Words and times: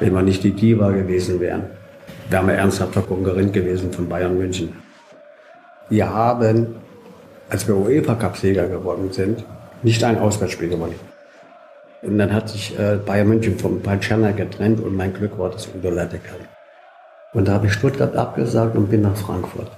wenn 0.00 0.12
wir 0.12 0.22
nicht 0.22 0.42
die 0.42 0.52
Diva 0.52 0.90
gewesen 0.90 1.38
wären. 1.40 1.64
Wären 2.28 2.46
wir 2.48 2.54
ernsthafter 2.54 3.02
Konkurrent 3.02 3.52
gewesen 3.52 3.92
von 3.92 4.08
Bayern 4.08 4.36
München. 4.36 4.72
Wir 5.88 6.12
haben, 6.12 6.76
als 7.48 7.66
wir 7.68 7.76
UEFA 7.76 8.14
Cup-Sieger 8.14 8.68
geworden 8.68 9.12
sind, 9.12 9.44
nicht 9.82 10.02
ein 10.02 10.18
Auswärtsspiel 10.18 10.68
gewonnen. 10.68 10.94
Und 12.02 12.18
dann 12.18 12.32
hat 12.32 12.48
sich 12.48 12.78
äh, 12.78 12.98
Bayern 13.04 13.28
München 13.28 13.58
vom 13.58 13.82
Palcerna 13.82 14.30
getrennt 14.30 14.80
und 14.80 14.96
mein 14.96 15.12
Glück 15.12 15.38
war, 15.38 15.50
dass 15.50 15.68
Udo 15.74 15.90
Lattek 15.90 16.24
kam. 16.24 16.40
Und 17.32 17.46
da 17.46 17.52
habe 17.52 17.66
ich 17.66 17.72
Stuttgart 17.74 18.16
abgesagt 18.16 18.74
und 18.76 18.90
bin 18.90 19.02
nach 19.02 19.16
Frankfurt. 19.16 19.70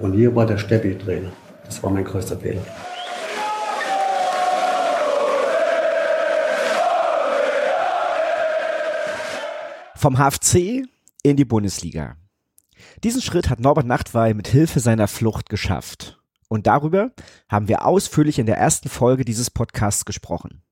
Und 0.00 0.14
hier 0.14 0.34
war 0.34 0.46
der 0.46 0.58
Steppi-Trainer. 0.58 1.30
Das 1.66 1.82
war 1.82 1.90
mein 1.90 2.04
größter 2.04 2.36
Fehler. 2.36 2.62
Vom 9.98 10.16
HFC 10.16 10.86
in 11.24 11.36
die 11.36 11.44
Bundesliga. 11.44 12.16
Diesen 13.02 13.20
Schritt 13.20 13.50
hat 13.50 13.58
Norbert 13.58 13.84
Nachtwey 13.84 14.32
mit 14.32 14.46
Hilfe 14.46 14.78
seiner 14.78 15.08
Flucht 15.08 15.48
geschafft. 15.48 16.20
Und 16.46 16.68
darüber 16.68 17.10
haben 17.48 17.66
wir 17.66 17.84
ausführlich 17.84 18.38
in 18.38 18.46
der 18.46 18.58
ersten 18.58 18.88
Folge 18.88 19.24
dieses 19.24 19.50
Podcasts 19.50 20.04
gesprochen. 20.04 20.62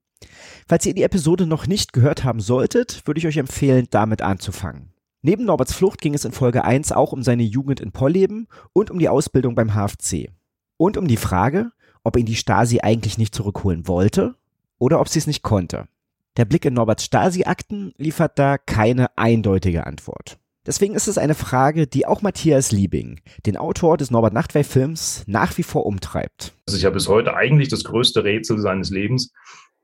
Falls 0.68 0.86
ihr 0.86 0.94
die 0.94 1.02
Episode 1.02 1.44
noch 1.44 1.66
nicht 1.66 1.92
gehört 1.92 2.22
haben 2.22 2.38
solltet, 2.38 3.04
würde 3.04 3.18
ich 3.18 3.26
euch 3.26 3.38
empfehlen, 3.38 3.88
damit 3.90 4.22
anzufangen. 4.22 4.92
Neben 5.22 5.44
Norberts 5.44 5.74
Flucht 5.74 6.00
ging 6.00 6.14
es 6.14 6.24
in 6.24 6.30
Folge 6.30 6.62
1 6.62 6.92
auch 6.92 7.10
um 7.10 7.24
seine 7.24 7.42
Jugend 7.42 7.80
in 7.80 7.90
Polleben 7.90 8.46
und 8.74 8.92
um 8.92 9.00
die 9.00 9.08
Ausbildung 9.08 9.56
beim 9.56 9.74
HFC. 9.74 10.30
Und 10.76 10.96
um 10.96 11.08
die 11.08 11.16
Frage, 11.16 11.72
ob 12.04 12.16
ihn 12.16 12.26
die 12.26 12.36
Stasi 12.36 12.78
eigentlich 12.78 13.18
nicht 13.18 13.34
zurückholen 13.34 13.88
wollte 13.88 14.36
oder 14.78 15.00
ob 15.00 15.08
sie 15.08 15.18
es 15.18 15.26
nicht 15.26 15.42
konnte. 15.42 15.88
Der 16.36 16.44
Blick 16.44 16.66
in 16.66 16.74
Norberts 16.74 17.04
Stasi-Akten 17.04 17.94
liefert 17.96 18.38
da 18.38 18.58
keine 18.58 19.16
eindeutige 19.16 19.86
Antwort. 19.86 20.38
Deswegen 20.66 20.94
ist 20.94 21.08
es 21.08 21.16
eine 21.16 21.34
Frage, 21.34 21.86
die 21.86 22.04
auch 22.04 22.20
Matthias 22.20 22.72
Liebing, 22.72 23.20
den 23.46 23.56
Autor 23.56 23.96
des 23.96 24.10
Norbert 24.10 24.34
Nachtwey-Films, 24.34 25.24
nach 25.26 25.56
wie 25.56 25.62
vor 25.62 25.86
umtreibt. 25.86 26.52
Das 26.66 26.74
ist 26.74 26.82
ja 26.82 26.90
bis 26.90 27.08
heute 27.08 27.34
eigentlich 27.34 27.68
das 27.68 27.84
größte 27.84 28.24
Rätsel 28.24 28.58
seines 28.58 28.90
Lebens, 28.90 29.32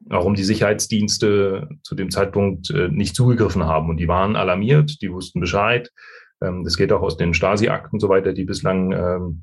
warum 0.01 0.35
die 0.35 0.45
Sicherheitsdienste 0.45 1.69
zu 1.83 1.95
dem 1.95 2.11
Zeitpunkt 2.11 2.69
äh, 2.69 2.89
nicht 2.89 3.17
zugegriffen 3.17 3.65
haben. 3.65 3.89
Und 3.89 3.97
die 3.97 4.09
waren 4.09 4.37
alarmiert, 4.37 5.01
die 5.01 5.11
wussten 5.11 5.41
Bescheid. 5.41 5.91
Ähm, 6.43 6.65
das 6.65 6.77
geht 6.77 6.93
auch 6.93 7.01
aus 7.01 7.17
den 7.17 7.33
Stasi-Akten 7.33 7.99
so 7.99 8.11
weiter, 8.11 8.35
die 8.35 8.45
bislang 8.45 8.93
ähm, 8.93 9.43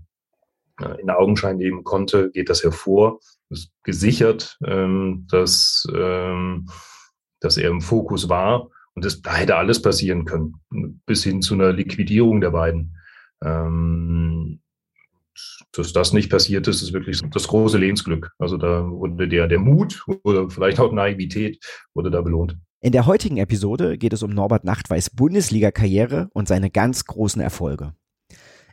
äh, 0.80 1.02
in 1.02 1.09
Augenschein 1.09 1.57
nehmen 1.57 1.83
konnte, 1.83 2.30
geht 2.30 2.49
das 2.49 2.63
hervor. 2.63 3.19
Es 3.49 3.61
ist 3.61 3.71
gesichert, 3.83 4.57
ähm, 4.63 5.25
dass 5.31 5.87
dass 7.40 7.58
er 7.58 7.70
im 7.70 7.82
Fokus 7.82 8.30
war. 8.30 8.70
Und 8.95 9.06
das, 9.06 9.22
da 9.22 9.36
hätte 9.36 9.56
alles 9.56 9.82
passieren 9.82 10.26
können, 10.26 10.56
bis 11.06 11.23
hin 11.23 11.42
zu 11.42 11.54
einer 11.54 11.72
Liquidierung 11.72 12.42
der 12.42 12.52
beiden. 12.52 12.98
Ähm, 13.44 14.59
dass 15.72 15.94
das 15.94 16.14
nicht 16.14 16.30
passiert 16.30 16.67
ist, 16.67 16.82
ist 16.82 16.94
wirklich 16.94 17.22
das 17.32 17.48
große 17.48 17.78
Lebensglück. 17.78 18.32
Also 18.40 18.58
da 18.58 18.90
wurde 18.90 19.28
der, 19.28 19.48
der 19.48 19.60
Mut 19.60 20.04
oder 20.23 20.50
vielleicht 20.50 20.80
auch 20.80 20.92
Naivität 20.92 21.64
wurde 21.94 22.12
da 22.12 22.22
belohnt. 22.22 22.58
In 22.82 22.92
der 22.92 23.06
heutigen 23.06 23.38
Episode 23.38 23.98
geht 23.98 24.14
es 24.14 24.23
um 24.23 24.32
Norbert 24.32 24.64
Nachtweis 24.64 25.10
Bundesliga-Karriere 25.10 26.30
und 26.34 26.48
seine 26.48 26.70
ganz 26.70 27.06
großen 27.06 27.42
Erfolge. 27.42 27.94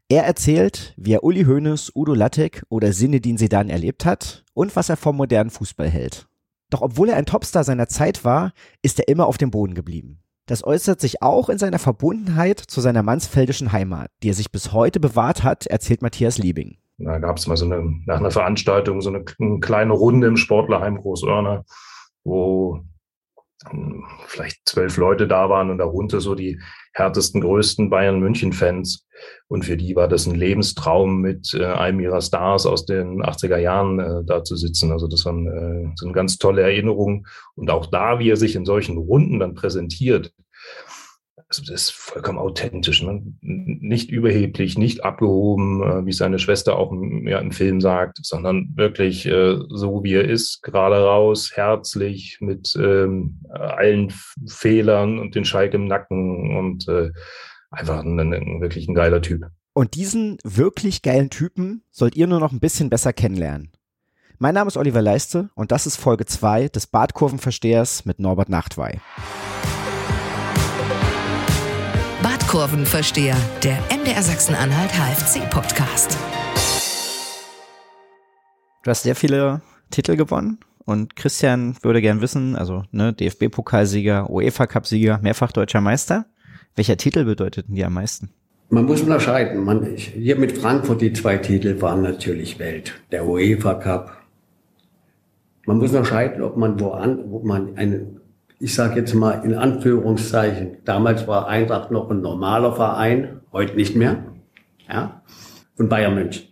Er 0.08 0.24
erzählt, 0.24 0.94
wie 0.96 1.14
er 1.14 1.24
Uli 1.24 1.44
Hoeneß, 1.44 1.90
Udo 1.94 2.14
Lattek 2.14 2.62
oder 2.68 2.92
Sinedin 2.92 3.38
Sedan 3.38 3.68
erlebt 3.68 4.04
hat 4.04 4.44
und 4.54 4.76
was 4.76 4.88
er 4.88 4.96
vom 4.96 5.16
modernen 5.16 5.50
Fußball 5.50 5.88
hält. 5.88 6.28
Doch 6.70 6.82
obwohl 6.82 7.08
er 7.08 7.16
ein 7.16 7.26
Topstar 7.26 7.64
seiner 7.64 7.88
Zeit 7.88 8.24
war, 8.24 8.52
ist 8.82 8.98
er 8.98 9.08
immer 9.08 9.26
auf 9.26 9.38
dem 9.38 9.50
Boden 9.50 9.74
geblieben. 9.74 10.22
Das 10.46 10.64
äußert 10.64 11.00
sich 11.00 11.22
auch 11.22 11.48
in 11.48 11.58
seiner 11.58 11.78
Verbundenheit 11.78 12.60
zu 12.60 12.80
seiner 12.80 13.02
mansfeldischen 13.02 13.72
Heimat, 13.72 14.10
die 14.22 14.30
er 14.30 14.34
sich 14.34 14.52
bis 14.52 14.72
heute 14.72 15.00
bewahrt 15.00 15.42
hat, 15.42 15.66
erzählt 15.66 16.02
Matthias 16.02 16.38
Liebing. 16.38 16.78
Da 16.98 17.18
gab 17.18 17.36
es 17.36 17.46
mal 17.46 17.56
so 17.56 17.66
eine, 17.66 17.82
nach 18.06 18.18
einer 18.18 18.30
Veranstaltung 18.30 19.00
so 19.00 19.10
eine, 19.10 19.24
eine 19.40 19.60
kleine 19.60 19.92
Runde 19.92 20.28
im 20.28 20.36
Sportlerheim 20.36 20.96
Großörner, 20.96 21.64
wo 22.24 22.80
vielleicht 24.26 24.60
zwölf 24.66 24.96
Leute 24.96 25.26
da 25.26 25.48
waren 25.48 25.70
und 25.70 25.78
darunter 25.78 26.20
so 26.20 26.34
die 26.34 26.60
härtesten, 26.92 27.40
größten 27.40 27.90
Bayern 27.90 28.20
München-Fans. 28.20 29.06
Und 29.48 29.64
für 29.64 29.76
die 29.76 29.96
war 29.96 30.08
das 30.08 30.26
ein 30.26 30.34
Lebenstraum, 30.34 31.20
mit 31.20 31.54
äh, 31.54 31.64
einem 31.64 32.00
ihrer 32.00 32.20
Stars 32.20 32.66
aus 32.66 32.86
den 32.86 33.22
80er 33.22 33.58
Jahren 33.58 33.98
äh, 33.98 34.24
da 34.24 34.44
zu 34.44 34.56
sitzen. 34.56 34.92
Also 34.92 35.08
das 35.08 35.24
waren, 35.24 35.46
äh, 35.46 35.92
sind 35.96 36.12
ganz 36.12 36.38
tolle 36.38 36.62
Erinnerungen. 36.62 37.26
Und 37.54 37.70
auch 37.70 37.86
da, 37.86 38.18
wie 38.18 38.30
er 38.30 38.36
sich 38.36 38.56
in 38.56 38.64
solchen 38.64 38.98
Runden 38.98 39.40
dann 39.40 39.54
präsentiert, 39.54 40.32
also 41.48 41.62
das 41.62 41.82
ist 41.82 41.90
vollkommen 41.92 42.38
authentisch, 42.38 43.02
ne? 43.02 43.22
nicht 43.40 44.10
überheblich, 44.10 44.76
nicht 44.76 45.04
abgehoben, 45.04 45.82
äh, 45.82 46.06
wie 46.06 46.12
seine 46.12 46.38
Schwester 46.38 46.76
auch 46.76 46.90
im, 46.90 47.26
ja, 47.28 47.38
im 47.38 47.52
Film 47.52 47.80
sagt, 47.80 48.18
sondern 48.22 48.72
wirklich 48.74 49.26
äh, 49.26 49.56
so, 49.68 50.02
wie 50.02 50.14
er 50.14 50.28
ist, 50.28 50.62
gerade 50.62 50.96
raus, 50.96 51.52
herzlich, 51.54 52.38
mit 52.40 52.76
ähm, 52.76 53.40
allen 53.50 54.12
Fehlern 54.46 55.18
und 55.18 55.34
den 55.34 55.44
Schalk 55.44 55.74
im 55.74 55.86
Nacken 55.86 56.56
und 56.56 56.88
äh, 56.88 57.12
einfach 57.70 58.04
ein, 58.04 58.18
ein, 58.18 58.60
wirklich 58.60 58.88
ein 58.88 58.94
geiler 58.94 59.22
Typ. 59.22 59.46
Und 59.72 59.94
diesen 59.94 60.38
wirklich 60.42 61.02
geilen 61.02 61.30
Typen 61.30 61.82
sollt 61.90 62.16
ihr 62.16 62.26
nur 62.26 62.40
noch 62.40 62.50
ein 62.50 62.60
bisschen 62.60 62.90
besser 62.90 63.12
kennenlernen. 63.12 63.70
Mein 64.38 64.54
Name 64.54 64.68
ist 64.68 64.76
Oliver 64.76 65.00
Leiste 65.00 65.50
und 65.54 65.70
das 65.70 65.86
ist 65.86 65.96
Folge 65.96 66.26
2 66.26 66.68
des 66.68 66.88
Badkurvenverstehers 66.88 68.04
mit 68.04 68.18
Norbert 68.18 68.48
Nachtwey. 68.48 69.00
Kurvenversteher, 72.48 73.36
der 73.64 73.76
MDR 73.90 74.22
Sachsen-Anhalt 74.22 74.92
HFC-Podcast. 74.92 76.16
Du 78.84 78.90
hast 78.90 79.02
sehr 79.02 79.16
viele 79.16 79.62
Titel 79.90 80.14
gewonnen 80.14 80.60
und 80.84 81.16
Christian 81.16 81.76
würde 81.82 82.00
gern 82.00 82.20
wissen, 82.20 82.54
also 82.54 82.84
ne, 82.92 83.12
DFB-Pokalsieger, 83.12 84.30
UEFA-Cup-Sieger, 84.30 85.18
mehrfach 85.22 85.50
deutscher 85.50 85.80
Meister. 85.80 86.26
Welcher 86.76 86.96
Titel 86.96 87.24
bedeutet 87.24 87.66
dir 87.68 87.88
am 87.88 87.94
meisten? 87.94 88.30
Man 88.70 88.84
muss 88.84 89.02
unterscheiden. 89.02 89.64
Man, 89.64 89.96
hier 89.96 90.36
mit 90.36 90.56
Frankfurt 90.56 91.00
die 91.00 91.12
zwei 91.12 91.38
Titel 91.38 91.80
waren 91.80 92.02
natürlich 92.02 92.60
Welt. 92.60 92.94
Der 93.10 93.26
UEFA 93.26 93.74
Cup. 93.74 94.16
Man 95.66 95.78
muss 95.78 95.90
unterscheiden, 95.90 96.42
ob 96.42 96.56
man 96.56 96.78
wo, 96.78 96.90
an, 96.90 97.24
wo 97.28 97.40
man 97.40 97.76
einen 97.76 98.20
ich 98.58 98.74
sage 98.74 99.00
jetzt 99.00 99.14
mal 99.14 99.44
in 99.44 99.54
Anführungszeichen, 99.54 100.78
damals 100.84 101.26
war 101.26 101.48
Eintracht 101.48 101.90
noch 101.90 102.10
ein 102.10 102.20
normaler 102.20 102.74
Verein, 102.74 103.40
heute 103.52 103.74
nicht 103.74 103.96
mehr, 103.96 104.24
ja, 104.88 105.22
und 105.78 105.88
Bayern 105.88 106.14
München. 106.14 106.48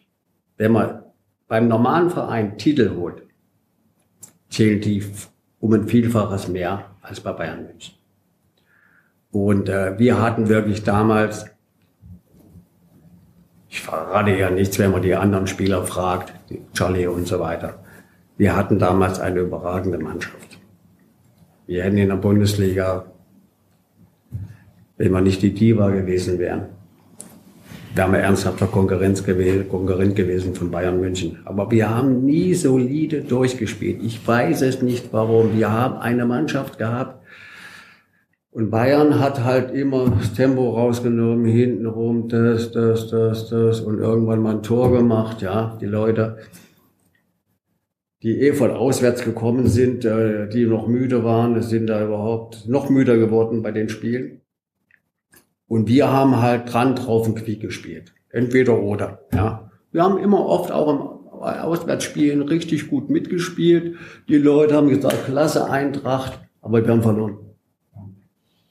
Wenn 0.56 0.72
man 0.72 1.02
beim 1.48 1.68
normalen 1.68 2.10
Verein 2.10 2.58
Titel 2.58 2.94
holt, 2.96 3.22
zählen 4.50 4.80
die 4.80 5.04
um 5.60 5.72
ein 5.72 5.88
Vielfaches 5.88 6.48
mehr 6.48 6.90
als 7.00 7.20
bei 7.20 7.32
Bayern 7.32 7.64
München. 7.64 7.94
Und 9.30 9.68
äh, 9.68 9.98
wir 9.98 10.20
hatten 10.20 10.48
wirklich 10.48 10.84
damals, 10.84 11.46
ich 13.68 13.80
verrate 13.80 14.36
ja 14.36 14.50
nichts, 14.50 14.78
wenn 14.78 14.92
man 14.92 15.02
die 15.02 15.14
anderen 15.14 15.46
Spieler 15.46 15.84
fragt, 15.84 16.32
Charlie 16.74 17.06
und 17.06 17.26
so 17.26 17.40
weiter, 17.40 17.82
wir 18.36 18.54
hatten 18.54 18.78
damals 18.78 19.18
eine 19.18 19.40
überragende 19.40 19.98
Mannschaft. 19.98 20.53
Wir 21.66 21.84
hätten 21.84 21.98
in 21.98 22.08
der 22.08 22.16
Bundesliga, 22.16 23.06
wenn 24.96 25.12
wir 25.12 25.20
nicht 25.20 25.42
die 25.42 25.54
Diva 25.54 25.90
gewesen 25.90 26.38
wären, 26.38 26.66
wären 27.94 28.12
wir 28.12 28.18
ernsthafter 28.18 28.66
Konkurrenz 28.66 29.24
gewesen, 29.24 29.68
Konkurrent 29.68 30.16
gewesen 30.16 30.54
von 30.54 30.70
Bayern 30.70 31.00
München. 31.00 31.38
Aber 31.44 31.70
wir 31.70 31.88
haben 31.88 32.24
nie 32.24 32.54
solide 32.54 33.22
durchgespielt. 33.22 34.02
Ich 34.02 34.26
weiß 34.26 34.62
es 34.62 34.82
nicht 34.82 35.12
warum. 35.12 35.56
Wir 35.56 35.70
haben 35.70 35.96
eine 35.98 36.26
Mannschaft 36.26 36.78
gehabt, 36.78 37.24
und 38.54 38.70
Bayern 38.70 39.18
hat 39.18 39.42
halt 39.42 39.72
immer 39.72 40.10
das 40.10 40.32
Tempo 40.32 40.70
rausgenommen, 40.70 41.44
hinten 41.44 41.86
rum, 41.86 42.28
das, 42.28 42.70
das, 42.70 43.08
das, 43.10 43.48
das 43.48 43.80
und 43.80 43.98
irgendwann 43.98 44.42
mal 44.42 44.54
ein 44.54 44.62
Tor 44.62 44.92
gemacht, 44.92 45.42
ja, 45.42 45.76
die 45.80 45.86
Leute 45.86 46.38
die 48.24 48.40
eh 48.40 48.54
von 48.54 48.70
auswärts 48.70 49.22
gekommen 49.22 49.68
sind, 49.68 50.06
äh, 50.06 50.48
die 50.48 50.64
noch 50.64 50.88
müde 50.88 51.24
waren, 51.24 51.60
sind 51.62 51.88
da 51.88 52.02
überhaupt 52.02 52.66
noch 52.66 52.88
müder 52.88 53.18
geworden 53.18 53.62
bei 53.62 53.70
den 53.70 53.90
Spielen. 53.90 54.40
Und 55.68 55.88
wir 55.88 56.10
haben 56.10 56.40
halt 56.40 56.72
dran 56.72 56.96
drauf 56.96 57.28
und 57.28 57.36
Quiek 57.36 57.60
gespielt. 57.60 58.14
Entweder 58.30 58.80
oder, 58.80 59.20
ja. 59.32 59.70
Wir 59.92 60.02
haben 60.02 60.18
immer 60.18 60.46
oft 60.46 60.72
auch 60.72 60.88
im 60.88 61.42
Auswärtsspielen 61.42 62.42
richtig 62.42 62.88
gut 62.88 63.10
mitgespielt. 63.10 63.96
Die 64.28 64.38
Leute 64.38 64.74
haben 64.74 64.88
gesagt, 64.88 65.26
klasse 65.26 65.70
Eintracht, 65.70 66.40
aber 66.62 66.82
wir 66.82 66.90
haben 66.90 67.02
verloren. 67.02 67.36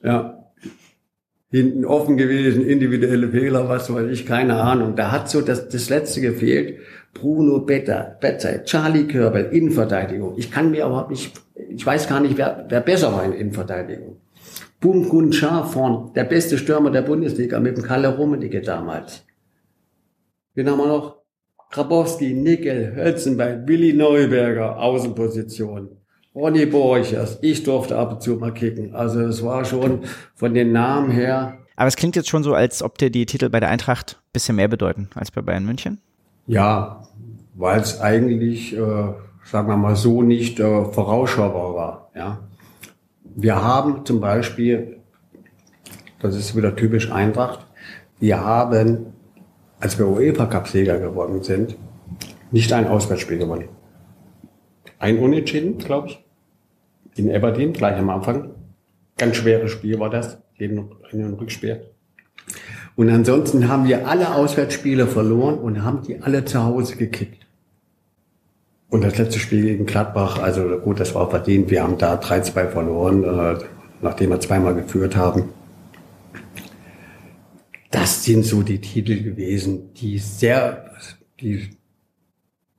Ja. 0.02 0.50
Hinten 1.50 1.84
offen 1.84 2.16
gewesen, 2.16 2.66
individuelle 2.66 3.28
Fehler, 3.28 3.68
was 3.68 3.92
weiß 3.92 4.10
ich, 4.10 4.26
keine 4.26 4.56
Ahnung. 4.56 4.96
Da 4.96 5.12
hat 5.12 5.30
so 5.30 5.40
das, 5.40 5.68
das 5.68 5.88
Letzte 5.88 6.20
gefehlt. 6.20 6.80
Bruno 7.14 7.60
Better, 7.60 8.18
Better, 8.20 8.64
Charlie 8.64 9.06
Körbel, 9.06 9.46
Innenverteidigung. 9.46 10.34
Ich 10.36 10.50
kann 10.50 10.70
mir 10.70 10.84
überhaupt 10.84 11.10
nicht, 11.10 11.32
ich 11.54 11.86
weiß 11.86 12.08
gar 12.08 12.20
nicht, 12.20 12.36
wer, 12.36 12.66
wer 12.68 12.80
besser 12.80 13.12
war 13.12 13.24
in 13.24 13.32
Innenverteidigung. 13.32 14.16
Bum 14.80 15.08
Kun 15.08 15.32
vorn, 15.32 16.12
der 16.14 16.24
beste 16.24 16.58
Stürmer 16.58 16.90
der 16.90 17.02
Bundesliga 17.02 17.58
mit 17.60 17.76
dem 17.76 17.84
Kalle 17.84 18.16
Rummenigge 18.16 18.60
damals. 18.60 19.24
Wen 20.54 20.68
haben 20.68 20.78
wir 20.78 20.86
noch? 20.86 21.22
Grabowski, 21.70 22.34
Nickel, 22.34 22.94
Hölzenbein, 22.94 23.66
Willi 23.66 23.94
Neuberger, 23.94 24.78
Außenposition. 24.78 25.88
Ronny 26.34 26.66
Borchers, 26.66 27.38
ich 27.42 27.62
durfte 27.62 27.96
ab 27.96 28.12
und 28.12 28.22
zu 28.22 28.36
mal 28.36 28.52
kicken. 28.52 28.94
Also 28.94 29.20
es 29.20 29.42
war 29.42 29.64
schon 29.64 30.00
von 30.34 30.52
den 30.52 30.72
Namen 30.72 31.10
her. 31.10 31.58
Aber 31.76 31.88
es 31.88 31.96
klingt 31.96 32.16
jetzt 32.16 32.28
schon 32.28 32.42
so, 32.42 32.54
als 32.54 32.82
ob 32.82 32.98
dir 32.98 33.10
die 33.10 33.26
Titel 33.26 33.48
bei 33.48 33.60
der 33.60 33.70
Eintracht 33.70 34.16
ein 34.18 34.32
bisschen 34.32 34.56
mehr 34.56 34.68
bedeuten 34.68 35.10
als 35.14 35.30
bei 35.30 35.42
Bayern 35.42 35.64
München. 35.64 36.00
Ja, 36.46 37.08
weil 37.54 37.80
es 37.80 38.00
eigentlich, 38.00 38.74
äh, 38.76 38.78
sagen 39.44 39.68
wir 39.68 39.76
mal 39.76 39.96
so, 39.96 40.22
nicht 40.22 40.60
äh, 40.60 40.84
vorausschaubar 40.84 41.74
war. 41.74 42.10
Ja. 42.14 42.38
Wir 43.34 43.62
haben 43.62 44.04
zum 44.04 44.20
Beispiel, 44.20 44.98
das 46.20 46.36
ist 46.36 46.56
wieder 46.56 46.76
typisch 46.76 47.10
Eintracht, 47.10 47.66
wir 48.20 48.40
haben, 48.40 49.14
als 49.80 49.98
wir 49.98 50.06
UEFA-Cup-Sieger 50.06 50.98
geworden 50.98 51.42
sind, 51.42 51.76
nicht 52.50 52.72
ein 52.72 52.86
Auswärtsspiel 52.86 53.38
gewonnen. 53.38 53.68
Ein 54.98 55.18
Unentschieden, 55.18 55.78
glaube 55.78 56.08
ich, 56.08 56.24
in 57.16 57.34
Aberdeen, 57.34 57.72
gleich 57.72 57.98
am 57.98 58.10
Anfang. 58.10 58.50
Ganz 59.16 59.36
schweres 59.36 59.70
Spiel 59.70 59.98
war 59.98 60.10
das, 60.10 60.38
in 60.56 60.88
einem 61.12 61.34
Rückspiel. 61.34 61.93
Und 62.96 63.10
ansonsten 63.10 63.68
haben 63.68 63.86
wir 63.86 64.06
alle 64.06 64.34
Auswärtsspiele 64.34 65.06
verloren 65.06 65.58
und 65.58 65.82
haben 65.82 66.02
die 66.02 66.20
alle 66.20 66.44
zu 66.44 66.62
Hause 66.62 66.96
gekickt. 66.96 67.44
Und 68.88 69.02
das 69.02 69.18
letzte 69.18 69.40
Spiel 69.40 69.62
gegen 69.62 69.86
Gladbach, 69.86 70.38
also 70.38 70.78
gut, 70.78 71.00
das 71.00 71.14
war 71.14 71.28
verdient. 71.28 71.70
Wir 71.70 71.82
haben 71.82 71.98
da 71.98 72.14
3-2 72.14 72.68
verloren, 72.68 73.24
äh, 73.24 73.58
nachdem 74.00 74.30
wir 74.30 74.38
zweimal 74.38 74.74
geführt 74.74 75.16
haben. 75.16 75.48
Das 77.90 78.22
sind 78.24 78.44
so 78.44 78.62
die 78.62 78.80
Titel 78.80 79.22
gewesen, 79.22 79.94
die 79.94 80.18
sehr, 80.18 80.92
die 81.40 81.70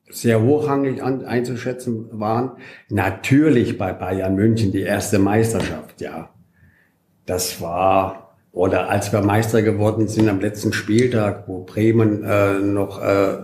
sehr 0.10 0.42
hochrangig 0.42 1.04
an, 1.04 1.26
einzuschätzen 1.26 2.08
waren. 2.12 2.52
Natürlich 2.90 3.78
bei 3.78 3.92
Bayern 3.92 4.36
München 4.36 4.72
die 4.72 4.82
erste 4.82 5.20
Meisterschaft, 5.20 6.00
ja. 6.00 6.30
Das 7.26 7.60
war, 7.60 8.25
oder 8.56 8.90
als 8.90 9.12
wir 9.14 9.22
Meister 9.22 9.62
geworden 9.62 10.08
sind 10.08 10.28
am 10.28 10.40
letzten 10.40 10.74
Spieltag, 10.74 11.44
wo 11.48 11.64
Bremen 11.64 12.24
äh, 12.24 12.60
noch 12.60 13.00
äh, 13.00 13.38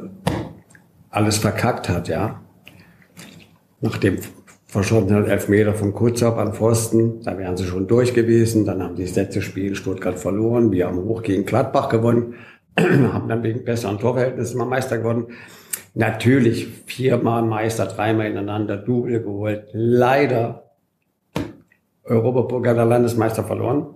alles 1.11 1.37
verkackt 1.37 1.87
hat, 1.87 2.07
ja 2.07 2.41
nach 3.81 3.97
dem 3.97 4.19
verschossenen 4.67 5.25
Elfmeter 5.25 5.73
von 5.73 5.93
Kutzab 5.93 6.37
an 6.37 6.53
Pfosten. 6.53 7.21
Da 7.23 7.37
wären 7.37 7.57
sie 7.57 7.65
schon 7.65 7.87
durch 7.87 8.13
gewesen. 8.13 8.65
Dann 8.65 8.81
haben 8.81 8.95
die 8.95 9.03
das 9.03 9.15
letzte 9.15 9.41
Spiel 9.41 9.75
Stuttgart 9.75 10.17
verloren. 10.17 10.71
Wir 10.71 10.87
haben 10.87 11.03
hoch 11.03 11.23
gegen 11.23 11.45
Gladbach 11.45 11.89
gewonnen. 11.89 12.35
haben 12.79 13.27
dann 13.27 13.43
wegen 13.43 13.65
besseren 13.65 13.99
Torverhältnissen 13.99 14.57
mal 14.57 14.65
Meister 14.65 14.99
geworden. 14.99 15.27
Natürlich 15.93 16.67
viermal 16.85 17.41
Meister, 17.41 17.85
dreimal 17.85 18.27
ineinander, 18.27 18.77
Double 18.77 19.21
geholt. 19.21 19.65
Leider 19.73 20.71
Europapokal 22.05 22.75
der 22.75 22.85
Landesmeister 22.85 23.43
verloren. 23.43 23.87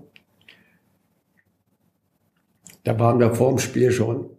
Da 2.86 2.98
waren 2.98 3.20
wir 3.20 3.36
vor 3.36 3.50
dem 3.50 3.60
Spiel 3.60 3.92
schon. 3.92 4.30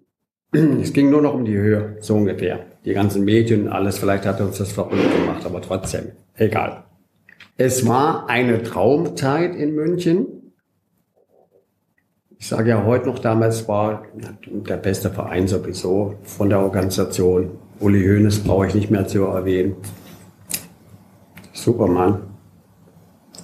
Es 0.80 0.94
ging 0.94 1.10
nur 1.10 1.20
noch 1.20 1.34
um 1.34 1.44
die 1.44 1.56
Höhe, 1.56 1.98
so 2.00 2.14
ungefähr 2.14 2.64
die 2.86 2.94
ganzen 2.94 3.24
Medien, 3.24 3.68
alles, 3.68 3.98
vielleicht 3.98 4.24
hat 4.24 4.40
uns 4.40 4.58
das 4.58 4.70
verrückt 4.70 5.12
gemacht, 5.12 5.44
aber 5.44 5.60
trotzdem, 5.60 6.12
egal. 6.36 6.84
Es 7.56 7.86
war 7.86 8.28
eine 8.28 8.62
Traumzeit 8.62 9.56
in 9.56 9.74
München. 9.74 10.52
Ich 12.38 12.46
sage 12.46 12.70
ja 12.70 12.84
heute 12.84 13.06
noch, 13.06 13.18
damals 13.18 13.66
war 13.66 14.04
der 14.46 14.76
beste 14.76 15.10
Verein 15.10 15.48
sowieso 15.48 16.14
von 16.22 16.48
der 16.48 16.60
Organisation. 16.60 17.58
Uli 17.80 18.06
Hoeneß 18.06 18.44
brauche 18.44 18.68
ich 18.68 18.74
nicht 18.74 18.90
mehr 18.90 19.08
zu 19.08 19.24
erwähnen. 19.24 19.74
Supermann. 21.52 22.20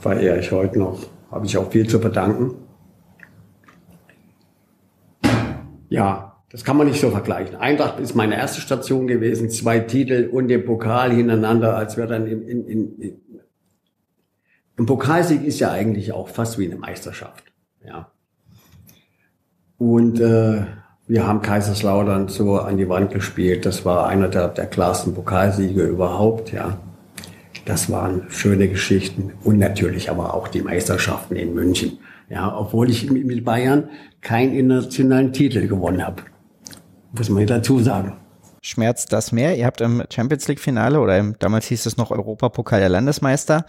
Verehre 0.00 0.38
ich 0.38 0.52
heute 0.52 0.78
noch. 0.78 1.00
Habe 1.30 1.46
ich 1.46 1.56
auch 1.56 1.70
viel 1.70 1.88
zu 1.88 2.00
bedanken. 2.00 2.54
Ja, 5.92 6.36
das 6.50 6.64
kann 6.64 6.76
man 6.76 6.86
nicht 6.86 7.00
so 7.00 7.10
vergleichen. 7.10 7.56
Eintracht 7.56 8.00
ist 8.00 8.14
meine 8.14 8.36
erste 8.36 8.60
Station 8.60 9.06
gewesen, 9.06 9.50
zwei 9.50 9.78
Titel 9.78 10.28
und 10.30 10.48
den 10.48 10.64
Pokal 10.64 11.12
hintereinander, 11.12 11.76
als 11.76 11.96
wir 11.96 12.06
dann 12.06 12.26
in, 12.26 12.42
in, 12.42 12.66
in, 12.66 13.00
in 13.00 13.20
ein 14.78 14.86
Pokalsieg 14.86 15.44
ist 15.44 15.60
ja 15.60 15.70
eigentlich 15.70 16.12
auch 16.12 16.28
fast 16.28 16.58
wie 16.58 16.64
eine 16.64 16.76
Meisterschaft. 16.76 17.44
Ja. 17.86 18.10
Und 19.76 20.18
äh, 20.18 20.62
wir 21.06 21.26
haben 21.26 21.42
Kaiserslautern 21.42 22.28
so 22.28 22.58
an 22.58 22.78
die 22.78 22.88
Wand 22.88 23.12
gespielt. 23.12 23.66
Das 23.66 23.84
war 23.84 24.06
einer 24.06 24.28
der, 24.28 24.48
der 24.48 24.66
klarsten 24.66 25.14
Pokalsiege 25.14 25.84
überhaupt. 25.84 26.52
Ja. 26.52 26.78
Das 27.66 27.90
waren 27.90 28.26
schöne 28.30 28.68
Geschichten 28.68 29.32
und 29.44 29.58
natürlich 29.58 30.10
aber 30.10 30.32
auch 30.34 30.48
die 30.48 30.62
Meisterschaften 30.62 31.36
in 31.36 31.54
München. 31.54 31.98
Ja, 32.32 32.56
obwohl 32.56 32.90
ich 32.90 33.10
mit 33.10 33.44
Bayern 33.44 33.90
keinen 34.22 34.54
internationalen 34.54 35.32
Titel 35.32 35.68
gewonnen 35.68 36.04
habe 36.04 36.22
muss 37.12 37.28
man 37.28 37.46
dazu 37.46 37.78
sagen. 37.80 38.14
Schmerzt 38.62 39.12
das 39.12 39.32
mehr? 39.32 39.56
Ihr 39.56 39.66
habt 39.66 39.80
im 39.80 40.02
Champions 40.12 40.46
League 40.48 40.60
Finale 40.60 41.00
oder 41.00 41.18
im, 41.18 41.36
damals 41.38 41.66
hieß 41.66 41.86
es 41.86 41.96
noch 41.96 42.10
Europapokal 42.10 42.80
der 42.80 42.88
Landesmeister, 42.88 43.66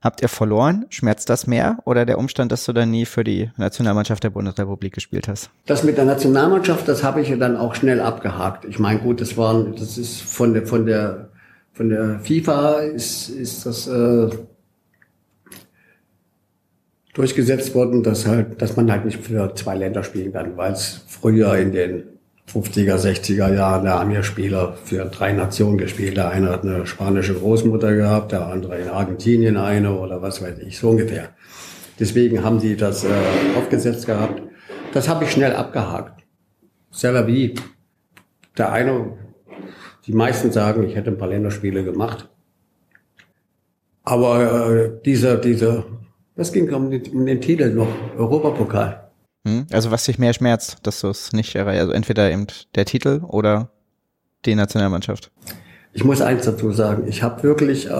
habt 0.00 0.22
ihr 0.22 0.28
verloren? 0.28 0.86
Schmerzt 0.88 1.28
das 1.28 1.46
mehr 1.46 1.78
oder 1.84 2.06
der 2.06 2.18
Umstand, 2.18 2.50
dass 2.50 2.64
du 2.64 2.72
dann 2.72 2.90
nie 2.90 3.04
für 3.04 3.22
die 3.22 3.50
Nationalmannschaft 3.58 4.24
der 4.24 4.30
Bundesrepublik 4.30 4.94
gespielt 4.94 5.28
hast? 5.28 5.50
Das 5.66 5.84
mit 5.84 5.98
der 5.98 6.06
Nationalmannschaft, 6.06 6.88
das 6.88 7.04
habe 7.04 7.20
ich 7.20 7.28
ja 7.28 7.36
dann 7.36 7.56
auch 7.56 7.74
schnell 7.74 8.00
abgehakt. 8.00 8.64
Ich 8.64 8.78
meine, 8.78 9.00
gut, 9.00 9.20
das 9.20 9.36
waren, 9.36 9.76
das 9.76 9.98
ist 9.98 10.22
von 10.22 10.54
der, 10.54 10.66
von 10.66 10.86
der, 10.86 11.28
von 11.72 11.90
der 11.90 12.20
FIFA 12.20 12.78
ist, 12.80 13.28
ist 13.28 13.66
das, 13.66 13.88
äh, 13.88 14.30
durchgesetzt 17.12 17.74
worden, 17.74 18.02
dass 18.02 18.26
halt, 18.26 18.62
dass 18.62 18.76
man 18.76 18.90
halt 18.90 19.04
nicht 19.04 19.18
für 19.18 19.54
zwei 19.54 19.76
Länder 19.76 20.04
spielen 20.04 20.32
kann, 20.32 20.56
weil 20.56 20.72
es 20.72 21.04
früher 21.08 21.56
in 21.56 21.72
den 21.72 22.04
50er, 22.52 22.96
60er 22.96 23.54
Jahren, 23.54 23.84
da 23.84 24.00
haben 24.00 24.10
ja 24.10 24.22
Spieler 24.22 24.76
für 24.84 25.04
drei 25.04 25.32
Nationen 25.32 25.78
gespielt. 25.78 26.16
Der 26.16 26.30
eine 26.30 26.50
hat 26.50 26.64
eine 26.64 26.86
spanische 26.86 27.34
Großmutter 27.34 27.94
gehabt, 27.94 28.32
der 28.32 28.46
andere 28.46 28.78
in 28.78 28.88
Argentinien 28.88 29.56
eine 29.56 29.94
oder 29.94 30.20
was 30.20 30.42
weiß 30.42 30.58
ich, 30.58 30.78
so 30.78 30.90
ungefähr. 30.90 31.30
Deswegen 31.98 32.42
haben 32.42 32.58
sie 32.58 32.76
das 32.76 33.04
äh, 33.04 33.08
aufgesetzt 33.56 34.06
gehabt. 34.06 34.42
Das 34.92 35.08
habe 35.08 35.24
ich 35.24 35.30
schnell 35.30 35.54
abgehakt. 35.54 36.24
Selber 36.90 37.26
wie 37.26 37.54
der 38.58 38.72
eine, 38.72 39.12
die 40.06 40.12
meisten 40.12 40.50
sagen, 40.50 40.82
ich 40.88 40.96
hätte 40.96 41.10
ein 41.10 41.18
paar 41.18 41.28
Länderspiele 41.28 41.84
gemacht. 41.84 42.28
Aber 44.02 44.72
äh, 44.72 44.90
dieser, 45.04 45.36
dieser, 45.36 45.84
das 46.40 46.52
ging 46.52 46.72
um 46.72 46.90
den, 46.90 47.02
um 47.12 47.26
den 47.26 47.40
Titel 47.40 47.70
noch, 47.74 47.88
Europapokal. 48.16 49.10
Hm? 49.46 49.66
Also 49.70 49.90
was 49.90 50.04
dich 50.04 50.18
mehr 50.18 50.32
schmerzt, 50.32 50.78
dass 50.84 51.02
du 51.02 51.08
es 51.08 51.32
nicht 51.32 51.54
erreichst, 51.54 51.82
also 51.82 51.92
entweder 51.92 52.30
eben 52.30 52.46
der 52.74 52.86
Titel 52.86 53.20
oder 53.26 53.70
die 54.46 54.54
Nationalmannschaft. 54.54 55.30
Ich 55.92 56.02
muss 56.02 56.22
eins 56.22 56.46
dazu 56.46 56.72
sagen, 56.72 57.06
ich 57.06 57.22
habe 57.22 57.42
wirklich, 57.42 57.86
äh, 57.86 57.90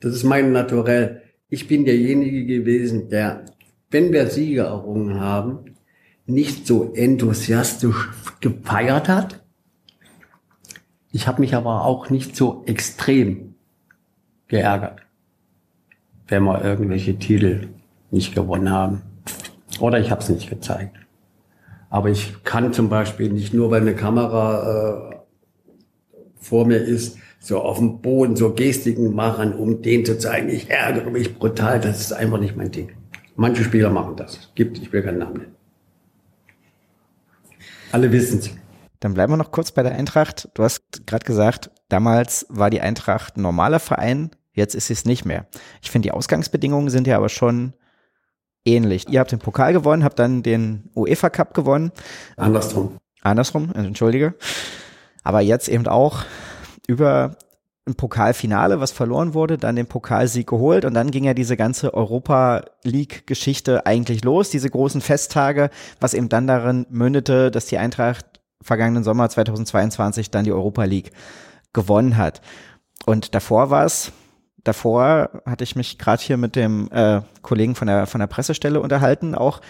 das 0.00 0.14
ist 0.14 0.24
mein 0.24 0.52
Naturell, 0.52 1.22
ich 1.48 1.66
bin 1.66 1.86
derjenige 1.86 2.44
gewesen, 2.44 3.08
der, 3.08 3.46
wenn 3.90 4.12
wir 4.12 4.26
Siege 4.26 4.62
errungen 4.62 5.18
haben, 5.18 5.76
nicht 6.26 6.66
so 6.66 6.92
enthusiastisch 6.92 8.10
gefeiert 8.40 9.08
hat. 9.08 9.42
Ich 11.12 11.26
habe 11.26 11.40
mich 11.40 11.54
aber 11.54 11.84
auch 11.84 12.10
nicht 12.10 12.36
so 12.36 12.64
extrem 12.66 13.54
geärgert, 14.48 15.05
wenn 16.28 16.44
wir 16.44 16.64
irgendwelche 16.64 17.16
Titel 17.16 17.68
nicht 18.10 18.34
gewonnen 18.34 18.70
haben. 18.70 19.02
Oder 19.80 20.00
ich 20.00 20.10
habe 20.10 20.20
es 20.20 20.28
nicht 20.28 20.48
gezeigt. 20.48 20.96
Aber 21.90 22.10
ich 22.10 22.42
kann 22.44 22.72
zum 22.72 22.88
Beispiel 22.88 23.30
nicht 23.30 23.54
nur, 23.54 23.70
weil 23.70 23.82
eine 23.82 23.94
Kamera 23.94 25.10
äh, 25.12 25.16
vor 26.38 26.66
mir 26.66 26.78
ist, 26.78 27.18
so 27.38 27.60
auf 27.60 27.78
dem 27.78 28.00
Boden 28.00 28.34
so 28.34 28.52
Gestiken 28.52 29.14
machen, 29.14 29.54
um 29.54 29.82
den 29.82 30.04
zu 30.04 30.18
zeigen, 30.18 30.48
ich 30.48 30.68
ärgere 30.68 31.10
mich 31.10 31.38
brutal. 31.38 31.80
Das 31.80 32.00
ist 32.00 32.12
einfach 32.12 32.40
nicht 32.40 32.56
mein 32.56 32.70
Ding. 32.70 32.90
Manche 33.36 33.62
Spieler 33.62 33.90
machen 33.90 34.16
das. 34.16 34.50
Gibt, 34.54 34.78
ich 34.78 34.92
will 34.92 35.02
keinen 35.02 35.18
Namen 35.18 35.34
nennen. 35.34 35.54
Alle 37.92 38.10
wissen 38.10 38.40
es. 38.40 38.50
Dann 39.00 39.14
bleiben 39.14 39.32
wir 39.32 39.36
noch 39.36 39.52
kurz 39.52 39.70
bei 39.70 39.82
der 39.82 39.94
Eintracht. 39.94 40.48
Du 40.54 40.64
hast 40.64 41.06
gerade 41.06 41.24
gesagt, 41.24 41.70
damals 41.88 42.46
war 42.48 42.70
die 42.70 42.80
Eintracht 42.80 43.36
ein 43.36 43.42
normaler 43.42 43.78
Verein, 43.78 44.30
jetzt 44.56 44.74
ist 44.74 44.90
es 44.90 45.04
nicht 45.04 45.24
mehr. 45.24 45.46
Ich 45.80 45.90
finde, 45.90 46.08
die 46.08 46.12
Ausgangsbedingungen 46.12 46.90
sind 46.90 47.06
ja 47.06 47.16
aber 47.16 47.28
schon 47.28 47.74
ähnlich. 48.64 49.08
Ihr 49.08 49.20
habt 49.20 49.30
den 49.30 49.38
Pokal 49.38 49.72
gewonnen, 49.72 50.02
habt 50.02 50.18
dann 50.18 50.42
den 50.42 50.90
UEFA 50.96 51.30
Cup 51.30 51.54
gewonnen. 51.54 51.92
Andersrum. 52.36 52.96
Andersrum, 53.22 53.72
entschuldige. 53.74 54.34
Aber 55.22 55.40
jetzt 55.40 55.68
eben 55.68 55.86
auch 55.86 56.24
über 56.88 57.36
ein 57.86 57.94
Pokalfinale, 57.94 58.80
was 58.80 58.90
verloren 58.90 59.32
wurde, 59.32 59.58
dann 59.58 59.76
den 59.76 59.86
Pokalsieg 59.86 60.48
geholt 60.48 60.84
und 60.84 60.94
dann 60.94 61.12
ging 61.12 61.24
ja 61.24 61.34
diese 61.34 61.56
ganze 61.56 61.94
Europa 61.94 62.64
League 62.82 63.26
Geschichte 63.28 63.86
eigentlich 63.86 64.24
los, 64.24 64.50
diese 64.50 64.68
großen 64.68 65.00
Festtage, 65.00 65.70
was 66.00 66.14
eben 66.14 66.28
dann 66.28 66.48
darin 66.48 66.86
mündete, 66.90 67.52
dass 67.52 67.66
die 67.66 67.78
Eintracht 67.78 68.26
vergangenen 68.60 69.04
Sommer 69.04 69.28
2022 69.28 70.32
dann 70.32 70.44
die 70.44 70.52
Europa 70.52 70.82
League 70.84 71.12
gewonnen 71.72 72.16
hat. 72.16 72.40
Und 73.04 73.36
davor 73.36 73.70
war 73.70 73.84
es, 73.84 74.10
davor 74.66 75.42
hatte 75.46 75.64
ich 75.64 75.76
mich 75.76 75.98
gerade 75.98 76.22
hier 76.22 76.36
mit 76.36 76.56
dem 76.56 76.88
äh, 76.92 77.20
Kollegen 77.42 77.74
von 77.74 77.86
der 77.86 78.06
von 78.06 78.20
der 78.20 78.26
Pressestelle 78.26 78.80
unterhalten, 78.80 79.34
auch 79.34 79.60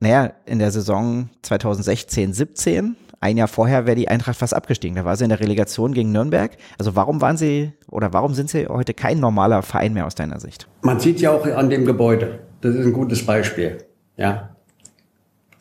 naja, 0.00 0.32
in 0.46 0.60
der 0.60 0.70
Saison 0.70 1.28
2016, 1.42 2.32
17 2.32 2.96
ein 3.20 3.36
Jahr 3.36 3.48
vorher 3.48 3.86
wäre 3.86 3.96
die 3.96 4.08
Eintracht 4.08 4.38
fast 4.38 4.54
abgestiegen. 4.54 4.96
Da 4.96 5.04
war 5.04 5.16
sie 5.16 5.24
in 5.24 5.30
der 5.30 5.40
Relegation 5.40 5.92
gegen 5.92 6.12
Nürnberg. 6.12 6.56
Also 6.78 6.94
warum 6.94 7.20
waren 7.20 7.36
sie 7.36 7.72
oder 7.88 8.12
warum 8.12 8.34
sind 8.34 8.48
sie 8.48 8.68
heute 8.68 8.94
kein 8.94 9.18
normaler 9.18 9.62
Verein 9.62 9.92
mehr 9.92 10.06
aus 10.06 10.14
deiner 10.14 10.38
Sicht? 10.38 10.68
Man 10.82 11.00
sieht 11.00 11.20
ja 11.20 11.32
auch 11.32 11.44
an 11.44 11.68
dem 11.68 11.84
Gebäude. 11.84 12.38
Das 12.60 12.74
ist 12.74 12.86
ein 12.86 12.92
gutes 12.92 13.26
Beispiel. 13.26 13.78
Ja. 14.16 14.50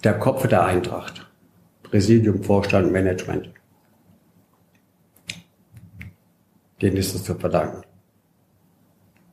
Der 0.04 0.20
Kopf 0.20 0.48
der 0.48 0.66
Eintracht. 0.66 1.26
Präsidium, 1.82 2.44
Vorstand, 2.44 2.92
Management. 2.92 3.50
Denen 6.80 6.98
ist 6.98 7.16
es 7.16 7.24
zu 7.24 7.34
verdanken. 7.34 7.87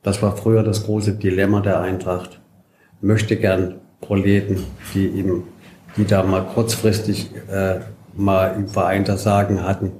Das 0.04 0.22
war 0.22 0.36
früher 0.36 0.62
das 0.62 0.84
große 0.84 1.14
Dilemma 1.14 1.60
der 1.60 1.80
Eintracht. 1.80 2.40
Möchte 3.00 3.36
gern 3.36 3.80
Proleten, 4.00 4.62
die 4.92 5.08
ihm, 5.08 5.44
die 5.96 6.04
da 6.04 6.22
mal 6.22 6.42
kurzfristig 6.42 7.30
äh, 7.50 7.80
mal 8.14 8.54
im 8.54 8.68
Verein 8.68 9.04
das 9.04 9.22
Sagen 9.22 9.64
hatten. 9.64 9.92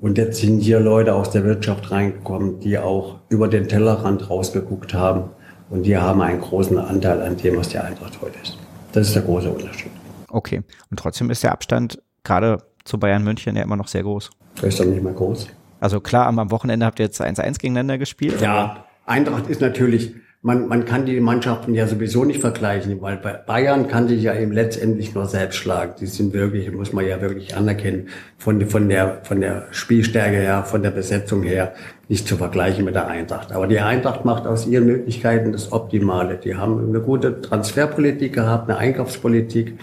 Und 0.00 0.18
jetzt 0.18 0.42
sind 0.42 0.60
hier 0.60 0.80
Leute 0.80 1.14
aus 1.14 1.30
der 1.30 1.44
Wirtschaft 1.44 1.90
reingekommen, 1.90 2.60
die 2.60 2.78
auch 2.78 3.20
über 3.30 3.48
den 3.48 3.68
Tellerrand 3.68 4.28
rausgeguckt 4.28 4.92
haben. 4.92 5.30
Und 5.70 5.84
die 5.84 5.96
haben 5.96 6.20
einen 6.20 6.42
großen 6.42 6.76
Anteil 6.76 7.22
an 7.22 7.38
dem, 7.38 7.56
was 7.56 7.70
die 7.70 7.78
Eintracht 7.78 8.20
heute 8.20 8.38
ist. 8.42 8.58
Das 8.92 9.06
ist 9.06 9.14
der 9.16 9.22
große 9.22 9.50
Unterschied. 9.50 9.90
Okay. 10.28 10.62
Und 10.90 10.98
trotzdem 10.98 11.30
ist 11.30 11.42
der 11.42 11.52
Abstand 11.52 12.02
gerade 12.22 12.58
zu 12.84 12.98
Bayern 12.98 13.24
München 13.24 13.56
ja 13.56 13.62
immer 13.62 13.76
noch 13.76 13.88
sehr 13.88 14.02
groß. 14.02 14.28
Der 14.60 14.68
ist 14.68 14.78
doch 14.78 14.84
nicht 14.84 15.02
mehr 15.02 15.14
groß. 15.14 15.48
Also 15.84 16.00
klar, 16.00 16.26
am 16.26 16.50
Wochenende 16.50 16.86
habt 16.86 16.98
ihr 16.98 17.04
jetzt 17.04 17.20
1-1 17.20 17.58
gegeneinander 17.58 17.98
gespielt. 17.98 18.40
Ja, 18.40 18.86
Eintracht 19.04 19.48
ist 19.48 19.60
natürlich 19.60 20.14
man, 20.40 20.68
man 20.68 20.84
kann 20.84 21.06
die 21.06 21.20
Mannschaften 21.20 21.72
ja 21.72 21.86
sowieso 21.86 22.24
nicht 22.24 22.42
vergleichen, 22.42 23.00
weil 23.00 23.16
bei 23.16 23.32
Bayern 23.32 23.88
kann 23.88 24.08
sich 24.08 24.22
ja 24.22 24.34
eben 24.34 24.52
letztendlich 24.52 25.14
nur 25.14 25.24
selbst 25.24 25.56
schlagen. 25.56 25.94
Die 25.98 26.06
sind 26.06 26.34
wirklich, 26.34 26.70
muss 26.70 26.92
man 26.92 27.06
ja 27.06 27.22
wirklich 27.22 27.56
anerkennen, 27.56 28.08
von, 28.36 28.60
von, 28.66 28.90
der, 28.90 29.20
von 29.22 29.40
der 29.40 29.68
Spielstärke 29.70 30.36
her, 30.36 30.64
von 30.64 30.82
der 30.82 30.90
Besetzung 30.90 31.42
her, 31.44 31.72
nicht 32.10 32.28
zu 32.28 32.36
vergleichen 32.36 32.84
mit 32.84 32.94
der 32.94 33.06
Eintracht. 33.06 33.52
Aber 33.52 33.66
die 33.66 33.80
Eintracht 33.80 34.26
macht 34.26 34.46
aus 34.46 34.66
ihren 34.66 34.84
Möglichkeiten 34.84 35.52
das 35.52 35.72
Optimale. 35.72 36.36
Die 36.36 36.56
haben 36.56 36.90
eine 36.90 37.00
gute 37.00 37.40
Transferpolitik 37.40 38.34
gehabt, 38.34 38.68
eine 38.68 38.78
Einkaufspolitik, 38.78 39.78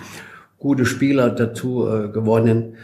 gute 0.60 0.86
Spieler 0.86 1.32
dazu 1.32 1.88
äh, 1.88 2.10
gewonnen, 2.10 2.76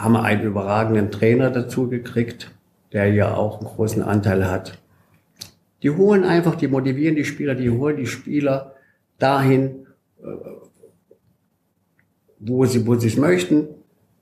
haben 0.00 0.16
einen 0.16 0.42
überragenden 0.42 1.10
Trainer 1.10 1.50
dazu 1.50 1.88
gekriegt, 1.88 2.50
der 2.92 3.12
ja 3.12 3.34
auch 3.34 3.60
einen 3.60 3.68
großen 3.68 4.02
Anteil 4.02 4.50
hat 4.50 4.80
die 5.82 5.90
holen 5.90 6.24
einfach, 6.24 6.56
die 6.56 6.68
motivieren 6.68 7.16
die 7.16 7.24
Spieler, 7.24 7.54
die 7.54 7.70
holen 7.70 7.96
die 7.96 8.06
Spieler 8.06 8.74
dahin, 9.18 9.86
äh, 10.22 10.26
wo 12.38 12.64
sie, 12.66 12.86
wo 12.86 12.96
sie 12.96 13.08
es 13.08 13.16
möchten. 13.16 13.68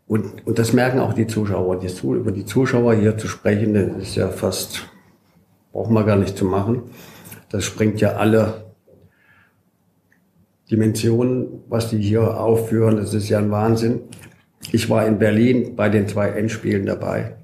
Und, 0.06 0.46
und 0.46 0.58
das 0.58 0.72
merken 0.72 1.00
auch 1.00 1.12
die 1.12 1.26
Zuschauer. 1.26 1.80
Die, 1.80 1.88
über 2.06 2.32
die 2.32 2.44
Zuschauer 2.44 2.94
hier 2.94 3.18
zu 3.18 3.28
sprechen, 3.28 3.74
das 3.74 4.02
ist 4.02 4.16
ja 4.16 4.28
fast, 4.28 4.86
braucht 5.72 5.90
man 5.90 6.06
gar 6.06 6.16
nicht 6.16 6.36
zu 6.36 6.44
machen. 6.44 6.82
Das 7.50 7.64
springt 7.64 8.00
ja 8.00 8.16
alle 8.16 8.64
Dimensionen, 10.70 11.62
was 11.68 11.90
die 11.90 11.98
hier 11.98 12.38
aufführen. 12.38 12.96
Das 12.96 13.14
ist 13.14 13.28
ja 13.28 13.38
ein 13.38 13.50
Wahnsinn. 13.50 14.00
Ich 14.72 14.90
war 14.90 15.06
in 15.06 15.18
Berlin 15.18 15.76
bei 15.76 15.88
den 15.88 16.08
zwei 16.08 16.28
Endspielen 16.28 16.86
dabei. 16.86 17.36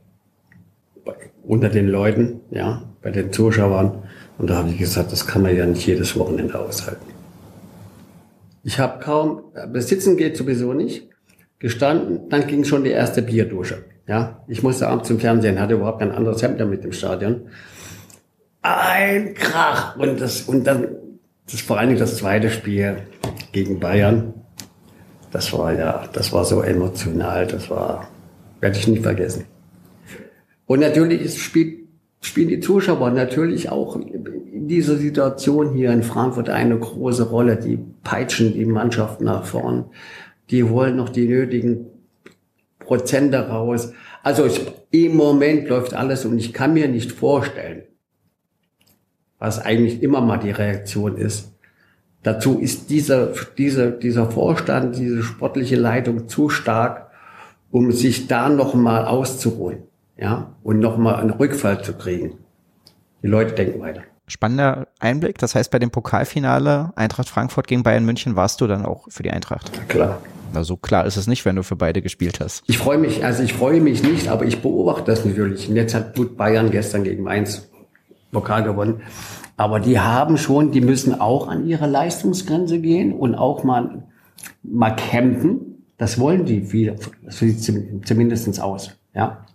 Unter 1.42 1.68
den 1.68 1.88
Leuten, 1.88 2.40
ja, 2.50 2.82
bei 3.02 3.10
den 3.10 3.32
Zuschauern. 3.32 4.02
Und 4.38 4.50
da 4.50 4.56
habe 4.56 4.70
ich 4.70 4.78
gesagt, 4.78 5.12
das 5.12 5.26
kann 5.26 5.42
man 5.42 5.56
ja 5.56 5.66
nicht 5.66 5.86
jedes 5.86 6.18
Wochenende 6.18 6.58
aushalten. 6.58 7.06
Ich 8.62 8.78
habe 8.78 9.02
kaum, 9.02 9.42
besitzen 9.72 10.16
geht 10.16 10.36
sowieso 10.36 10.72
nicht, 10.72 11.08
gestanden, 11.58 12.28
dann 12.30 12.46
ging 12.46 12.64
schon 12.64 12.84
die 12.84 12.90
erste 12.90 13.20
Bierdusche. 13.20 13.84
Ja, 14.06 14.42
ich 14.48 14.62
musste 14.62 14.88
abends 14.88 15.08
zum 15.08 15.18
Fernsehen, 15.18 15.60
hatte 15.60 15.74
überhaupt 15.74 16.00
kein 16.00 16.12
anderes 16.12 16.42
Hemd 16.42 16.60
damit 16.60 16.84
im 16.84 16.92
Stadion. 16.92 17.48
Ein 18.62 19.34
Krach 19.34 19.96
und 19.96 20.20
das 20.20 20.42
und 20.42 20.66
dann 20.66 20.88
das 21.50 21.60
vor 21.60 21.78
allen 21.78 21.88
Dingen 21.88 22.00
das 22.00 22.16
zweite 22.16 22.50
Spiel 22.50 22.96
gegen 23.52 23.80
Bayern. 23.80 24.43
Das 25.34 25.52
war 25.52 25.72
ja, 25.72 26.08
das 26.12 26.32
war 26.32 26.44
so 26.44 26.62
emotional, 26.62 27.44
das 27.48 27.68
war 27.68 28.08
werde 28.60 28.78
ich 28.78 28.86
nicht 28.86 29.02
vergessen. 29.02 29.46
Und 30.64 30.78
natürlich 30.78 31.42
spielt 31.42 31.88
spielen 32.20 32.48
die 32.48 32.60
Zuschauer 32.60 33.10
natürlich 33.10 33.68
auch 33.68 33.96
in 33.96 34.68
dieser 34.68 34.96
Situation 34.96 35.74
hier 35.74 35.90
in 35.90 36.04
Frankfurt 36.04 36.48
eine 36.50 36.78
große 36.78 37.28
Rolle. 37.30 37.56
Die 37.56 37.80
peitschen 38.04 38.54
die 38.54 38.64
Mannschaft 38.64 39.20
nach 39.20 39.44
vorn. 39.44 39.86
Die 40.50 40.62
holen 40.62 40.94
noch 40.94 41.08
die 41.08 41.26
nötigen 41.26 41.86
Prozente 42.78 43.48
raus. 43.48 43.92
Also 44.22 44.46
ich, 44.46 44.60
im 44.92 45.16
Moment 45.16 45.68
läuft 45.68 45.94
alles 45.94 46.24
und 46.24 46.38
ich 46.38 46.52
kann 46.52 46.74
mir 46.74 46.86
nicht 46.86 47.10
vorstellen, 47.10 47.82
was 49.40 49.58
eigentlich 49.58 50.00
immer 50.00 50.20
mal 50.20 50.38
die 50.38 50.52
Reaktion 50.52 51.16
ist. 51.16 51.53
Dazu 52.24 52.58
ist 52.58 52.88
dieser, 52.88 53.28
dieser, 53.58 53.90
dieser 53.90 54.30
Vorstand, 54.30 54.96
diese 54.96 55.22
sportliche 55.22 55.76
Leitung 55.76 56.26
zu 56.26 56.48
stark, 56.48 57.10
um 57.70 57.92
sich 57.92 58.26
da 58.26 58.48
noch 58.48 58.74
mal 58.74 59.04
auszuruhen 59.04 59.82
ja, 60.16 60.54
und 60.62 60.78
nochmal 60.80 61.16
einen 61.16 61.30
Rückfall 61.30 61.84
zu 61.84 61.92
kriegen. 61.92 62.38
Die 63.22 63.26
Leute 63.26 63.54
denken 63.54 63.80
weiter. 63.80 64.02
Spannender 64.26 64.88
Einblick. 65.00 65.36
Das 65.36 65.54
heißt, 65.54 65.70
bei 65.70 65.78
dem 65.78 65.90
Pokalfinale 65.90 66.92
Eintracht 66.96 67.28
Frankfurt 67.28 67.66
gegen 67.66 67.82
Bayern 67.82 68.06
München 68.06 68.36
warst 68.36 68.60
du 68.62 68.66
dann 68.66 68.86
auch 68.86 69.04
für 69.08 69.22
die 69.22 69.30
Eintracht. 69.30 69.70
Na 69.76 69.84
klar. 69.84 70.18
Na, 70.54 70.64
so 70.64 70.76
klar 70.76 71.04
ist 71.04 71.18
es 71.18 71.26
nicht, 71.26 71.44
wenn 71.44 71.56
du 71.56 71.62
für 71.62 71.76
beide 71.76 72.00
gespielt 72.00 72.40
hast. 72.40 72.62
Ich 72.66 72.78
freue 72.78 72.96
mich, 72.96 73.24
also 73.24 73.42
ich 73.42 73.52
freue 73.52 73.82
mich 73.82 74.02
nicht, 74.02 74.28
aber 74.28 74.46
ich 74.46 74.62
beobachte 74.62 75.10
das 75.10 75.26
natürlich. 75.26 75.68
Und 75.68 75.76
jetzt 75.76 75.94
hat 75.94 76.16
gut 76.16 76.38
Bayern 76.38 76.70
gestern 76.70 77.04
gegen 77.04 77.22
Mainz 77.22 77.68
Pokal 78.32 78.62
gewonnen. 78.62 79.02
Aber 79.56 79.80
die 79.80 80.00
haben 80.00 80.36
schon, 80.36 80.72
die 80.72 80.80
müssen 80.80 81.20
auch 81.20 81.48
an 81.48 81.66
ihre 81.66 81.86
Leistungsgrenze 81.86 82.80
gehen 82.80 83.12
und 83.12 83.34
auch 83.34 83.62
mal, 83.62 84.04
mal 84.62 84.90
campen. 84.90 85.84
Das 85.96 86.18
wollen 86.18 86.44
die, 86.44 86.62
viel, 86.62 86.96
das 87.22 87.38
sieht 87.38 87.62
zumindest 87.62 88.60
aus. 88.60 88.96
Ja. 89.14 89.46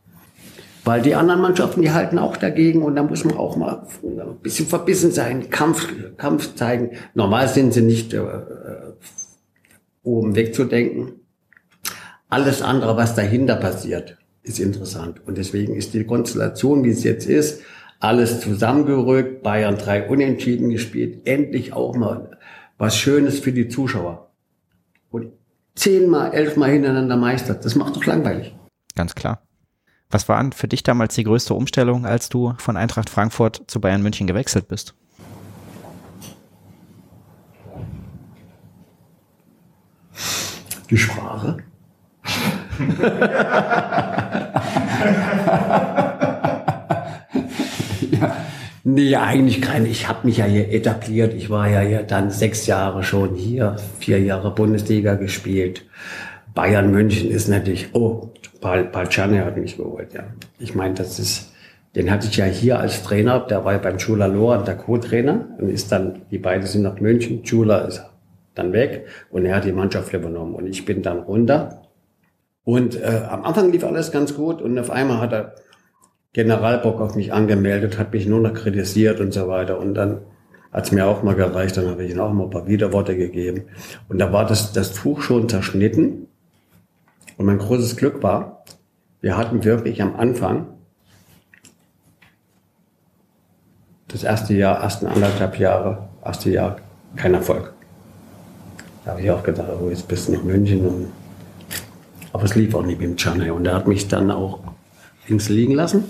Weil 0.86 1.02
die 1.02 1.16
anderen 1.16 1.42
Mannschaften, 1.42 1.82
die 1.82 1.92
halten 1.92 2.18
auch 2.18 2.38
dagegen 2.38 2.82
und 2.84 2.96
da 2.96 3.04
muss 3.04 3.26
man 3.26 3.36
auch 3.36 3.58
mal 3.58 3.86
ein 4.02 4.38
bisschen 4.42 4.66
verbissen 4.66 5.12
sein, 5.12 5.50
Kampf, 5.50 5.88
Kampf 6.18 6.56
zeigen. 6.56 6.92
Normal 7.14 7.50
sind 7.50 7.74
sie 7.74 7.82
nicht 7.82 8.14
äh, 8.14 8.24
oben 10.04 10.36
wegzudenken. 10.36 11.12
Alles 12.30 12.62
andere, 12.62 12.96
was 12.96 13.16
dahinter 13.16 13.56
passiert, 13.56 14.18
ist 14.44 14.60
interessant. 14.60 15.22
Und 15.28 15.38
deswegen 15.38 15.76
ist 15.76 15.94
die 15.94 16.06
Konstellation, 16.06 16.84
wie 16.84 16.92
es 16.92 17.04
jetzt 17.04 17.28
ist, 17.28 17.62
alles 18.00 18.40
zusammengerückt, 18.40 19.44
Bayern 19.44 19.78
drei 19.78 20.08
Unentschieden 20.08 20.70
gespielt, 20.70 21.28
endlich 21.28 21.74
auch 21.74 21.96
mal 21.96 22.38
was 22.78 22.98
Schönes 22.98 23.40
für 23.40 23.52
die 23.52 23.68
Zuschauer. 23.68 24.30
Und 25.12 25.34
zehnmal, 25.76 26.34
elfmal 26.34 26.72
hintereinander 26.72 27.18
meistert, 27.18 27.66
das 27.66 27.76
macht 27.76 27.96
doch 27.96 28.06
langweilig. 28.06 28.56
Ganz 28.96 29.16
klar. 29.16 29.42
Was 30.10 30.30
war 30.30 30.50
für 30.56 30.68
dich 30.68 30.82
damals 30.82 31.14
die 31.16 31.24
größte 31.24 31.54
Umstellung, 31.54 32.06
als 32.06 32.30
du 32.30 32.54
von 32.58 32.78
Eintracht 32.78 33.10
Frankfurt 33.10 33.64
zu 33.68 33.82
Bayern 33.82 34.02
München 34.02 34.28
gewechselt 34.28 34.68
bist? 34.68 34.96
Die 40.90 40.98
Sprache. 40.98 41.58
Nee, 48.92 49.16
eigentlich 49.16 49.62
keine. 49.62 49.88
Ich 49.88 50.08
habe 50.08 50.26
mich 50.26 50.38
ja 50.38 50.46
hier 50.46 50.72
etabliert. 50.72 51.36
Ich 51.36 51.52
war 51.52 51.70
ja 51.70 51.82
hier 51.82 52.02
dann 52.02 52.32
sechs 52.32 52.66
Jahre 52.66 53.04
schon 53.04 53.36
hier, 53.36 53.76
vier 54.00 54.20
Jahre 54.20 54.50
Bundesliga 54.52 55.14
gespielt. 55.14 55.86
Bayern 56.56 56.90
München 56.90 57.30
ist 57.30 57.48
natürlich, 57.50 57.90
oh, 57.94 58.32
Paul, 58.62 58.86
Paul 58.86 59.08
Czerny 59.08 59.38
hat 59.38 59.58
mich 59.58 59.78
geholt, 59.78 60.14
ja. 60.14 60.24
Ich 60.58 60.74
meine, 60.74 60.96
das 60.96 61.20
ist, 61.20 61.54
den 61.96 62.10
hatte 62.10 62.28
ich 62.30 62.38
ja 62.38 62.46
hier 62.46 62.80
als 62.80 63.04
Trainer, 63.04 63.42
der 63.42 63.64
war 63.64 63.74
ja 63.74 63.78
beim 63.78 64.00
Chula 64.00 64.26
Lohr 64.26 64.64
der 64.64 64.76
Co-Trainer 64.76 65.50
und 65.60 65.70
ist 65.70 65.92
dann, 65.92 66.24
die 66.32 66.40
beiden 66.40 66.66
sind 66.66 66.82
nach 66.82 67.00
München, 67.00 67.44
Chula 67.44 67.80
ist 67.82 68.04
dann 68.56 68.74
weg 68.74 69.06
und 69.30 69.46
er 69.46 69.58
hat 69.58 69.66
die 69.66 69.72
Mannschaft 69.72 70.14
übernommen 70.14 70.56
und 70.56 70.66
ich 70.68 70.84
bin 70.86 71.04
dann 71.04 71.20
runter 71.20 71.84
Und 72.64 73.02
äh, 73.02 73.22
am 73.30 73.44
Anfang 73.44 73.72
lief 73.72 73.84
alles 73.84 74.12
ganz 74.12 74.36
gut 74.36 74.62
und 74.62 74.78
auf 74.80 74.90
einmal 74.90 75.22
hat 75.22 75.34
er 75.34 75.56
Generalbock 76.34 77.02
auf 77.02 77.16
mich 77.16 77.34
angemeldet, 77.34 77.98
hat 77.98 78.14
mich 78.14 78.28
nur 78.28 78.40
noch 78.40 78.54
kritisiert 78.54 79.20
und 79.20 79.34
so 79.34 79.48
weiter. 79.48 79.80
Und 79.80 79.96
dann 79.96 80.22
hat 80.72 80.86
es 80.86 80.92
mir 80.92 81.08
auch 81.08 81.24
mal 81.24 81.36
gereicht, 81.36 81.78
dann 81.78 81.88
habe 81.88 82.04
ich 82.04 82.12
ihm 82.12 82.20
auch 82.20 82.32
mal 82.32 82.44
ein 82.44 82.50
paar 82.50 82.68
Widerworte 82.68 83.18
gegeben. 83.18 83.64
Und 84.08 84.20
da 84.20 84.32
war 84.32 84.46
das, 84.46 84.72
das 84.72 84.94
Tuch 84.94 85.22
schon 85.22 85.50
zerschnitten. 85.50 86.28
Und 87.38 87.46
mein 87.46 87.58
großes 87.58 87.96
Glück 87.96 88.22
war, 88.22 88.64
wir 89.22 89.38
hatten 89.38 89.64
wirklich 89.64 90.02
am 90.02 90.16
Anfang 90.16 90.68
das 94.08 94.24
erste 94.24 94.54
Jahr, 94.54 94.82
ersten 94.82 95.08
anderthalb 95.08 95.58
Jahre, 95.58 96.10
erste 96.24 96.52
Jahr 96.52 96.78
kein 97.16 97.34
Erfolg. 97.34 97.74
Da 99.04 99.12
habe 99.12 99.22
ich 99.22 99.32
auch 99.32 99.42
gedacht, 99.42 99.70
oh, 99.82 99.90
jetzt 99.90 100.08
bist 100.08 100.28
du 100.28 100.34
nach 100.34 100.44
München. 100.44 100.86
Und, 100.86 101.08
aber 102.34 102.44
es 102.44 102.54
lief 102.54 102.76
auch 102.76 102.84
nicht 102.84 103.00
mit 103.00 103.10
dem 103.10 103.18
Chanay. 103.18 103.50
Und 103.50 103.66
er 103.66 103.76
hat 103.76 103.88
mich 103.88 104.08
dann 104.08 104.30
auch 104.30 104.60
links 105.30 105.50
liegen 105.50 105.74
lassen. 105.74 106.06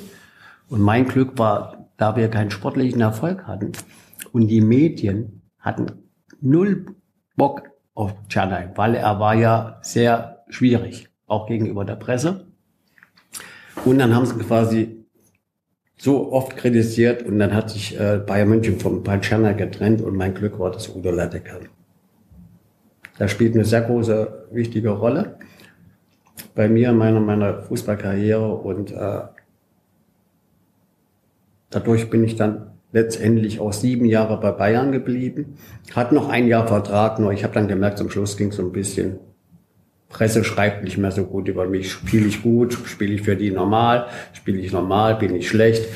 Und 0.69 0.81
mein 0.81 1.07
Glück 1.07 1.37
war, 1.37 1.89
da 1.97 2.15
wir 2.15 2.29
keinen 2.29 2.51
sportlichen 2.51 3.01
Erfolg 3.01 3.47
hatten 3.47 3.71
und 4.31 4.47
die 4.47 4.61
Medien 4.61 5.41
hatten 5.59 5.87
null 6.41 6.85
Bock 7.35 7.69
auf 7.93 8.15
Chanay, 8.29 8.69
weil 8.75 8.95
er 8.95 9.19
war 9.19 9.35
ja 9.35 9.79
sehr 9.81 10.43
schwierig, 10.49 11.09
auch 11.27 11.47
gegenüber 11.47 11.85
der 11.85 11.95
Presse. 11.95 12.47
Und 13.85 13.99
dann 13.99 14.13
haben 14.13 14.25
sie 14.25 14.35
quasi 14.35 15.05
so 15.97 16.31
oft 16.31 16.55
kritisiert 16.55 17.23
und 17.23 17.39
dann 17.39 17.53
hat 17.53 17.69
sich 17.69 17.99
äh, 17.99 18.21
Bayern 18.25 18.49
München 18.49 18.79
vom 18.79 19.03
Palciana 19.03 19.51
getrennt 19.51 20.01
und 20.01 20.15
mein 20.15 20.33
Glück 20.33 20.57
war, 20.59 20.71
dass 20.71 20.89
Udo 20.95 21.11
Lattek 21.11 21.45
kam. 21.45 21.63
Der 23.19 23.27
spielt 23.27 23.53
eine 23.55 23.65
sehr 23.65 23.81
große, 23.81 24.47
wichtige 24.51 24.89
Rolle 24.91 25.37
bei 26.55 26.67
mir 26.67 26.89
in 26.89 26.97
meiner, 26.97 27.19
meiner 27.19 27.61
Fußballkarriere 27.63 28.55
und 28.55 28.91
äh, 28.91 29.21
dadurch 31.69 32.09
bin 32.09 32.23
ich 32.23 32.35
dann 32.35 32.71
letztendlich 32.91 33.59
auch 33.59 33.73
sieben 33.73 34.05
Jahre 34.05 34.39
bei 34.39 34.51
Bayern 34.51 34.91
geblieben. 34.91 35.57
Hat 35.95 36.11
noch 36.11 36.29
ein 36.29 36.47
Jahr 36.47 36.67
Vertrag, 36.67 37.19
nur 37.19 37.31
ich 37.31 37.43
habe 37.43 37.53
dann 37.53 37.67
gemerkt, 37.67 37.97
zum 37.97 38.09
Schluss 38.09 38.37
ging 38.37 38.49
es 38.49 38.55
so 38.55 38.63
ein 38.63 38.71
bisschen 38.71 39.19
Presse 40.09 40.43
schreibt 40.43 40.83
nicht 40.83 40.97
mehr 40.97 41.11
so 41.11 41.23
gut 41.23 41.47
über 41.47 41.67
mich. 41.67 41.91
Spiele 41.91 42.25
ich 42.25 42.41
gut, 42.41 42.73
spiele 42.85 43.13
ich 43.13 43.21
für 43.21 43.35
die 43.35 43.51
normal, 43.51 44.07
spiele 44.33 44.57
ich 44.59 44.71
normal, 44.71 45.15
bin 45.15 45.35
ich 45.35 45.47
schlecht. 45.47 45.87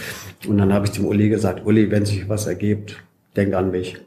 Und 0.48 0.60
dann 0.60 0.72
habe 0.72 0.86
ich 0.86 0.92
dem 0.92 1.06
Uli 1.06 1.30
gesagt, 1.30 1.66
Uli, 1.66 1.90
wenn 1.90 2.06
sich 2.06 2.30
was 2.30 2.46
ergibt, 2.46 3.04
denk 3.36 3.56
an 3.56 3.72
mich. 3.72 3.98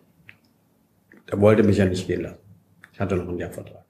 Er 1.26 1.40
wollte 1.40 1.64
mich 1.64 1.78
ja 1.78 1.86
nicht 1.86 2.06
gehen 2.06 2.22
lassen. 2.22 2.38
Ich 2.92 3.00
hatte 3.00 3.16
noch 3.16 3.28
einen 3.28 3.38
Jahrvertrag. 3.38 3.85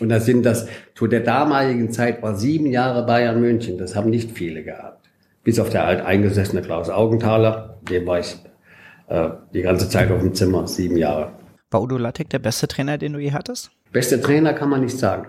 Und 0.00 0.08
da 0.08 0.20
sind 0.20 0.44
das, 0.44 0.66
zu 0.94 1.06
der 1.06 1.20
damaligen 1.20 1.90
Zeit 1.90 2.22
war 2.22 2.36
sieben 2.36 2.66
Jahre 2.66 3.06
Bayern 3.06 3.40
München. 3.40 3.78
Das 3.78 3.96
haben 3.96 4.10
nicht 4.10 4.32
viele 4.32 4.62
gehabt. 4.62 5.08
Bis 5.42 5.58
auf 5.58 5.70
der 5.70 5.84
alteingesessene 5.84 6.62
Klaus 6.62 6.90
Augenthaler, 6.90 7.78
dem 7.88 8.06
war 8.06 8.18
ich 8.18 8.36
äh, 9.08 9.28
die 9.54 9.62
ganze 9.62 9.88
Zeit 9.88 10.10
auf 10.10 10.20
dem 10.20 10.34
Zimmer, 10.34 10.66
sieben 10.66 10.96
Jahre. 10.96 11.32
War 11.70 11.82
Udo 11.82 11.96
Lattek 11.96 12.28
der 12.30 12.38
beste 12.38 12.68
Trainer, 12.68 12.98
den 12.98 13.12
du 13.12 13.18
je 13.18 13.32
hattest? 13.32 13.70
Beste 13.92 14.20
Trainer 14.20 14.52
kann 14.52 14.68
man 14.68 14.80
nicht 14.80 14.98
sagen. 14.98 15.26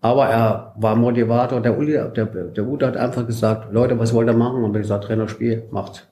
Aber 0.00 0.26
er 0.26 0.74
war 0.76 0.96
Motivator. 0.96 1.60
Der 1.60 1.78
Uli, 1.78 1.92
der, 1.92 2.26
der 2.26 2.66
Udo 2.66 2.86
hat 2.86 2.96
einfach 2.96 3.26
gesagt, 3.26 3.72
Leute, 3.72 3.98
was 3.98 4.12
wollt 4.12 4.28
ihr 4.28 4.34
machen? 4.34 4.64
Und 4.64 4.74
ich 4.74 4.82
gesagt, 4.82 5.04
Trainer, 5.04 5.28
Spiel, 5.28 5.64
macht's. 5.70 6.06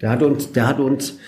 Der 0.00 0.10
hat 0.10 0.22
uns, 0.22 0.52
der 0.52 0.66
hat 0.66 0.80
uns, 0.80 1.18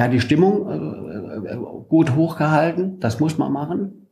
der 0.00 0.08
die 0.08 0.20
Stimmung 0.20 0.68
äh, 0.70 1.52
äh, 1.52 1.56
gut 1.88 2.14
hochgehalten. 2.16 3.00
Das 3.00 3.20
muss 3.20 3.36
man 3.36 3.52
machen 3.52 4.06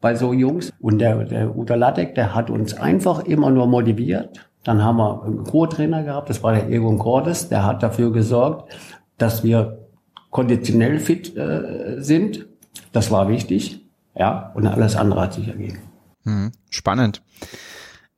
bei 0.00 0.14
so 0.14 0.32
Jungs. 0.32 0.72
Und 0.80 0.98
der, 0.98 1.24
der 1.24 1.56
Udo 1.56 1.74
Lattek, 1.74 2.14
der 2.14 2.34
hat 2.34 2.48
uns 2.48 2.74
einfach 2.74 3.24
immer 3.24 3.50
nur 3.50 3.66
motiviert. 3.66 4.48
Dann 4.64 4.82
haben 4.82 4.96
wir 4.96 5.22
einen 5.24 5.44
Co-Trainer 5.44 6.02
gehabt, 6.02 6.30
das 6.30 6.42
war 6.42 6.52
der 6.52 6.68
Egon 6.70 6.98
Cordes, 6.98 7.48
der 7.48 7.64
hat 7.64 7.82
dafür 7.82 8.12
gesorgt, 8.12 8.72
dass 9.16 9.44
wir 9.44 9.86
konditionell 10.30 10.98
fit 10.98 11.36
äh, 11.36 11.96
sind. 11.98 12.46
Das 12.92 13.10
war 13.10 13.28
wichtig. 13.28 13.86
Ja, 14.18 14.52
und 14.54 14.66
alles 14.66 14.96
andere 14.96 15.20
hat 15.20 15.34
sich 15.34 15.48
ergeben. 15.48 15.78
Hm, 16.24 16.50
spannend. 16.70 17.22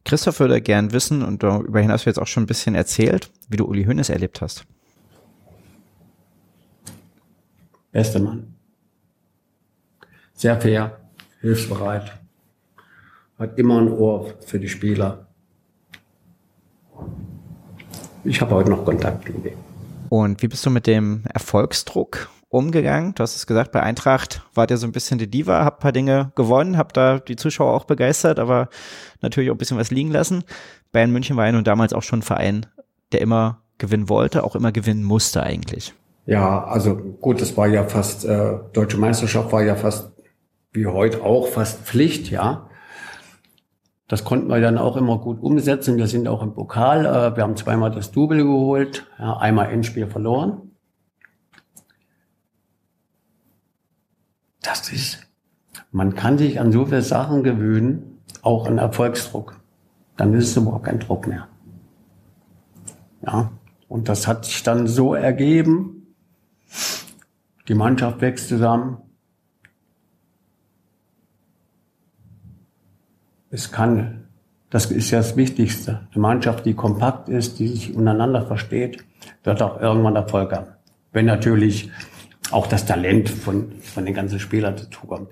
Christoph 0.04 0.40
würde 0.40 0.62
gern 0.62 0.92
wissen, 0.92 1.22
und 1.22 1.42
darüber 1.42 1.80
hinaus 1.80 2.04
du 2.04 2.10
jetzt 2.10 2.18
auch 2.18 2.26
schon 2.26 2.44
ein 2.44 2.46
bisschen 2.46 2.74
erzählt, 2.74 3.30
wie 3.48 3.56
du 3.56 3.66
Uli 3.66 3.84
Hoeneß 3.84 4.08
erlebt 4.08 4.40
hast. 4.40 4.64
Bester 7.92 8.20
Mann. 8.20 8.54
Sehr 10.34 10.60
fair, 10.60 10.98
hilfsbereit, 11.40 12.12
hat 13.38 13.58
immer 13.58 13.80
ein 13.80 13.88
Ohr 13.88 14.34
für 14.46 14.60
die 14.60 14.68
Spieler. 14.68 15.26
Ich 18.24 18.40
habe 18.40 18.54
heute 18.54 18.70
noch 18.70 18.84
Kontakt 18.84 19.28
mit 19.28 19.44
ihm. 19.44 19.58
Und 20.10 20.42
wie 20.42 20.48
bist 20.48 20.64
du 20.64 20.70
mit 20.70 20.86
dem 20.86 21.24
Erfolgsdruck 21.32 22.28
umgegangen? 22.50 23.14
Du 23.14 23.22
hast 23.22 23.36
es 23.36 23.46
gesagt, 23.46 23.72
bei 23.72 23.82
Eintracht 23.82 24.42
wart 24.54 24.70
ihr 24.70 24.76
so 24.76 24.86
ein 24.86 24.92
bisschen 24.92 25.18
die 25.18 25.30
Diva, 25.30 25.64
habt 25.64 25.78
ein 25.78 25.82
paar 25.82 25.92
Dinge 25.92 26.32
gewonnen, 26.34 26.76
habt 26.76 26.96
da 26.96 27.18
die 27.18 27.36
Zuschauer 27.36 27.72
auch 27.72 27.84
begeistert, 27.84 28.38
aber 28.38 28.68
natürlich 29.20 29.50
auch 29.50 29.54
ein 29.54 29.58
bisschen 29.58 29.78
was 29.78 29.90
liegen 29.90 30.10
lassen. 30.10 30.44
Bayern 30.92 31.10
München 31.10 31.36
war 31.36 31.46
ja 31.46 31.52
nun 31.52 31.64
damals 31.64 31.92
auch 31.92 32.02
schon 32.02 32.20
ein 32.20 32.22
Verein, 32.22 32.66
der 33.12 33.20
immer 33.20 33.62
gewinnen 33.78 34.08
wollte, 34.08 34.44
auch 34.44 34.56
immer 34.56 34.72
gewinnen 34.72 35.04
musste 35.04 35.42
eigentlich. 35.42 35.94
Ja, 36.28 36.62
also 36.64 36.94
gut, 36.94 37.40
das 37.40 37.56
war 37.56 37.68
ja 37.68 37.84
fast, 37.84 38.26
äh, 38.26 38.58
Deutsche 38.74 38.98
Meisterschaft 38.98 39.50
war 39.50 39.62
ja 39.62 39.76
fast 39.76 40.12
wie 40.72 40.86
heute 40.86 41.22
auch 41.22 41.48
fast 41.48 41.86
Pflicht, 41.86 42.30
ja. 42.30 42.68
Das 44.08 44.24
konnten 44.24 44.48
wir 44.48 44.60
dann 44.60 44.76
auch 44.76 44.98
immer 44.98 45.18
gut 45.20 45.40
umsetzen. 45.40 45.96
Wir 45.96 46.06
sind 46.06 46.28
auch 46.28 46.42
im 46.42 46.52
Pokal. 46.52 47.06
Äh, 47.06 47.34
wir 47.34 47.42
haben 47.42 47.56
zweimal 47.56 47.90
das 47.90 48.10
Double 48.10 48.44
geholt, 48.44 49.06
ja, 49.18 49.38
einmal 49.38 49.70
Endspiel 49.70 50.06
verloren. 50.06 50.72
Das 54.60 54.92
ist, 54.92 55.26
man 55.92 56.14
kann 56.14 56.36
sich 56.36 56.60
an 56.60 56.72
so 56.72 56.84
viele 56.84 57.00
Sachen 57.00 57.42
gewöhnen, 57.42 58.20
auch 58.42 58.66
an 58.66 58.76
Erfolgsdruck. 58.76 59.58
Dann 60.18 60.34
ist 60.34 60.50
es 60.50 60.56
überhaupt 60.58 60.84
kein 60.84 61.00
Druck 61.00 61.26
mehr. 61.26 61.48
Ja, 63.22 63.50
und 63.88 64.10
das 64.10 64.26
hat 64.26 64.44
sich 64.44 64.62
dann 64.62 64.86
so 64.86 65.14
ergeben. 65.14 65.97
Die 67.68 67.74
Mannschaft 67.74 68.20
wächst 68.20 68.48
zusammen. 68.48 68.98
es 73.50 73.72
kann, 73.72 74.28
das 74.70 74.90
ist 74.90 75.10
ja 75.10 75.18
das 75.18 75.36
Wichtigste, 75.36 76.06
eine 76.12 76.20
Mannschaft, 76.20 76.66
die 76.66 76.74
kompakt 76.74 77.28
ist, 77.28 77.58
die 77.58 77.68
sich 77.68 77.94
untereinander 77.94 78.46
versteht, 78.46 79.04
wird 79.44 79.62
auch 79.62 79.80
irgendwann 79.80 80.16
Erfolg 80.16 80.52
haben. 80.52 80.68
Wenn 81.12 81.26
natürlich 81.26 81.90
auch 82.50 82.66
das 82.66 82.86
Talent 82.86 83.28
von, 83.28 83.72
von 83.80 84.04
den 84.04 84.14
ganzen 84.14 84.38
Spielern 84.38 84.76
dazu 84.76 85.06
kommt. 85.06 85.30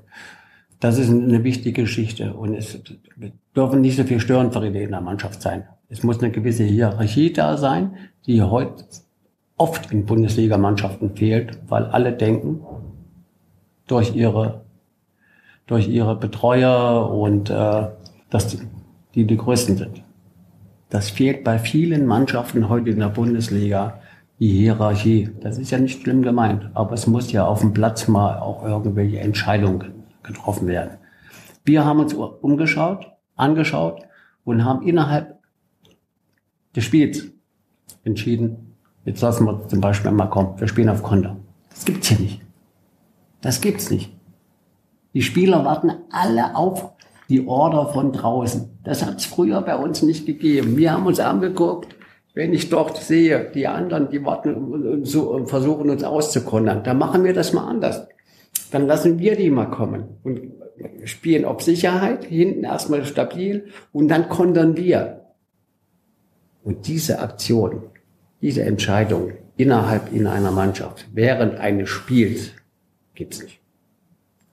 Das 0.80 0.98
ist 0.98 1.08
eine 1.08 1.44
wichtige 1.44 1.82
Geschichte 1.82 2.34
und 2.34 2.54
es 2.54 2.78
dürfen 3.54 3.80
nicht 3.80 3.96
so 3.96 4.04
viel 4.04 4.20
Störenfriede 4.20 4.82
in 4.82 4.90
der 4.90 5.00
Mannschaft 5.00 5.40
sein. 5.40 5.64
Es 5.88 6.02
muss 6.02 6.18
eine 6.18 6.30
gewisse 6.30 6.64
Hierarchie 6.64 7.32
da 7.32 7.56
sein, 7.56 7.96
die 8.26 8.42
heute 8.42 8.84
oft 9.56 9.90
in 9.92 10.06
Bundesligamannschaften 10.06 11.16
fehlt, 11.16 11.58
weil 11.68 11.84
alle 11.86 12.12
denken, 12.12 12.60
durch 13.86 14.14
ihre, 14.14 14.64
durch 15.66 15.88
ihre 15.88 16.16
Betreuer 16.16 17.10
und 17.10 17.50
äh, 17.50 17.88
dass 18.30 18.48
die, 18.48 18.58
die 19.14 19.26
die 19.26 19.36
Größten 19.36 19.76
sind. 19.76 20.02
Das 20.90 21.10
fehlt 21.10 21.44
bei 21.44 21.58
vielen 21.58 22.06
Mannschaften 22.06 22.68
heute 22.68 22.90
in 22.90 23.00
der 23.00 23.08
Bundesliga, 23.08 24.00
die 24.38 24.48
Hierarchie. 24.48 25.30
Das 25.40 25.58
ist 25.58 25.70
ja 25.70 25.78
nicht 25.78 26.02
schlimm 26.02 26.22
gemeint, 26.22 26.70
aber 26.74 26.92
es 26.92 27.06
muss 27.06 27.32
ja 27.32 27.46
auf 27.46 27.60
dem 27.60 27.72
Platz 27.72 28.06
mal 28.08 28.38
auch 28.38 28.64
irgendwelche 28.64 29.20
Entscheidungen 29.20 30.04
getroffen 30.22 30.66
werden. 30.68 30.98
Wir 31.64 31.84
haben 31.84 32.00
uns 32.00 32.14
umgeschaut, 32.14 33.10
angeschaut 33.34 34.02
und 34.44 34.64
haben 34.64 34.86
innerhalb 34.86 35.38
des 36.74 36.84
Spiels 36.84 37.32
entschieden, 38.04 38.65
jetzt 39.06 39.22
lassen 39.22 39.46
wir 39.46 39.66
zum 39.68 39.80
Beispiel 39.80 40.10
mal 40.10 40.26
kommen, 40.26 40.60
wir 40.60 40.68
spielen 40.68 40.90
auf 40.90 41.02
Konter. 41.02 41.36
Das 41.70 41.86
gibt's 41.86 42.08
hier 42.08 42.18
nicht. 42.18 42.42
Das 43.40 43.60
gibt's 43.62 43.90
nicht. 43.90 44.12
Die 45.14 45.22
Spieler 45.22 45.64
warten 45.64 45.92
alle 46.10 46.54
auf 46.54 46.90
die 47.28 47.46
Order 47.46 47.92
von 47.92 48.12
draußen. 48.12 48.68
Das 48.84 49.04
hat 49.04 49.16
es 49.16 49.24
früher 49.24 49.62
bei 49.62 49.76
uns 49.76 50.02
nicht 50.02 50.26
gegeben. 50.26 50.76
Wir 50.76 50.92
haben 50.92 51.06
uns 51.06 51.20
angeguckt, 51.20 51.96
wenn 52.34 52.52
ich 52.52 52.68
dort 52.68 52.98
sehe, 52.98 53.50
die 53.54 53.66
anderen, 53.66 54.10
die 54.10 54.22
warten 54.24 54.54
und 54.54 55.06
versuchen 55.48 55.88
uns 55.88 56.04
auszukontern, 56.04 56.84
dann 56.84 56.98
machen 56.98 57.24
wir 57.24 57.32
das 57.32 57.54
mal 57.54 57.66
anders. 57.66 58.06
Dann 58.70 58.86
lassen 58.86 59.18
wir 59.18 59.36
die 59.36 59.48
mal 59.48 59.70
kommen 59.70 60.18
und 60.22 60.52
spielen 61.04 61.46
auf 61.46 61.62
Sicherheit, 61.62 62.24
hinten 62.24 62.64
erstmal 62.64 63.06
stabil 63.06 63.68
und 63.92 64.08
dann 64.08 64.28
kontern 64.28 64.76
wir. 64.76 65.22
Und 66.62 66.86
diese 66.88 67.20
Aktion, 67.20 67.84
diese 68.46 68.62
Entscheidung 68.62 69.32
innerhalb 69.56 70.12
in 70.12 70.28
einer 70.28 70.52
Mannschaft 70.52 71.08
während 71.12 71.56
eines 71.56 71.88
Spiels 71.88 72.52
gibt's 73.16 73.42
nicht. 73.42 73.60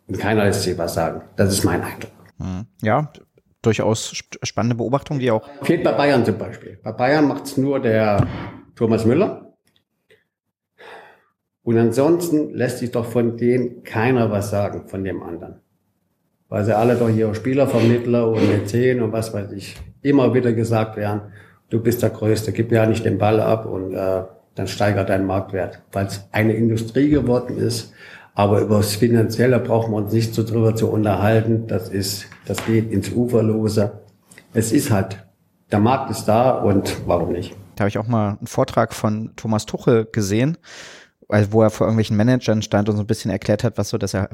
Und 0.08 0.17
keiner 0.17 0.45
lässt 0.45 0.63
sich 0.63 0.75
was 0.79 0.95
sagen. 0.95 1.21
Das 1.36 1.53
ist 1.53 1.63
mein 1.63 1.84
Eindruck. 1.84 2.12
Hm. 2.39 2.65
Ja, 2.82 3.13
durchaus 3.62 4.12
spannende 4.41 4.75
Beobachtung, 4.77 5.19
die 5.19 5.29
auch. 5.29 5.47
Fehlt 5.62 5.84
bei 5.84 5.91
Bayern 5.91 6.25
zum 6.25 6.39
Beispiel. 6.39 6.79
Bei 6.82 6.91
Bayern 6.91 7.27
macht 7.27 7.45
es 7.45 7.56
nur 7.56 7.79
der 7.79 8.25
Thomas 8.75 9.06
Müller. 9.06 9.53
Und 11.62 11.77
ansonsten 11.77 12.51
lässt 12.56 12.79
sich 12.79 12.89
doch 12.89 13.06
von 13.06 13.38
denen 13.38 13.84
keiner 13.84 14.32
was 14.32 14.49
sagen, 14.49 14.88
von 14.88 15.03
dem 15.03 15.21
anderen. 15.21 15.62
Weil 16.49 16.65
sie 16.65 16.75
alle 16.75 16.95
doch 16.95 17.10
hier 17.10 17.36
Spielervermittler 17.36 18.27
und 18.27 18.47
Mäzen 18.47 19.03
und 19.03 19.12
was 19.12 19.32
weiß 19.32 19.51
ich 19.51 19.75
immer 20.01 20.34
wieder 20.34 20.51
gesagt 20.51 20.97
werden, 20.97 21.32
du 21.73 21.79
bist 21.79 22.03
der 22.03 22.12
Größte, 22.12 22.51
gib 22.51 22.71
ja 22.71 22.86
nicht 22.86 23.03
den 23.03 23.17
Ball 23.17 23.41
ab 23.41 23.65
und 23.65 23.93
äh, 23.93 24.21
dann 24.55 24.67
steigert 24.67 25.09
dein 25.09 25.25
Marktwert. 25.25 25.81
Weil 25.91 26.05
es 26.05 26.23
eine 26.31 26.53
Industrie 26.53 27.09
geworden 27.09 27.57
ist, 27.57 27.91
aber 28.36 28.62
über 28.62 28.77
das 28.77 28.95
Finanzielle 28.95 29.59
brauchen 29.59 29.91
wir 29.91 29.97
uns 29.97 30.13
nicht 30.13 30.36
so 30.36 30.43
drüber 30.43 30.75
zu 30.75 30.89
unterhalten. 30.89 31.65
Das 31.67 31.89
ist, 31.89 32.27
das 32.45 32.63
geht 32.65 32.91
ins 32.91 33.12
Uferlose. 33.12 33.91
Es 34.53 34.71
ist 34.71 34.91
halt, 34.91 35.25
der 35.71 35.79
Markt 35.79 36.12
ist 36.12 36.25
da 36.25 36.51
und 36.51 36.95
warum 37.07 37.31
nicht? 37.31 37.55
Da 37.75 37.81
habe 37.81 37.89
ich 37.89 37.97
auch 37.97 38.07
mal 38.07 38.38
einen 38.38 38.47
Vortrag 38.47 38.93
von 38.93 39.31
Thomas 39.36 39.65
Tuchel 39.65 40.07
gesehen, 40.12 40.59
also 41.34 41.52
wo 41.52 41.63
er 41.63 41.72
vor 41.72 41.88
irgendwelchen 41.88 42.15
Managern 42.15 42.62
stand 42.62 42.89
und 42.89 42.96
so 42.96 43.02
ein 43.02 43.08
bisschen 43.08 43.32
erklärt 43.32 43.63
hat, 43.63 43.78
was 43.80 43.89
so 43.89 43.98
das 43.98 44.13
äh, 44.13 44.28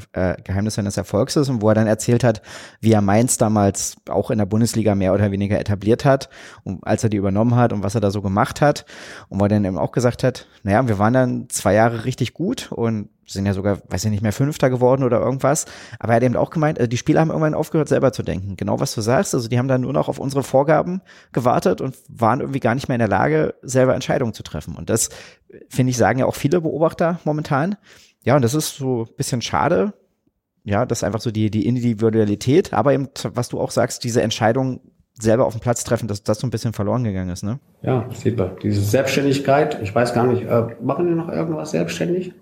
Geheimnis 0.44 0.76
seines 0.76 0.98
Erfolgs 0.98 1.38
ist 1.38 1.48
und 1.48 1.62
wo 1.62 1.70
er 1.70 1.76
dann 1.76 1.88
erzählt 1.88 2.26
hat, 2.26 2.42
wie 2.82 2.92
er 2.92 3.02
Mainz 3.02 3.38
damals 3.38 3.96
auch 4.10 4.32
in 4.32 4.38
der 4.38 4.46
Bundesliga 4.46 4.96
mehr 4.96 5.14
oder 5.14 5.32
weniger 5.32 5.60
etabliert 5.60 6.04
hat 6.04 6.30
und 6.64 6.86
als 6.86 7.04
er 7.04 7.10
die 7.10 7.16
übernommen 7.16 7.56
hat 7.56 7.72
und 7.72 7.84
was 7.84 7.96
er 7.96 8.02
da 8.02 8.12
so 8.12 8.22
gemacht 8.22 8.60
hat. 8.60 8.86
Und 9.30 9.40
wo 9.40 9.46
er 9.46 9.50
dann 9.50 9.64
eben 9.64 9.78
auch 9.78 9.94
gesagt 9.94 10.24
hat, 10.24 10.48
naja, 10.64 10.86
wir 10.88 11.00
waren 11.00 11.14
dann 11.14 11.50
zwei 11.50 11.74
Jahre 11.74 12.04
richtig 12.04 12.34
gut 12.34 12.70
und 12.72 13.10
sind 13.34 13.46
ja 13.46 13.54
sogar, 13.54 13.80
weiß 13.90 14.06
ich 14.06 14.12
nicht 14.12 14.24
mehr, 14.24 14.34
Fünfter 14.34 14.70
geworden 14.70 15.04
oder 15.04 15.20
irgendwas. 15.20 15.66
Aber 16.00 16.14
er 16.14 16.18
hat 16.18 16.24
eben 16.24 16.36
auch 16.36 16.50
gemeint, 16.50 16.80
also 16.80 16.90
die 16.90 16.98
Spieler 16.98 17.22
haben 17.22 17.30
irgendwann 17.30 17.54
aufgehört, 17.54 17.88
selber 17.88 18.12
zu 18.12 18.24
denken. 18.24 18.56
Genau 18.56 18.80
was 18.80 18.96
du 18.96 19.02
sagst. 19.02 19.34
Also 19.34 19.48
die 19.48 19.58
haben 19.58 19.68
dann 19.68 19.82
nur 19.82 19.94
noch 19.94 20.10
auf 20.10 20.20
unsere 20.20 20.44
Vorgaben 20.44 21.02
gewartet 21.32 21.82
und 21.82 21.96
waren 22.10 22.42
irgendwie 22.42 22.60
gar 22.60 22.76
nicht 22.76 22.88
mehr 22.88 22.96
in 22.96 23.00
der 23.00 23.08
Lage, 23.08 23.56
selber 23.62 23.96
Entscheidungen 23.96 24.34
zu 24.34 24.44
treffen. 24.44 24.76
Und 24.76 24.90
das, 24.90 25.10
finde 25.70 25.92
ich, 25.92 25.98
sagen 25.98 26.20
ja 26.20 26.26
auch 26.26 26.36
viele 26.36 26.62
Beobachter 26.62 27.20
momentan. 27.24 27.76
Ja, 28.24 28.36
und 28.36 28.42
das 28.42 28.54
ist 28.54 28.76
so 28.76 29.04
ein 29.04 29.16
bisschen 29.16 29.42
schade. 29.42 29.94
Ja, 30.64 30.86
das 30.86 31.00
ist 31.00 31.04
einfach 31.04 31.22
so 31.22 31.32
die, 31.32 31.50
die 31.50 31.66
Individualität, 31.66 32.74
aber 32.74 32.94
eben, 32.94 33.08
was 33.34 33.50
du 33.50 33.60
auch 33.60 33.72
sagst, 33.72 34.04
diese 34.04 34.22
Entscheidung 34.22 34.82
selber 35.22 35.46
auf 35.46 35.54
dem 35.54 35.62
Platz 35.62 35.84
treffen, 35.84 36.08
dass 36.08 36.24
das 36.24 36.40
so 36.40 36.48
ein 36.48 36.50
bisschen 36.50 36.74
verloren 36.74 37.04
gegangen 37.04 37.30
ist, 37.30 37.44
ne? 37.44 37.60
Ja, 37.82 38.08
sieht 38.14 38.38
man. 38.38 38.52
Diese 38.62 38.82
Selbstständigkeit, 38.82 39.82
ich 39.82 39.94
weiß 39.94 40.14
gar 40.14 40.26
nicht, 40.26 40.44
äh, 40.44 40.68
machen 40.82 41.08
die 41.08 41.14
noch 41.14 41.30
irgendwas 41.30 41.72
selbstständig? 41.72 42.34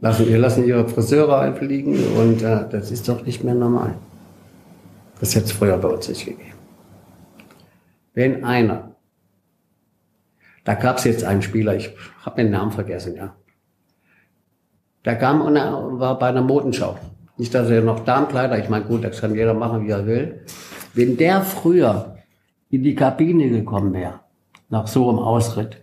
Lassen, 0.00 0.28
wir 0.28 0.38
lassen 0.38 0.66
ihre 0.66 0.88
Friseure 0.88 1.40
einfliegen 1.40 1.96
und 2.16 2.42
äh, 2.42 2.68
das 2.70 2.90
ist 2.90 3.08
doch 3.08 3.24
nicht 3.24 3.44
mehr 3.44 3.54
normal. 3.54 3.94
Das 5.20 5.34
hätte 5.34 5.46
es 5.46 5.52
früher 5.52 5.76
bei 5.78 5.88
uns 5.88 6.08
nicht 6.08 6.24
gegeben. 6.24 6.52
Wenn 8.14 8.44
einer, 8.44 8.92
da 10.64 10.74
gab 10.74 10.98
es 10.98 11.04
jetzt 11.04 11.24
einen 11.24 11.42
Spieler, 11.42 11.76
ich 11.76 11.90
habe 12.22 12.42
den 12.42 12.50
Namen 12.50 12.72
vergessen, 12.72 13.16
ja. 13.16 13.34
Der 15.04 15.16
kam 15.16 15.40
und 15.40 15.56
er 15.56 15.72
war 15.98 16.18
bei 16.18 16.28
einer 16.28 16.42
Modenschau. 16.42 16.98
Nicht, 17.36 17.54
dass 17.54 17.70
er 17.70 17.82
noch 17.82 18.00
Darmkleider, 18.00 18.58
ich 18.58 18.68
meine, 18.68 18.84
gut, 18.84 19.04
das 19.04 19.20
kann 19.20 19.34
jeder 19.34 19.54
machen, 19.54 19.86
wie 19.86 19.90
er 19.90 20.06
will. 20.06 20.44
Wenn 20.94 21.16
der 21.16 21.42
früher 21.42 22.16
in 22.70 22.82
die 22.82 22.94
Kabine 22.94 23.48
gekommen 23.48 23.94
wäre, 23.94 24.20
nach 24.68 24.88
so 24.88 25.08
einem 25.08 25.20
Ausritt, 25.20 25.82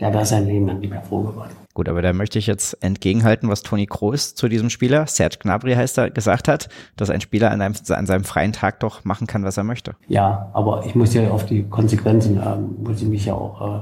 der 0.00 0.14
wäre 0.14 0.24
sein 0.24 0.46
Leben 0.46 0.68
dann 0.68 0.78
nicht 0.78 0.90
mehr 0.90 1.02
froh 1.02 1.22
geworden. 1.22 1.50
Gut, 1.78 1.88
aber 1.88 2.02
da 2.02 2.12
möchte 2.12 2.40
ich 2.40 2.48
jetzt 2.48 2.82
entgegenhalten, 2.82 3.48
was 3.48 3.62
Toni 3.62 3.86
Kroos 3.86 4.34
zu 4.34 4.48
diesem 4.48 4.68
Spieler, 4.68 5.06
Serge 5.06 5.36
Gnabry 5.38 5.74
heißt 5.74 5.96
er, 5.98 6.10
gesagt 6.10 6.48
hat, 6.48 6.68
dass 6.96 7.08
ein 7.08 7.20
Spieler 7.20 7.52
an, 7.52 7.60
einem, 7.60 7.74
an 7.90 8.04
seinem 8.04 8.24
freien 8.24 8.52
Tag 8.52 8.80
doch 8.80 9.04
machen 9.04 9.28
kann, 9.28 9.44
was 9.44 9.58
er 9.58 9.62
möchte. 9.62 9.94
Ja, 10.08 10.50
aber 10.54 10.84
ich 10.86 10.96
muss 10.96 11.14
ja 11.14 11.30
auf 11.30 11.46
die 11.46 11.62
Konsequenzen, 11.62 12.42
ähm, 12.44 12.82
muss 12.82 13.00
ich 13.00 13.06
mich 13.06 13.26
ja 13.26 13.34
auch, 13.34 13.60
äh, 13.60 13.80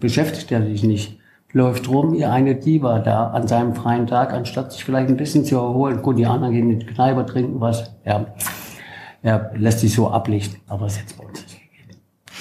beschäftigt 0.00 0.50
er 0.50 0.64
sich 0.64 0.82
nicht. 0.82 1.18
Läuft 1.52 1.90
rum, 1.90 2.14
ihr 2.14 2.32
eine 2.32 2.54
Diva 2.54 3.00
da 3.00 3.26
an 3.26 3.46
seinem 3.46 3.74
freien 3.74 4.06
Tag, 4.06 4.32
anstatt 4.32 4.72
sich 4.72 4.82
vielleicht 4.82 5.10
ein 5.10 5.18
bisschen 5.18 5.44
zu 5.44 5.56
erholen. 5.56 6.00
Gut, 6.00 6.16
die 6.16 6.24
anderen 6.24 6.54
gehen 6.54 6.70
in 6.70 6.80
die 6.80 6.86
Kneipe, 6.86 7.26
trinken 7.26 7.60
was. 7.60 7.94
Ja, 8.06 8.28
er 9.20 9.50
lässt 9.54 9.80
sich 9.80 9.92
so 9.92 10.08
ablichten, 10.08 10.60
aber 10.68 10.86
es 10.86 10.98
jetzt 10.98 11.18
bei 11.18 11.26
uns. 11.26 11.44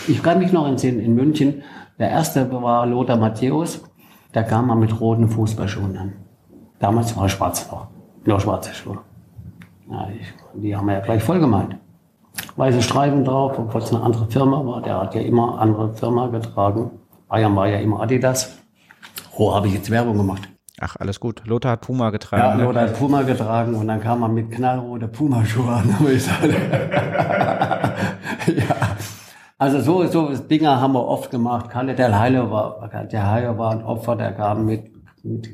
Ich 0.07 0.23
kann 0.23 0.39
mich 0.39 0.53
noch 0.53 0.65
entsinnen, 0.65 1.01
in 1.01 1.15
München, 1.15 1.63
der 1.99 2.11
erste 2.11 2.49
war 2.49 2.85
Lothar 2.85 3.17
Matthäus, 3.17 3.81
da 4.35 4.43
kam 4.43 4.67
man 4.67 4.79
mit 4.79 4.99
roten 4.99 5.29
Fußballschuhen 5.29 5.97
an. 5.97 6.13
Damals 6.79 7.15
war 7.15 7.23
er 7.23 7.29
schwarz 7.29 7.71
noch. 7.71 7.87
Nur 8.25 8.41
schwarze 8.41 8.73
Schuhe. 8.73 8.97
Ja, 9.89 10.09
ich, 10.09 10.61
die 10.61 10.75
haben 10.75 10.87
wir 10.87 10.95
ja 10.95 10.99
gleich 10.99 11.23
voll 11.23 11.39
gemalt. 11.39 11.77
Weiße 12.57 12.81
Streifen 12.81 13.23
drauf, 13.23 13.57
obwohl 13.57 13.81
es 13.81 13.93
eine 13.93 14.03
andere 14.03 14.25
Firma 14.27 14.65
war. 14.65 14.81
Der 14.81 14.99
hat 14.99 15.15
ja 15.15 15.21
immer 15.21 15.57
andere 15.59 15.93
Firma 15.93 16.27
getragen. 16.27 16.91
Bayern 17.29 17.55
war 17.55 17.67
ja 17.67 17.77
immer 17.77 18.01
Adidas. 18.01 18.57
Oh, 19.37 19.55
habe 19.55 19.67
ich 19.67 19.75
jetzt 19.75 19.89
Werbung 19.89 20.17
gemacht. 20.17 20.49
Ach, 20.81 20.97
alles 20.97 21.21
gut. 21.21 21.41
Lothar 21.45 21.71
hat 21.73 21.81
Puma 21.81 22.09
getragen. 22.09 22.43
Ja, 22.43 22.55
ne? 22.55 22.63
Lothar 22.65 22.83
hat 22.89 22.99
Puma 22.99 23.21
getragen 23.21 23.75
und 23.75 23.87
dann 23.87 24.01
kam 24.01 24.19
man 24.19 24.33
mit 24.33 24.51
knallrote 24.51 25.07
Puma-Schuhe 25.07 25.71
an. 25.71 25.95
Also 29.57 29.79
so, 29.79 30.05
so 30.07 30.35
Dinger 30.37 30.81
haben 30.81 30.93
wir 30.93 31.05
oft 31.05 31.31
gemacht. 31.31 31.69
Kalle 31.69 31.95
der 31.95 32.17
Heile 32.17 32.51
war, 32.51 32.89
der 33.11 33.31
Heile 33.31 33.57
war 33.57 33.71
ein 33.71 33.83
Opfer, 33.83 34.15
der 34.15 34.33
kam 34.33 34.65
mit, 34.65 34.91
mit 35.23 35.49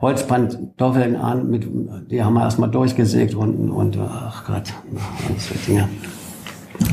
Holzpantoffeln 0.00 1.16
an, 1.16 1.48
mit, 1.48 1.66
die 2.10 2.22
haben 2.22 2.34
wir 2.34 2.42
erstmal 2.42 2.70
durchgesägt 2.70 3.34
unten 3.34 3.70
und 3.70 3.98
ach 3.98 4.44
Gott, 4.46 4.72
so 5.38 5.54
Dinger. 5.66 5.88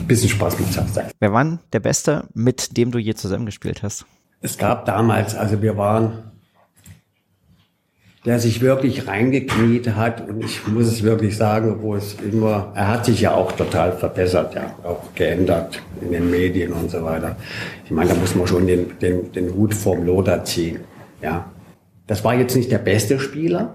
Bisschen 0.07 0.29
Spaß 0.29 0.57
das 0.75 0.93
sein. 0.93 1.09
Wer 1.19 1.33
war 1.33 1.59
der 1.73 1.79
Beste, 1.79 2.27
mit 2.33 2.77
dem 2.77 2.91
du 2.91 2.99
je 2.99 3.15
zusammengespielt 3.15 3.81
hast? 3.81 4.05
Es 4.41 4.57
gab 4.57 4.85
damals, 4.85 5.35
also 5.35 5.61
wir 5.61 5.77
waren 5.77 6.31
der 8.29 8.39
sich 8.39 8.61
wirklich 8.61 9.07
reingekniet 9.07 9.95
hat 9.95 10.29
und 10.29 10.45
ich 10.45 10.67
muss 10.67 10.85
es 10.85 11.01
wirklich 11.01 11.35
sagen, 11.35 11.77
wo 11.81 11.95
es 11.95 12.15
immer, 12.21 12.71
er 12.75 12.87
hat 12.87 13.05
sich 13.05 13.21
ja 13.21 13.33
auch 13.33 13.51
total 13.53 13.91
verbessert, 13.93 14.53
ja, 14.53 14.75
auch 14.83 15.15
geändert 15.15 15.81
in 15.99 16.11
den 16.11 16.29
Medien 16.29 16.71
und 16.71 16.91
so 16.91 17.03
weiter. 17.03 17.37
Ich 17.85 17.89
meine, 17.89 18.11
da 18.11 18.15
muss 18.15 18.35
man 18.35 18.45
schon 18.45 18.67
den, 18.67 18.99
den, 18.99 19.31
den 19.31 19.55
Hut 19.55 19.73
vom 19.73 20.05
Loder 20.05 20.43
ziehen, 20.43 20.81
ja. 21.23 21.49
Das 22.05 22.23
war 22.23 22.35
jetzt 22.35 22.55
nicht 22.55 22.71
der 22.71 22.77
beste 22.77 23.19
Spieler, 23.19 23.73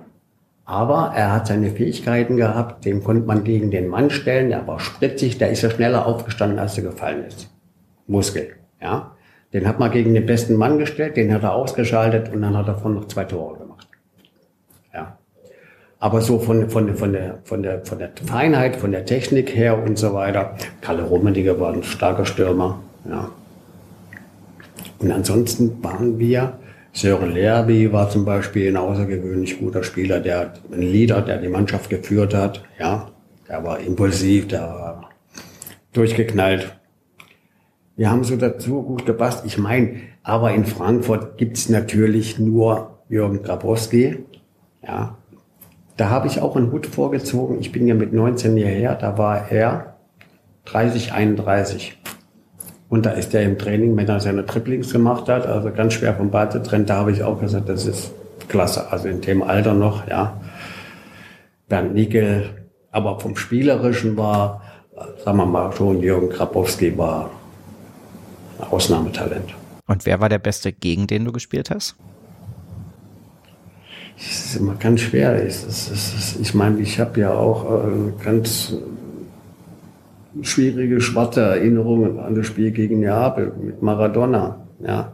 aber 0.65 1.13
er 1.17 1.33
hat 1.33 1.49
seine 1.49 1.73
Fähigkeiten 1.73 2.37
gehabt, 2.37 2.85
den 2.85 3.03
konnte 3.03 3.27
man 3.27 3.43
gegen 3.43 3.73
den 3.73 3.89
Mann 3.89 4.09
stellen, 4.11 4.51
der 4.51 4.65
war 4.69 4.79
spritzig, 4.79 5.37
der 5.37 5.51
ist 5.51 5.63
ja 5.63 5.71
schneller 5.71 6.07
aufgestanden, 6.07 6.61
als 6.61 6.79
er 6.79 6.85
gefallen 6.85 7.25
ist. 7.27 7.51
Muskel, 8.07 8.51
ja. 8.81 9.17
Den 9.53 9.67
hat 9.67 9.81
man 9.81 9.91
gegen 9.91 10.15
den 10.15 10.27
besten 10.27 10.55
Mann 10.55 10.79
gestellt, 10.79 11.17
den 11.17 11.35
hat 11.35 11.43
er 11.43 11.55
ausgeschaltet 11.55 12.33
und 12.33 12.43
dann 12.43 12.57
hat 12.57 12.69
er 12.69 12.77
von 12.77 12.95
noch 12.95 13.09
zwei 13.09 13.25
Tore. 13.25 13.64
Aber 16.05 16.21
so 16.21 16.39
von, 16.39 16.69
von, 16.69 16.95
von, 16.97 17.15
der, 17.15 17.39
von, 17.45 17.63
der, 17.63 17.83
von 17.87 17.99
der 17.99 18.11
Feinheit, 18.27 18.77
von 18.77 18.93
der 18.93 19.07
Technik 19.07 19.57
her 19.57 19.83
und 19.83 19.99
so 19.99 20.13
weiter, 20.13 20.55
Kalle 20.83 21.03
Rummeniger 21.03 21.59
war 21.59 21.73
ein 21.73 21.83
starker 21.83 22.27
Stürmer. 22.27 22.83
Ja. 23.09 23.31
Und 24.99 25.11
ansonsten 25.11 25.83
waren 25.83 26.19
wir, 26.19 26.59
Sören 26.93 27.33
Lerby 27.33 27.91
war 27.91 28.11
zum 28.11 28.27
Beispiel 28.27 28.69
ein 28.69 28.77
außergewöhnlich 28.77 29.59
guter 29.59 29.83
Spieler, 29.83 30.21
der 30.21 30.53
ein 30.71 30.83
Leader, 30.83 31.23
der 31.23 31.39
die 31.39 31.49
Mannschaft 31.49 31.89
geführt 31.89 32.35
hat. 32.35 32.63
Ja, 32.79 33.11
der 33.49 33.65
war 33.65 33.81
impulsiv, 33.81 34.49
der 34.49 34.61
war 34.61 35.09
durchgeknallt. 35.95 36.77
Wir 37.97 38.11
haben 38.11 38.25
so 38.25 38.37
dazu 38.37 38.83
gut 38.83 39.07
gepasst. 39.07 39.47
Ich 39.47 39.57
meine, 39.57 40.01
aber 40.23 40.53
in 40.53 40.67
Frankfurt 40.67 41.39
gibt's 41.39 41.71
natürlich 41.71 42.39
nur 42.39 42.99
Jürgen 43.09 43.43
Grabowski, 43.43 44.19
ja, 44.87 45.17
da 45.97 46.11
habe 46.11 46.27
ich 46.27 46.41
auch 46.41 46.57
einen 46.57 46.73
Hut 46.73 46.87
vorgezogen. 46.87 47.61
Ich 47.61 47.73
bin 47.73 47.87
ja 47.87 47.95
mit 47.95 48.13
19 48.13 48.57
hierher, 48.57 48.95
da 48.95 49.17
war 49.17 49.51
er 49.51 49.97
30, 50.67 51.13
31. 51.13 51.97
Und 52.89 53.07
da 53.07 53.11
ist 53.11 53.35
er 53.35 53.43
im 53.43 53.59
Training, 53.59 53.97
wenn 53.97 54.09
er 54.09 54.21
seine 54.21 54.47
Triplings 54.47 54.93
gemacht 54.93 55.29
hat, 55.29 55.47
also 55.47 55.71
ganz 55.71 55.95
schwer 55.95 56.15
vom 56.15 56.31
zu 56.51 56.63
trennen, 56.63 56.87
da 56.87 56.97
habe 56.97 57.13
ich 57.13 57.23
auch 57.23 57.41
gesagt, 57.41 57.69
das 57.69 57.87
ist 57.87 58.13
klasse. 58.49 58.91
Also 58.91 59.09
in 59.09 59.21
dem 59.21 59.43
Alter 59.43 59.75
noch, 59.75 60.07
ja. 60.09 60.41
Bernd 61.69 61.95
Nickel, 61.95 62.51
aber 62.91 63.19
vom 63.19 63.37
Spielerischen 63.37 64.17
war, 64.17 64.63
sagen 65.25 65.39
wir 65.39 65.47
mal 65.47 65.73
schon, 65.73 66.01
Jürgen 66.01 66.29
Krapowski 66.29 66.97
war 66.97 67.31
ein 68.61 68.69
Ausnahmetalent. 68.71 69.55
Und 69.87 70.07
wer 70.07 70.21
war 70.21 70.29
der 70.29 70.39
Beste, 70.39 70.73
gegen 70.73 71.07
den 71.07 71.25
du 71.25 71.33
gespielt 71.33 71.71
hast? 71.71 71.97
Es 74.17 74.47
ist 74.47 74.57
immer 74.57 74.75
ganz 74.75 75.01
schwer. 75.01 75.45
Es 75.45 75.65
ist, 75.65 75.91
es 75.91 76.15
ist, 76.15 76.41
ich 76.41 76.55
meine, 76.55 76.81
ich 76.81 77.01
habe 77.01 77.21
ja 77.21 77.33
auch 77.33 77.65
äh, 77.65 78.25
ganz 78.25 78.75
schwierige, 80.43 81.01
schwarze 81.01 81.43
Erinnerungen 81.43 82.19
an 82.19 82.35
das 82.35 82.47
Spiel 82.47 82.71
gegen 82.71 83.01
Neapel 83.01 83.53
mit 83.61 83.83
Maradona. 83.83 84.67
Ja. 84.81 85.13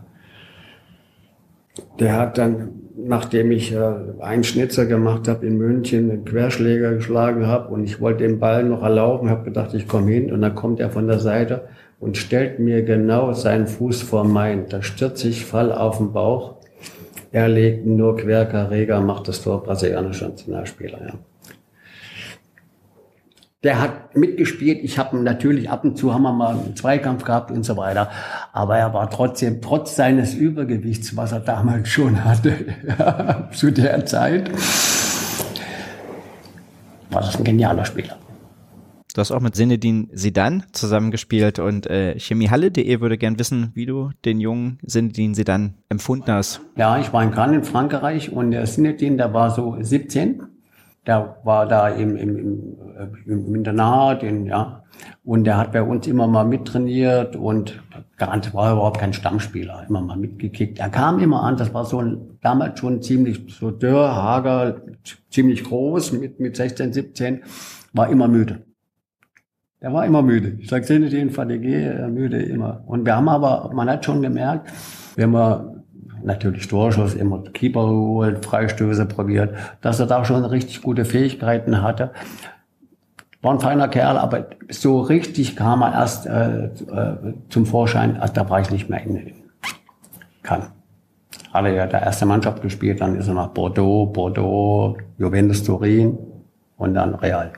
Der 1.99 2.17
hat 2.17 2.39
dann 2.39 2.81
nachdem 3.07 3.51
ich 3.51 3.73
äh, 3.73 3.95
einen 4.21 4.45
Schnitzer 4.45 4.87
gemacht 4.87 5.29
habe 5.29 5.47
in 5.47 5.57
München, 5.57 6.11
einen 6.11 6.25
Querschläger 6.25 6.95
geschlagen 6.95 7.47
habe 7.47 7.73
und 7.73 7.85
ich 7.85 8.01
wollte 8.01 8.25
den 8.25 8.39
Ball 8.39 8.65
noch 8.65 8.83
erlauben, 8.83 9.31
habe 9.31 9.45
gedacht, 9.45 9.75
ich 9.75 9.89
komme 9.89 10.11
hin 10.11 10.33
und 10.33 10.41
dann 10.41 10.55
kommt 10.55 10.81
er 10.81 10.91
von 10.91 11.07
der 11.07 11.19
Seite 11.19 11.69
und 11.99 12.17
stellt 12.17 12.59
mir 12.59 12.83
genau 12.83 13.33
seinen 13.33 13.67
Fuß 13.67 14.03
vor 14.03 14.25
meinen. 14.25 14.69
Da 14.69 14.83
stürze 14.83 15.29
ich, 15.29 15.45
fall 15.45 15.73
auf 15.73 15.99
den 15.99 16.13
Bauch. 16.13 16.57
Er 17.33 17.49
legt 17.49 17.87
nur 17.87 18.17
quer, 18.17 18.47
Carrega 18.47 19.01
macht 19.01 19.29
das 19.29 19.43
Tor, 19.43 19.63
brasilianischer 19.63 20.29
Nationalspieler, 20.29 21.01
ja. 21.07 21.15
Der 23.63 23.79
hat 23.79 24.17
mitgespielt. 24.17 24.79
Ich 24.83 24.99
habe 24.99 25.19
natürlich 25.19 25.69
ab 25.69 25.85
und 25.85 25.99
zu 25.99 26.15
haben 26.15 26.23
wir 26.23 26.33
mal 26.33 26.55
einen 26.55 26.75
Zweikampf 26.77 27.25
gehabt 27.25 27.51
und 27.51 27.63
so 27.63 27.77
weiter. 27.77 28.09
Aber 28.55 28.79
er 28.79 28.95
war 28.95 29.11
trotzdem, 29.11 29.61
trotz 29.61 29.97
seines 29.97 30.33
Übergewichts, 30.33 31.15
was 31.15 31.33
er 31.33 31.41
damals 31.41 31.91
schon 31.91 32.25
hatte, 32.25 32.55
zu 33.53 33.71
der 33.71 34.07
Zeit, 34.07 34.51
war 37.11 37.21
das 37.21 37.37
ein 37.37 37.45
genialer 37.45 37.85
Spieler. 37.85 38.17
Du 39.13 39.21
hast 39.21 39.31
auch 39.33 39.41
mit 39.41 39.57
Sinedin 39.57 40.09
Sidan 40.13 40.65
zusammengespielt 40.73 41.59
und 41.59 41.87
äh, 41.87 42.19
chemiehalle.de 42.19 43.01
würde 43.01 43.19
gern 43.19 43.39
wissen, 43.39 43.71
wie 43.75 43.87
du 43.87 44.11
den 44.25 44.41
jungen 44.41 44.79
Sinedin 44.83 45.35
Sidan 45.35 45.75
empfunden 45.89 46.31
hast. 46.31 46.61
Ja, 46.77 46.99
ich 46.99 47.13
war 47.13 47.23
in 47.23 47.31
Cannes 47.31 47.57
in 47.57 47.65
Frankreich 47.65 48.33
und 48.33 48.53
der 48.53 48.67
Sinedin, 48.67 49.17
der 49.17 49.33
war 49.35 49.51
so 49.51 49.77
17 49.81 50.43
der 51.07 51.39
war 51.45 51.67
da 51.67 51.89
im, 51.89 52.17
im, 52.17 52.37
im, 52.37 52.77
im 53.27 53.55
Internat, 53.55 54.23
in, 54.23 54.47
ja. 54.47 54.85
Und 55.25 55.45
der 55.45 55.57
hat 55.57 55.73
bei 55.73 55.83
uns 55.83 56.07
immer 56.07 56.27
mal 56.27 56.45
mittrainiert 56.45 57.37
und 57.37 57.83
garantiert 58.19 58.55
war 58.55 58.73
überhaupt 58.73 59.01
kein 59.01 59.15
Stammspieler, 59.15 59.87
immer 59.89 60.03
mal 60.03 60.17
mitgekickt. 60.17 60.79
Er 60.79 60.91
kam 60.91 61.19
immer 61.21 61.43
an, 61.43 61.57
das 61.57 61.73
war 61.73 61.87
so 61.87 62.03
ein, 62.03 62.39
damals 62.43 62.79
schon 62.79 63.01
ziemlich 63.01 63.41
so 63.49 63.71
dürr, 63.71 64.15
hager, 64.15 64.83
ziemlich 65.31 65.65
groß, 65.65 66.13
mit, 66.13 66.39
mit 66.39 66.57
16, 66.57 66.93
17, 66.93 67.43
war 67.95 68.11
immer 68.11 68.29
müde. 68.29 68.67
Der 69.83 69.93
war 69.93 70.05
immer 70.05 70.23
müde. 70.23 70.57
Ich 70.59 70.69
sag, 70.69 70.85
sehen 70.85 71.03
Sie 71.05 71.17
den 71.17 71.31
Fadege, 71.31 72.09
müde 72.13 72.43
immer. 72.43 72.83
Und 72.87 73.07
wir 73.07 73.17
haben 73.17 73.29
aber, 73.29 73.71
man 73.73 73.89
hat 73.89 74.05
schon 74.05 74.21
gemerkt, 74.21 74.71
wenn 75.17 75.31
wir 75.31 75.83
natürlich 76.23 76.69
Torschuss, 76.69 77.15
immer 77.15 77.43
Keeper 77.53 77.87
geholt, 77.87 78.45
Freistöße 78.45 79.07
probiert, 79.07 79.55
dass 79.81 79.99
er 79.99 80.07
da 80.07 80.25
schon 80.25 80.45
richtig 80.45 80.83
gute 80.83 81.07
Fähigkeiten 81.07 81.83
hatte. 81.83 82.11
War 83.41 83.55
ein 83.55 83.61
feiner 83.61 83.89
Kerl, 83.89 84.19
aber 84.19 84.49
so 84.69 85.01
richtig 85.01 85.57
kam 85.57 85.83
er 85.83 85.95
erst 85.95 86.27
äh, 86.27 86.67
äh, 86.67 87.35
zum 87.49 87.65
Vorschein, 87.65 88.19
als 88.19 88.35
da 88.35 88.51
war 88.51 88.61
ich 88.61 88.71
nicht 88.71 88.91
mehr 88.91 89.03
in 89.03 89.33
kann. 90.43 90.73
Hat 91.53 91.65
er 91.65 91.73
ja 91.73 91.87
der 91.87 92.03
erste 92.03 92.27
Mannschaft 92.27 92.61
gespielt, 92.61 93.01
dann 93.01 93.17
ist 93.17 93.29
er 93.29 93.35
nach 93.35 93.49
Bordeaux, 93.49 94.07
Bordeaux, 94.07 94.99
Juventus 95.17 95.65
Turin 95.65 96.19
und 96.77 96.95
dann 96.95 97.15
Real. 97.15 97.53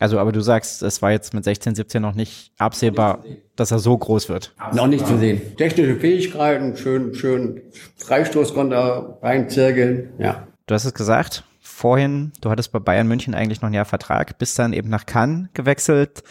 Also, 0.00 0.18
aber 0.18 0.30
du 0.30 0.40
sagst, 0.40 0.82
es 0.82 1.02
war 1.02 1.10
jetzt 1.10 1.34
mit 1.34 1.42
16, 1.42 1.74
17 1.74 2.00
noch 2.00 2.14
nicht 2.14 2.52
absehbar, 2.58 3.24
dass 3.56 3.72
er 3.72 3.80
so 3.80 3.98
groß 3.98 4.28
wird. 4.28 4.54
Noch 4.72 4.86
nicht 4.86 5.06
zu 5.06 5.18
sehen. 5.18 5.40
Technische 5.56 5.96
Fähigkeiten, 5.96 6.76
schön, 6.76 7.14
schön 7.14 7.62
Freistoß 7.96 8.54
konnte 8.54 8.76
er 8.76 9.18
reinzirkeln, 9.22 10.10
ja. 10.18 10.46
Du 10.66 10.74
hast 10.74 10.84
es 10.84 10.94
gesagt, 10.94 11.44
vorhin, 11.60 12.32
du 12.40 12.50
hattest 12.50 12.70
bei 12.70 12.78
Bayern 12.78 13.08
München 13.08 13.34
eigentlich 13.34 13.60
noch 13.60 13.68
ein 13.68 13.74
Jahr 13.74 13.84
Vertrag, 13.86 14.38
bist 14.38 14.58
dann 14.58 14.72
eben 14.72 14.88
nach 14.88 15.06
Cannes 15.06 15.48
gewechselt, 15.54 16.22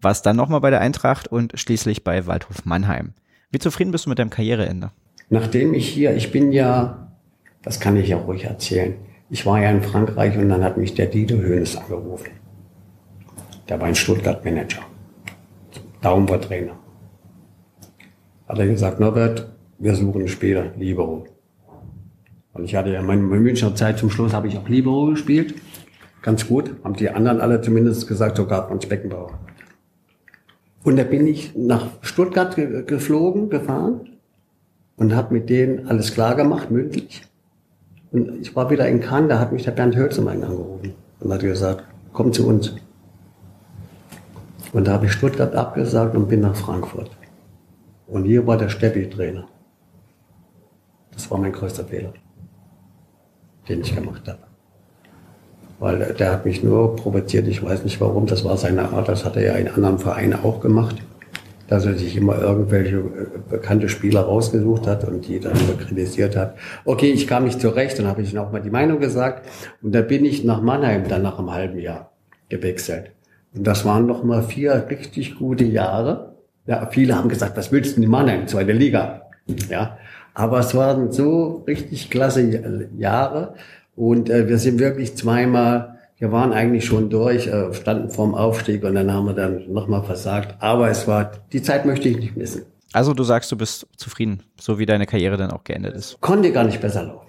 warst 0.00 0.24
dann 0.24 0.36
nochmal 0.36 0.60
bei 0.60 0.70
der 0.70 0.80
Eintracht 0.80 1.28
und 1.28 1.52
schließlich 1.58 2.04
bei 2.04 2.26
Waldhof 2.26 2.64
Mannheim. 2.64 3.12
Wie 3.50 3.58
zufrieden 3.58 3.90
bist 3.90 4.06
du 4.06 4.10
mit 4.10 4.18
deinem 4.18 4.30
Karriereende? 4.30 4.92
Nachdem 5.28 5.74
ich 5.74 5.88
hier, 5.88 6.16
ich 6.16 6.32
bin 6.32 6.52
ja, 6.52 7.12
das 7.62 7.80
kann 7.80 7.96
ich 7.96 8.08
ja 8.08 8.16
ruhig 8.16 8.44
erzählen, 8.44 8.94
ich 9.28 9.44
war 9.44 9.60
ja 9.60 9.70
in 9.70 9.82
Frankreich 9.82 10.36
und 10.38 10.48
dann 10.48 10.64
hat 10.64 10.76
mich 10.76 10.94
der 10.94 11.06
Dieter 11.06 11.36
Hönes 11.36 11.76
angerufen. 11.76 12.30
Der 13.70 13.80
war 13.80 13.86
ein 13.86 13.94
Stuttgart-Manager. 13.94 14.80
Daumentrainer. 16.02 16.76
Hat 18.48 18.58
er 18.58 18.66
gesagt, 18.66 18.98
Norbert, 18.98 19.48
wir 19.78 19.94
suchen 19.94 20.22
einen 20.22 20.28
Spieler, 20.28 20.72
Libero. 20.76 21.24
Und 22.52 22.64
ich 22.64 22.74
hatte 22.74 22.90
ja 22.90 22.98
in 22.98 23.06
meiner 23.06 23.22
Münchner 23.22 23.76
Zeit 23.76 23.98
zum 23.98 24.10
Schluss 24.10 24.34
habe 24.34 24.48
ich 24.48 24.58
auch 24.58 24.68
Libero 24.68 25.06
gespielt. 25.06 25.54
Ganz 26.20 26.48
gut. 26.48 26.74
Haben 26.82 26.94
die 26.94 27.10
anderen 27.10 27.40
alle 27.40 27.60
zumindest 27.60 28.08
gesagt, 28.08 28.38
sogar 28.38 28.66
Franz 28.66 28.86
Beckenbauer. 28.86 29.38
Und 30.82 30.96
da 30.96 31.04
bin 31.04 31.28
ich 31.28 31.54
nach 31.54 31.86
Stuttgart 32.00 32.56
ge 32.56 32.82
geflogen, 32.84 33.50
gefahren 33.50 34.08
und 34.96 35.14
habe 35.14 35.32
mit 35.32 35.48
denen 35.48 35.86
alles 35.86 36.12
klar 36.12 36.34
gemacht, 36.34 36.72
mündlich. 36.72 37.22
Und 38.10 38.40
ich 38.40 38.56
war 38.56 38.68
wieder 38.68 38.88
in 38.88 39.00
Cannes, 39.00 39.28
da 39.28 39.38
hat 39.38 39.52
mich 39.52 39.62
der 39.62 39.70
Bernd 39.70 39.94
Hölzemann 39.94 40.42
angerufen 40.42 40.94
und 41.20 41.32
hat 41.32 41.40
gesagt, 41.40 41.84
komm 42.12 42.32
zu 42.32 42.48
uns. 42.48 42.74
Und 44.72 44.86
da 44.86 44.92
habe 44.92 45.06
ich 45.06 45.12
Stuttgart 45.12 45.54
abgesagt 45.54 46.14
und 46.14 46.28
bin 46.28 46.40
nach 46.40 46.54
Frankfurt. 46.54 47.10
Und 48.06 48.24
hier 48.24 48.46
war 48.46 48.56
der 48.56 48.68
Steppi-Trainer. 48.68 49.46
Das 51.12 51.30
war 51.30 51.38
mein 51.38 51.52
größter 51.52 51.84
Fehler, 51.84 52.12
den 53.68 53.80
ich 53.80 53.94
gemacht 53.94 54.26
habe. 54.26 54.38
Weil 55.78 56.14
der 56.14 56.32
hat 56.32 56.44
mich 56.44 56.62
nur 56.62 56.94
provoziert, 56.96 57.48
ich 57.48 57.62
weiß 57.62 57.84
nicht 57.84 58.00
warum, 58.00 58.26
das 58.26 58.44
war 58.44 58.56
seine 58.56 58.90
Art, 58.90 59.08
das 59.08 59.24
hat 59.24 59.36
er 59.36 59.42
ja 59.42 59.54
in 59.54 59.68
anderen 59.68 59.98
Vereinen 59.98 60.34
auch 60.34 60.60
gemacht, 60.60 60.96
dass 61.68 61.86
er 61.86 61.94
sich 61.94 62.16
immer 62.16 62.38
irgendwelche 62.38 62.96
äh, 62.96 63.02
bekannte 63.48 63.88
Spieler 63.88 64.22
rausgesucht 64.22 64.86
hat 64.86 65.04
und 65.04 65.26
die 65.26 65.40
dann 65.40 65.56
kritisiert 65.78 66.36
hat. 66.36 66.56
Okay, 66.84 67.10
ich 67.10 67.26
kam 67.26 67.44
nicht 67.44 67.60
zurecht, 67.60 67.98
dann 67.98 68.06
habe 68.06 68.22
ich 68.22 68.32
ihm 68.32 68.40
auch 68.40 68.52
mal 68.52 68.60
die 68.60 68.70
Meinung 68.70 69.00
gesagt 69.00 69.48
und 69.82 69.94
da 69.94 70.02
bin 70.02 70.24
ich 70.24 70.44
nach 70.44 70.60
Mannheim 70.60 71.08
dann 71.08 71.22
nach 71.22 71.38
einem 71.38 71.52
halben 71.52 71.78
Jahr 71.78 72.12
gewechselt. 72.48 73.12
Und 73.54 73.66
das 73.66 73.84
waren 73.84 74.06
noch 74.06 74.22
mal 74.22 74.42
vier 74.42 74.86
richtig 74.90 75.36
gute 75.36 75.64
Jahre. 75.64 76.36
Ja, 76.66 76.86
viele 76.86 77.16
haben 77.16 77.28
gesagt, 77.28 77.56
was 77.56 77.72
willst 77.72 77.96
du 77.96 78.00
denn 78.00 78.10
machen 78.10 78.28
in 78.28 78.48
zweiter 78.48 78.72
Liga? 78.72 79.22
Ja, 79.68 79.98
aber 80.34 80.60
es 80.60 80.74
waren 80.74 81.10
so 81.10 81.64
richtig 81.66 82.10
klasse 82.10 82.88
Jahre 82.96 83.54
und 83.96 84.30
äh, 84.30 84.48
wir 84.48 84.58
sind 84.58 84.78
wirklich 84.78 85.16
zweimal, 85.16 85.98
wir 86.18 86.30
waren 86.30 86.52
eigentlich 86.52 86.84
schon 86.84 87.10
durch, 87.10 87.48
äh, 87.48 87.72
standen 87.74 88.10
vorm 88.10 88.34
Aufstieg 88.34 88.84
und 88.84 88.94
dann 88.94 89.12
haben 89.12 89.26
wir 89.26 89.34
dann 89.34 89.72
nochmal 89.72 90.04
versagt. 90.04 90.54
Aber 90.60 90.88
es 90.88 91.08
war, 91.08 91.32
die 91.52 91.62
Zeit 91.62 91.84
möchte 91.84 92.08
ich 92.08 92.18
nicht 92.18 92.36
missen. 92.36 92.62
Also 92.92 93.14
du 93.14 93.22
sagst, 93.24 93.50
du 93.50 93.56
bist 93.56 93.86
zufrieden, 93.96 94.42
so 94.60 94.78
wie 94.78 94.86
deine 94.86 95.06
Karriere 95.06 95.36
dann 95.36 95.50
auch 95.50 95.64
geendet 95.64 95.94
ist. 95.94 96.20
Konnte 96.20 96.52
gar 96.52 96.64
nicht 96.64 96.80
besser 96.80 97.04
laufen. 97.04 97.26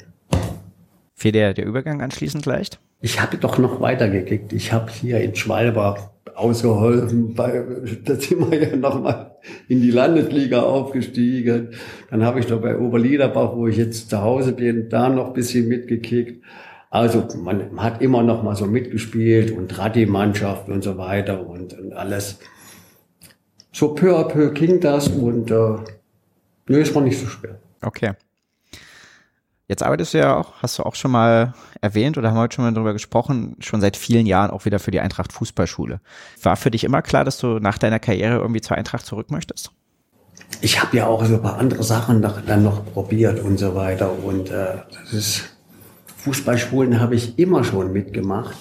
Fiel 1.15 1.31
der, 1.31 1.53
der 1.53 1.65
Übergang 1.65 2.01
anschließend 2.01 2.45
leicht? 2.45 2.79
Ich 3.01 3.19
habe 3.19 3.37
doch 3.37 3.57
noch 3.57 3.81
weitergekickt. 3.81 4.53
Ich 4.53 4.71
habe 4.71 4.91
hier 4.91 5.19
in 5.21 5.35
Schwalbach 5.35 6.11
ausgeholfen. 6.35 7.33
Bei, 7.33 7.63
da 8.05 8.15
sind 8.15 8.51
wir 8.51 8.69
ja 8.69 8.75
nochmal 8.75 9.37
in 9.67 9.81
die 9.81 9.91
Landesliga 9.91 10.61
aufgestiegen. 10.61 11.69
Dann 12.11 12.23
habe 12.23 12.39
ich 12.39 12.45
doch 12.45 12.61
bei 12.61 12.77
Oberliederbach, 12.77 13.55
wo 13.55 13.67
ich 13.67 13.77
jetzt 13.77 14.09
zu 14.09 14.21
Hause 14.21 14.53
bin, 14.53 14.87
da 14.89 15.09
noch 15.09 15.27
ein 15.27 15.33
bisschen 15.33 15.67
mitgekickt. 15.67 16.43
Also 16.91 17.25
man 17.37 17.81
hat 17.81 18.01
immer 18.01 18.21
noch 18.21 18.43
mal 18.43 18.55
so 18.55 18.67
mitgespielt 18.67 19.51
und 19.51 19.77
Ratti-Mannschaft 19.77 20.69
und 20.69 20.83
so 20.83 20.97
weiter 20.97 21.47
und, 21.47 21.77
und, 21.79 21.93
alles. 21.93 22.37
So 23.71 23.95
peu 23.95 24.17
à 24.17 24.27
peu 24.27 24.51
ging 24.51 24.81
das 24.81 25.07
und 25.07 25.49
äh, 25.49 25.75
nö, 26.67 26.81
es 26.81 26.93
war 26.93 27.01
nicht 27.01 27.17
so 27.17 27.27
schwer. 27.27 27.59
Okay. 27.81 28.11
Jetzt 29.71 29.84
arbeitest 29.84 30.13
du 30.13 30.17
ja 30.17 30.36
auch, 30.36 30.51
hast 30.62 30.77
du 30.77 30.84
auch 30.84 30.95
schon 30.95 31.12
mal 31.12 31.53
erwähnt 31.79 32.17
oder 32.17 32.27
haben 32.27 32.36
wir 32.36 32.41
heute 32.41 32.55
schon 32.55 32.65
mal 32.65 32.73
darüber 32.73 32.91
gesprochen, 32.91 33.55
schon 33.60 33.79
seit 33.79 33.95
vielen 33.95 34.25
Jahren 34.25 34.51
auch 34.51 34.65
wieder 34.65 34.79
für 34.79 34.91
die 34.91 34.99
Eintracht 34.99 35.31
Fußballschule. 35.31 36.01
War 36.43 36.57
für 36.57 36.71
dich 36.71 36.84
immer 36.84 37.01
klar, 37.01 37.23
dass 37.23 37.38
du 37.38 37.57
nach 37.60 37.77
deiner 37.77 37.97
Karriere 37.97 38.39
irgendwie 38.39 38.60
zur 38.60 38.75
Eintracht 38.75 39.05
zurück 39.05 39.31
möchtest? 39.31 39.71
Ich 40.60 40.81
habe 40.81 40.97
ja 40.97 41.07
auch 41.07 41.23
so 41.23 41.36
ein 41.36 41.41
paar 41.41 41.57
andere 41.57 41.84
Sachen 41.84 42.21
dann 42.21 42.63
noch 42.63 42.84
probiert 42.91 43.39
und 43.39 43.60
so 43.60 43.73
weiter. 43.73 44.12
Und 44.12 44.49
äh, 44.49 44.79
das 44.91 45.13
ist, 45.13 45.55
Fußballschulen 46.17 46.99
habe 46.99 47.15
ich 47.15 47.39
immer 47.39 47.63
schon 47.63 47.93
mitgemacht. 47.93 48.57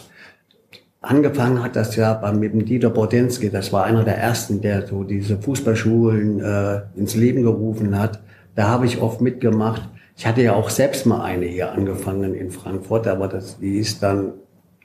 Angefangen 1.01 1.61
hat 1.61 1.75
das 1.75 1.96
ja 1.96 2.14
beim, 2.14 2.38
mit 2.38 2.53
dem 2.53 2.64
Dieter 2.64 2.90
Bordensky. 2.90 3.51
Das 3.51 3.73
war 3.73 3.83
einer 3.83 4.05
der 4.05 4.16
ersten, 4.16 4.61
der 4.61 4.87
so 4.87 5.03
diese 5.03 5.42
Fußballschulen 5.42 6.38
äh, 6.38 6.83
ins 6.94 7.16
Leben 7.16 7.42
gerufen 7.42 7.99
hat. 7.99 8.20
Da 8.55 8.68
habe 8.68 8.87
ich 8.87 9.01
oft 9.01 9.20
mitgemacht. 9.20 9.88
Ich 10.21 10.27
hatte 10.27 10.43
ja 10.43 10.53
auch 10.53 10.69
selbst 10.69 11.07
mal 11.07 11.23
eine 11.23 11.47
hier 11.47 11.73
angefangen 11.73 12.35
in 12.35 12.51
Frankfurt, 12.51 13.07
aber 13.07 13.27
das, 13.27 13.59
die 13.59 13.79
ist 13.79 14.03
dann 14.03 14.35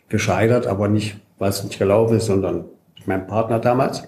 gescheitert, 0.08 0.66
aber 0.66 0.88
nicht, 0.88 1.18
weil 1.40 1.50
es 1.50 1.62
nicht 1.62 1.78
gelaufen 1.78 2.16
ist, 2.16 2.28
sondern 2.28 2.64
mein 3.06 3.28
Partner 3.28 3.60
damals. 3.60 4.08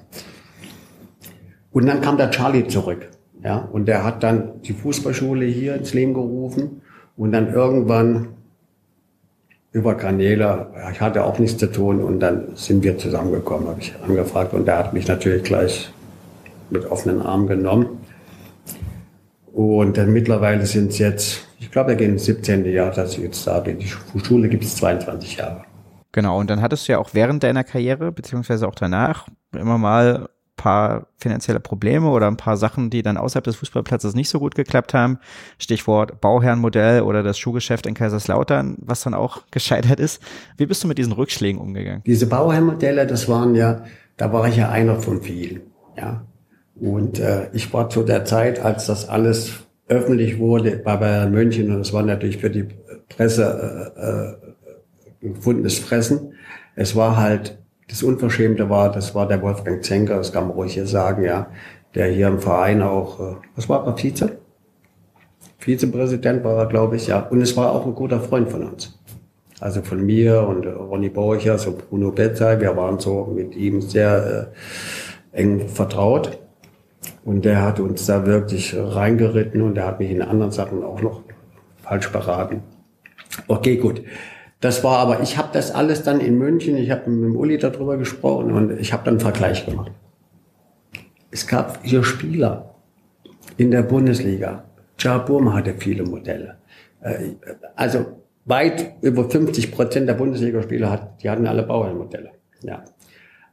Und 1.73 1.85
dann 1.85 1.99
kam 1.99 2.15
der 2.15 2.31
Charlie 2.31 2.65
zurück. 2.69 3.09
Ja, 3.43 3.57
und 3.57 3.89
der 3.89 4.05
hat 4.05 4.23
dann 4.23 4.61
die 4.61 4.71
Fußballschule 4.71 5.45
hier 5.45 5.75
ins 5.75 5.93
Leben 5.93 6.13
gerufen 6.13 6.81
und 7.17 7.33
dann 7.33 7.53
irgendwann 7.53 8.29
über 9.73 9.95
Kanäle, 9.95 10.67
ich 10.93 11.01
hatte 11.01 11.25
auch 11.25 11.39
nichts 11.39 11.57
zu 11.57 11.69
tun 11.69 12.01
und 12.01 12.21
dann 12.21 12.55
sind 12.55 12.85
wir 12.85 12.97
zusammengekommen, 12.97 13.67
habe 13.67 13.81
ich 13.81 13.93
angefragt 14.01 14.53
und 14.53 14.65
der 14.65 14.77
hat 14.77 14.93
mich 14.93 15.09
natürlich 15.09 15.43
gleich 15.43 15.91
mit 16.69 16.89
offenen 16.89 17.21
Armen 17.21 17.47
genommen. 17.47 18.06
Und 19.57 19.97
dann 19.97 20.13
mittlerweile 20.13 20.67
sind 20.67 20.91
es 20.91 20.99
jetzt 20.99 21.47
Ich 21.59 21.71
glaube, 21.71 21.89
wir 21.89 21.95
gehen 21.95 22.11
ins 22.11 22.25
17. 22.25 22.63
Jahr, 22.65 22.91
dass 22.91 23.17
ich 23.17 23.23
jetzt 23.23 23.47
da 23.47 23.59
bin. 23.59 23.79
Die 23.79 23.87
Schule 23.87 24.49
gibt 24.49 24.63
es 24.63 24.75
22 24.75 25.37
Jahre. 25.37 25.63
Genau, 26.11 26.39
und 26.39 26.51
dann 26.51 26.61
hattest 26.61 26.87
du 26.87 26.91
ja 26.91 26.99
auch 26.99 27.15
während 27.15 27.41
deiner 27.41 27.63
Karriere, 27.63 28.11
beziehungsweise 28.11 28.67
auch 28.67 28.75
danach, 28.75 29.27
immer 29.55 29.79
mal 29.79 30.29
paar 30.57 31.07
finanzielle 31.17 31.59
Probleme 31.59 32.07
oder 32.09 32.27
ein 32.27 32.37
paar 32.37 32.55
Sachen, 32.55 32.91
die 32.91 33.01
dann 33.01 33.17
außerhalb 33.17 33.45
des 33.45 33.55
Fußballplatzes 33.55 34.13
nicht 34.13 34.29
so 34.29 34.37
gut 34.37 34.53
geklappt 34.53 34.93
haben. 34.93 35.17
Stichwort 35.57 36.21
Bauherrenmodell 36.21 37.01
oder 37.01 37.23
das 37.23 37.39
Schuhgeschäft 37.39 37.87
in 37.87 37.95
Kaiserslautern, 37.95 38.77
was 38.79 39.01
dann 39.01 39.15
auch 39.15 39.41
gescheitert 39.51 39.99
ist. 39.99 40.21
Wie 40.57 40.67
bist 40.67 40.83
du 40.83 40.87
mit 40.87 40.99
diesen 40.99 41.13
Rückschlägen 41.13 41.59
umgegangen? 41.59 42.03
Diese 42.05 42.27
Bauherrenmodelle, 42.27 43.07
das 43.07 43.27
waren 43.27 43.55
ja, 43.55 43.85
da 44.17 44.31
war 44.31 44.47
ich 44.47 44.57
ja 44.57 44.69
einer 44.69 44.97
von 44.97 45.23
vielen. 45.23 45.61
Ja. 45.97 46.27
Und 46.79 47.19
äh, 47.19 47.49
ich 47.53 47.73
war 47.73 47.89
zu 47.89 48.03
der 48.03 48.25
Zeit, 48.25 48.63
als 48.63 48.85
das 48.85 49.09
alles 49.09 49.67
öffentlich 49.87 50.37
wurde 50.37 50.77
bei 50.77 50.97
Bayern 50.97 51.31
München, 51.31 51.71
und 51.71 51.79
das 51.79 51.93
war 51.93 52.03
natürlich 52.03 52.37
für 52.37 52.49
die 52.49 52.67
Presse 53.09 53.93
äh, 53.95 55.27
äh, 55.27 55.33
gefundenes 55.33 55.79
Fressen. 55.79 56.33
Es 56.75 56.95
war 56.95 57.17
halt, 57.17 57.57
das 57.87 58.03
Unverschämte 58.03 58.69
war, 58.69 58.91
das 58.91 59.15
war 59.15 59.27
der 59.27 59.41
Wolfgang 59.41 59.83
Zenker, 59.83 60.17
das 60.17 60.31
kann 60.31 60.47
man 60.47 60.55
ruhig 60.55 60.73
hier 60.73 60.87
sagen, 60.87 61.23
ja, 61.23 61.47
der 61.95 62.07
hier 62.07 62.27
im 62.27 62.39
Verein 62.39 62.81
auch, 62.81 63.19
äh, 63.19 63.35
was 63.55 63.69
war 63.69 63.85
er, 63.85 63.97
Vize? 63.97 64.37
Vizepräsident 65.57 66.43
war 66.43 66.57
er, 66.57 66.65
glaube 66.67 66.97
ich, 66.97 67.07
ja. 67.07 67.19
Und 67.19 67.41
es 67.41 67.57
war 67.57 67.71
auch 67.71 67.85
ein 67.85 67.95
guter 67.95 68.19
Freund 68.19 68.49
von 68.49 68.63
uns. 68.63 68.99
Also 69.59 69.81
von 69.81 70.05
mir 70.05 70.47
und 70.47 70.67
Ronny 70.67 71.09
Borchers 71.09 71.65
und 71.65 71.89
Bruno 71.89 72.11
Betzey, 72.11 72.59
wir 72.61 72.77
waren 72.77 72.99
so 72.99 73.25
mit 73.35 73.55
ihm 73.55 73.81
sehr 73.81 74.51
äh, 75.33 75.41
eng 75.41 75.67
vertraut. 75.67 76.37
Und 77.27 77.43
der 77.43 77.61
hat 77.61 77.81
uns 77.81 78.05
da 78.05 78.25
wirklich 78.25 78.73
reingeritten 78.73 79.61
und 79.61 79.75
der 79.75 79.85
hat 79.85 79.99
mich 79.99 80.11
in 80.11 80.21
anderen 80.21 80.53
Sachen 80.53 80.81
auch 80.81 81.01
noch 81.01 81.23
falsch 81.83 82.09
beraten. 82.09 82.61
Okay, 83.49 83.75
gut. 83.75 84.01
Das 84.61 84.81
war 84.81 84.99
aber, 84.99 85.19
ich 85.19 85.37
habe 85.37 85.49
das 85.51 85.71
alles 85.71 86.03
dann 86.03 86.21
in 86.21 86.37
München, 86.37 86.77
ich 86.77 86.89
habe 86.89 87.09
mit 87.09 87.25
dem 87.25 87.35
Uli 87.35 87.57
darüber 87.57 87.97
gesprochen 87.97 88.53
und 88.53 88.79
ich 88.79 88.93
habe 88.93 89.03
dann 89.03 89.15
einen 89.15 89.19
Vergleich 89.19 89.65
gemacht. 89.65 89.91
Es 91.29 91.45
gab 91.45 91.85
vier 91.85 92.01
Spieler 92.01 92.75
in 93.57 93.71
der 93.71 93.81
Bundesliga. 93.81 94.63
Burma 95.25 95.51
hatte 95.51 95.73
viele 95.77 96.05
Modelle. 96.05 96.55
Äh, 97.01 97.31
also 97.75 98.05
weit 98.45 98.93
über 99.01 99.29
50 99.29 99.73
Prozent 99.73 100.07
der 100.07 100.13
Bundesligaspieler 100.13 100.89
hat, 100.89 101.21
die 101.21 101.29
hatten 101.29 101.45
alle 101.45 101.63
Bauherrmodelle. 101.63 102.31
Ja. 102.61 102.85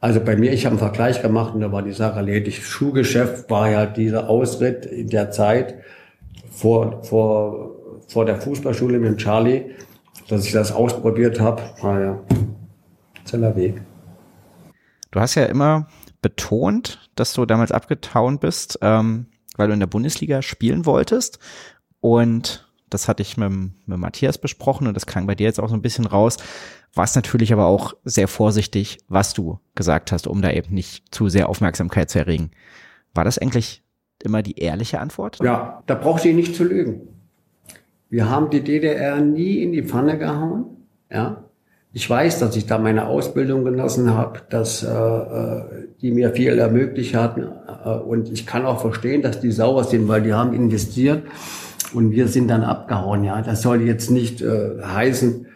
Also 0.04 0.20
bei 0.20 0.36
mir, 0.36 0.52
ich 0.52 0.66
habe 0.66 0.74
einen 0.74 0.80
Vergleich 0.80 1.22
gemacht 1.22 1.54
und 1.54 1.62
da 1.62 1.72
war 1.72 1.80
die 1.80 1.94
Sache 1.94 2.16
erledigt. 2.16 2.62
Schuhgeschäft 2.62 3.48
war 3.48 3.70
ja 3.70 3.86
dieser 3.86 4.28
Ausritt 4.28 4.84
in 4.84 5.08
der 5.08 5.30
Zeit 5.30 5.76
vor, 6.50 7.02
vor, 7.04 7.70
vor 8.06 8.26
der 8.26 8.36
Fußballschule 8.36 8.98
mit 8.98 9.08
dem 9.08 9.16
Charlie 9.16 9.70
dass 10.28 10.44
ich 10.44 10.52
das 10.52 10.72
ausprobiert 10.72 11.40
habe. 11.40 11.62
Naja, 11.82 12.20
Zeller 13.24 13.56
Weg. 13.56 13.80
Du 15.10 15.20
hast 15.20 15.36
ja 15.36 15.46
immer 15.46 15.88
betont, 16.20 17.10
dass 17.14 17.32
du 17.32 17.46
damals 17.46 17.72
abgetauen 17.72 18.38
bist, 18.38 18.78
ähm, 18.82 19.28
weil 19.56 19.68
du 19.68 19.72
in 19.72 19.80
der 19.80 19.86
Bundesliga 19.86 20.42
spielen 20.42 20.84
wolltest. 20.84 21.38
Und 22.00 22.70
das 22.90 23.08
hatte 23.08 23.22
ich 23.22 23.38
mit, 23.38 23.50
mit 23.50 23.98
Matthias 23.98 24.36
besprochen 24.36 24.86
und 24.86 24.94
das 24.94 25.06
klang 25.06 25.26
bei 25.26 25.34
dir 25.34 25.46
jetzt 25.46 25.60
auch 25.60 25.70
so 25.70 25.74
ein 25.74 25.82
bisschen 25.82 26.04
raus. 26.04 26.36
Warst 26.94 27.16
natürlich 27.16 27.52
aber 27.52 27.66
auch 27.66 27.94
sehr 28.04 28.28
vorsichtig, 28.28 28.98
was 29.08 29.34
du 29.34 29.58
gesagt 29.74 30.12
hast, 30.12 30.26
um 30.26 30.42
da 30.42 30.50
eben 30.52 30.74
nicht 30.74 31.12
zu 31.12 31.28
sehr 31.28 31.48
Aufmerksamkeit 31.48 32.08
zu 32.08 32.20
erregen. 32.20 32.52
War 33.14 33.24
das 33.24 33.38
eigentlich 33.38 33.82
immer 34.22 34.42
die 34.42 34.58
ehrliche 34.58 35.00
Antwort? 35.00 35.38
Ja, 35.42 35.82
da 35.86 35.94
brauchst 35.96 36.24
du 36.24 36.32
nicht 36.32 36.54
zu 36.54 36.64
lügen. 36.64 37.08
Wir 38.10 38.30
haben 38.30 38.50
die 38.50 38.60
DDR 38.60 39.20
nie 39.20 39.62
in 39.62 39.72
die 39.72 39.82
Pfanne 39.82 40.18
gehauen. 40.18 40.66
Ja. 41.10 41.44
Ich 41.92 42.08
weiß, 42.08 42.40
dass 42.40 42.56
ich 42.56 42.66
da 42.66 42.78
meine 42.78 43.06
Ausbildung 43.06 43.64
genossen 43.64 44.14
habe, 44.14 44.40
dass 44.50 44.82
äh, 44.82 44.88
äh, 44.88 45.88
die 46.00 46.10
mir 46.10 46.32
viel 46.32 46.58
ermöglicht 46.58 47.14
hatten. 47.14 47.42
Äh, 47.42 47.88
und 47.88 48.30
ich 48.30 48.46
kann 48.46 48.66
auch 48.66 48.80
verstehen, 48.80 49.22
dass 49.22 49.40
die 49.40 49.52
sauer 49.52 49.84
sind, 49.84 50.06
weil 50.08 50.22
die 50.22 50.32
haben 50.32 50.52
investiert 50.54 51.22
und 51.92 52.10
wir 52.10 52.28
sind 52.28 52.48
dann 52.48 52.64
abgehauen. 52.64 53.24
Ja, 53.24 53.42
das 53.42 53.62
soll 53.62 53.82
jetzt 53.82 54.10
nicht 54.10 54.42
äh, 54.42 54.82
heißen, 54.82 55.46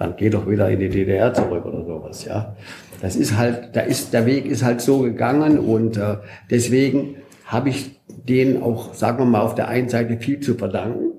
dann 0.00 0.16
geh 0.16 0.30
doch 0.30 0.48
wieder 0.48 0.70
in 0.70 0.80
die 0.80 0.88
DDR 0.88 1.34
zurück 1.34 1.66
oder 1.66 1.84
sowas. 1.84 2.24
Ja, 2.24 2.56
das 3.02 3.16
ist 3.16 3.36
halt, 3.36 3.76
da 3.76 3.82
ist 3.82 4.14
der 4.14 4.24
Weg 4.24 4.46
ist 4.46 4.64
halt 4.64 4.80
so 4.80 5.00
gegangen 5.00 5.58
und 5.58 5.98
äh, 5.98 6.16
deswegen 6.50 7.16
habe 7.44 7.68
ich 7.68 8.00
denen 8.06 8.62
auch, 8.62 8.94
sagen 8.94 9.18
wir 9.18 9.26
mal, 9.26 9.42
auf 9.42 9.54
der 9.54 9.68
einen 9.68 9.90
Seite 9.90 10.16
viel 10.16 10.40
zu 10.40 10.54
verdanken. 10.54 11.12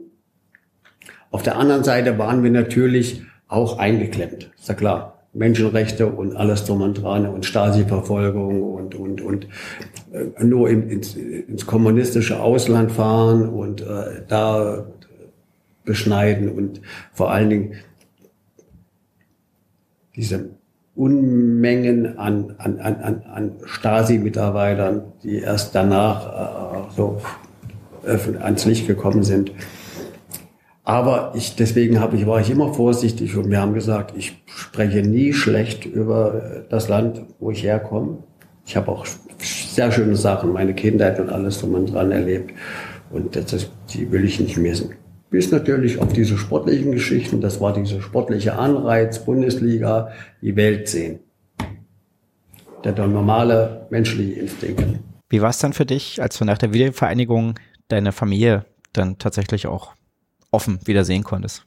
Auf 1.30 1.44
der 1.44 1.58
anderen 1.58 1.84
Seite 1.84 2.17
waren 2.17 2.44
wir 2.44 2.50
natürlich 2.50 3.22
auch 3.48 3.78
eingeklemmt. 3.78 4.50
Ist 4.58 4.67
ja 4.67 4.74
klar. 4.74 5.20
Menschenrechte 5.34 6.08
und 6.08 6.36
alles 6.36 6.65
drum 6.65 6.82
und 6.82 7.04
dran 7.04 7.28
und 7.28 7.46
Stasi-Verfolgung 7.46 8.63
und, 8.63 8.96
und, 8.96 9.22
und 9.22 9.48
äh, 10.12 10.44
nur 10.44 10.70
im, 10.70 10.89
ins, 10.89 11.15
ins 11.15 11.67
kommunistische 11.67 12.41
Ausland 12.41 12.91
fahren 12.91 13.48
und 13.48 13.82
äh, 13.82 14.24
da 14.28 14.88
beschneiden 15.86 16.50
und 16.50 16.82
vor 17.13 17.32
allen 17.32 17.50
Dingen 17.50 17.76
diese 20.15 20.50
Unmengen 20.95 22.17
an, 22.17 22.56
an, 22.58 22.80
an, 22.80 23.24
an 23.24 23.52
Stasi-Mitarbeitern, 23.65 25.04
die 25.24 25.39
erst 25.39 25.74
danach 25.74 26.88
äh, 26.88 26.95
so 26.95 27.21
ans 28.41 28.65
Licht 28.65 28.88
gekommen 28.88 29.24
sind. 29.24 29.52
Aber 30.84 31.32
ich, 31.36 31.56
deswegen 31.56 32.00
habe 32.00 32.17
ich, 32.17 32.26
war 32.26 32.41
ich 32.41 32.50
immer 32.50 32.74
vorsichtig 32.74 33.38
und 33.38 33.50
wir 33.50 33.62
haben 33.62 33.74
gesagt, 33.74 34.13
ich 34.17 34.41
spreche 34.47 35.02
nie 35.02 35.32
schlecht 35.32 35.86
über 35.86 36.65
das 36.69 36.89
Land, 36.89 37.21
wo 37.39 37.52
ich 37.52 37.63
herkomme. 37.63 38.17
Ich 38.65 38.76
habe 38.76 38.91
auch 38.91 39.06
sehr 39.39 39.91
schöne 39.91 40.15
Sachen, 40.15 40.52
meine 40.52 40.74
Kindheit 40.74 41.19
und 41.19 41.30
alles 41.30 41.60
drum 41.60 41.76
und 41.76 41.93
dran 41.93 42.12
erlebt. 42.12 42.54
Und 43.12 43.36
das, 43.36 43.69
die 43.93 44.12
will 44.12 44.26
ich 44.26 44.39
nicht 44.39 44.58
missen. 44.58 44.95
Bis 45.32 45.50
natürlich 45.50 45.98
auf 46.00 46.12
diese 46.12 46.38
sportlichen 46.38 46.91
Geschichten, 46.91 47.39
das 47.39 47.62
war 47.62 47.72
dieser 47.72 48.02
sportliche 48.02 48.58
Anreiz, 48.58 49.24
Bundesliga, 49.24 50.12
die 50.41 50.58
Welt 50.58 50.89
sehen. 50.89 51.22
Der, 52.84 52.91
der 52.91 53.08
normale 53.08 53.88
menschliche 53.89 54.41
Instinkt. 54.41 54.84
Wie 55.30 55.41
war 55.41 55.50
es 55.50 55.60
dann 55.60 55.72
für 55.72 55.86
dich, 55.86 56.22
als 56.22 56.38
du 56.38 56.44
nach 56.44 56.58
der 56.58 56.74
Wiedervereinigung 56.74 57.58
deine 57.88 58.12
Familie 58.12 58.65
dann 58.91 59.20
tatsächlich 59.20 59.67
auch 59.67 59.94
offen 60.52 60.80
wieder 60.86 61.06
sehen 61.06 61.24
konntest? 61.24 61.65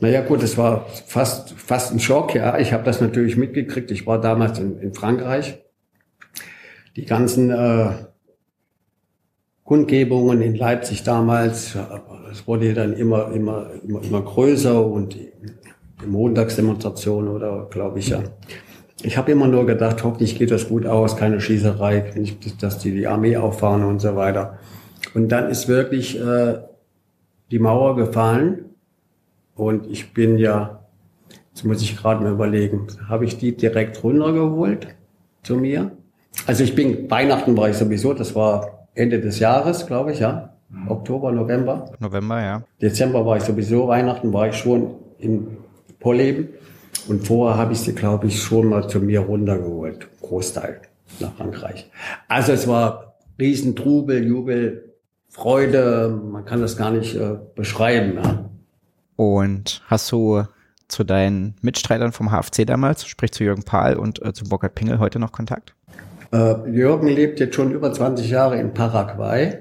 Naja 0.00 0.20
gut, 0.20 0.42
es 0.42 0.58
war 0.58 0.86
fast, 1.06 1.54
fast 1.54 1.94
ein 1.94 2.00
Schock, 2.00 2.34
ja. 2.34 2.58
Ich 2.58 2.74
habe 2.74 2.84
das 2.84 3.00
natürlich 3.00 3.38
mitgekriegt. 3.38 3.90
Ich 3.90 4.06
war 4.06 4.20
damals 4.20 4.58
in, 4.58 4.78
in 4.78 4.92
Frankreich. 4.92 5.58
Die 6.96 7.06
ganzen 7.06 7.50
äh, 7.50 7.92
Kundgebungen 9.70 10.42
in 10.42 10.56
Leipzig 10.56 11.04
damals, 11.04 11.78
es 12.32 12.44
wurde 12.48 12.74
dann 12.74 12.92
immer, 12.92 13.30
immer, 13.30 13.68
immer, 13.86 14.02
immer 14.02 14.20
größer 14.20 14.84
und 14.84 15.14
die, 15.14 15.30
Montagsdemonstration 16.04 17.28
oder 17.28 17.68
glaube 17.70 18.00
ich 18.00 18.08
ja. 18.08 18.20
Ich 19.04 19.16
habe 19.16 19.30
immer 19.30 19.46
nur 19.46 19.66
gedacht, 19.66 20.02
hoffentlich 20.02 20.36
geht 20.36 20.50
das 20.50 20.68
gut 20.68 20.86
aus, 20.86 21.16
keine 21.16 21.40
Schießerei, 21.40 22.14
nicht, 22.16 22.60
dass 22.60 22.78
die 22.78 22.90
die 22.90 23.06
Armee 23.06 23.36
auffahren 23.36 23.84
und 23.84 24.00
so 24.00 24.16
weiter. 24.16 24.58
Und 25.14 25.28
dann 25.28 25.48
ist 25.48 25.68
wirklich 25.68 26.20
äh, 26.20 26.58
die 27.52 27.60
Mauer 27.60 27.94
gefallen 27.94 28.64
und 29.54 29.86
ich 29.86 30.12
bin 30.12 30.36
ja, 30.36 30.80
jetzt 31.54 31.64
muss 31.64 31.80
ich 31.80 31.96
gerade 31.96 32.24
mal 32.24 32.32
überlegen, 32.32 32.88
habe 33.08 33.24
ich 33.24 33.38
die 33.38 33.56
direkt 33.56 34.02
runtergeholt 34.02 34.88
zu 35.44 35.54
mir? 35.54 35.92
Also 36.48 36.64
ich 36.64 36.74
bin, 36.74 37.08
Weihnachten 37.08 37.56
war 37.56 37.70
ich 37.70 37.76
sowieso, 37.76 38.14
das 38.14 38.34
war 38.34 38.79
Ende 38.94 39.20
des 39.20 39.38
Jahres, 39.38 39.86
glaube 39.86 40.12
ich, 40.12 40.20
ja. 40.20 40.54
Mhm. 40.68 40.90
Oktober, 40.90 41.32
November. 41.32 41.92
November, 41.98 42.42
ja. 42.42 42.62
Dezember 42.80 43.24
war 43.26 43.36
ich 43.36 43.44
sowieso, 43.44 43.88
Weihnachten 43.88 44.32
war 44.32 44.48
ich 44.48 44.56
schon 44.56 44.94
in 45.18 45.56
Polleben. 45.98 46.48
Und 47.08 47.26
vorher 47.26 47.56
habe 47.58 47.72
ich 47.72 47.80
sie, 47.80 47.94
glaube 47.94 48.26
ich, 48.26 48.42
schon 48.42 48.68
mal 48.68 48.88
zu 48.88 49.00
mir 49.00 49.20
runtergeholt. 49.20 50.08
Großteil 50.20 50.80
nach 51.18 51.34
Frankreich. 51.34 51.90
Also 52.28 52.52
es 52.52 52.68
war 52.68 53.14
Riesentrubel, 53.38 54.24
Jubel, 54.24 54.94
Freude, 55.28 56.08
man 56.08 56.44
kann 56.44 56.60
das 56.60 56.76
gar 56.76 56.90
nicht 56.90 57.14
äh, 57.14 57.36
beschreiben. 57.54 58.18
Ja. 58.22 58.50
Und 59.16 59.82
hast 59.86 60.10
du 60.12 60.44
zu 60.88 61.04
deinen 61.04 61.54
Mitstreitern 61.62 62.12
vom 62.12 62.30
HFC 62.30 62.66
damals, 62.66 63.06
sprich 63.06 63.32
zu 63.32 63.44
Jürgen 63.44 63.62
Pahl 63.62 63.96
und 63.96 64.20
äh, 64.22 64.32
zu 64.32 64.44
Burkhard 64.44 64.74
Pingel, 64.74 64.98
heute 64.98 65.18
noch 65.18 65.32
Kontakt? 65.32 65.74
Äh, 66.32 66.70
Jürgen 66.70 67.08
lebt 67.08 67.40
jetzt 67.40 67.54
schon 67.54 67.72
über 67.72 67.92
20 67.92 68.30
Jahre 68.30 68.58
in 68.58 68.72
Paraguay. 68.74 69.58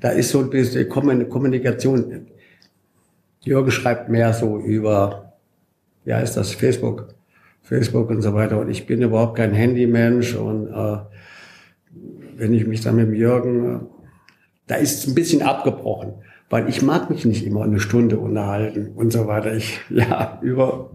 Da 0.00 0.10
ist 0.10 0.30
so 0.30 0.40
ein 0.40 0.50
bisschen 0.50 0.88
Kommunikation. 0.88 2.26
Jürgen 3.40 3.70
schreibt 3.70 4.08
mehr 4.08 4.32
so 4.32 4.58
über, 4.58 5.34
ja, 6.04 6.20
ist 6.20 6.36
das 6.36 6.52
Facebook, 6.52 7.14
Facebook 7.62 8.10
und 8.10 8.22
so 8.22 8.34
weiter. 8.34 8.60
Und 8.60 8.70
ich 8.70 8.86
bin 8.86 9.02
überhaupt 9.02 9.36
kein 9.36 9.54
Handymensch. 9.54 10.34
Und 10.34 10.68
äh, 10.68 10.98
wenn 12.36 12.52
ich 12.52 12.66
mich 12.66 12.80
dann 12.80 12.96
mit 12.96 13.14
Jürgen 13.16 13.88
da 14.66 14.76
ist 14.76 14.98
es 14.98 15.06
ein 15.06 15.14
bisschen 15.14 15.42
abgebrochen. 15.42 16.14
weil 16.50 16.68
ich 16.68 16.82
mag 16.82 17.10
mich 17.10 17.24
nicht 17.24 17.44
immer 17.44 17.64
eine 17.64 17.80
Stunde 17.80 18.18
unterhalten 18.18 18.92
und 18.94 19.12
so 19.12 19.26
weiter. 19.26 19.54
Ich, 19.54 19.80
ja, 19.90 20.38
über 20.42 20.90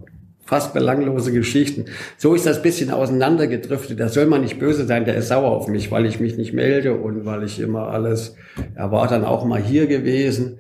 fast 0.50 0.74
belanglose 0.74 1.32
Geschichten. 1.32 1.86
So 2.18 2.34
ist 2.34 2.48
das 2.48 2.64
bisschen 2.64 2.90
auseinandergedriftet. 2.90 4.00
Da 4.00 4.10
soll 4.10 4.26
man 4.26 4.42
nicht 4.42 4.58
böse 4.58 4.88
sein, 4.88 5.06
der 5.06 5.16
ist 5.16 5.28
sauer 5.28 5.52
auf 5.52 5.68
mich, 5.68 5.92
weil 5.92 6.08
ich 6.08 6.20
mich 6.20 6.38
nicht 6.38 6.54
melde 6.54 6.96
und 6.96 7.24
weil 7.24 7.44
ich 7.44 7.60
immer 7.60 7.90
alles, 7.90 8.36
er 8.74 8.92
war 8.92 9.08
dann 9.08 9.26
auch 9.26 9.46
mal 9.46 9.62
hier 9.62 9.86
gewesen. 9.86 10.58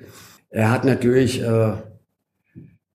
Er 0.51 0.69
hat 0.71 0.85
natürlich 0.85 1.41
äh, 1.41 1.71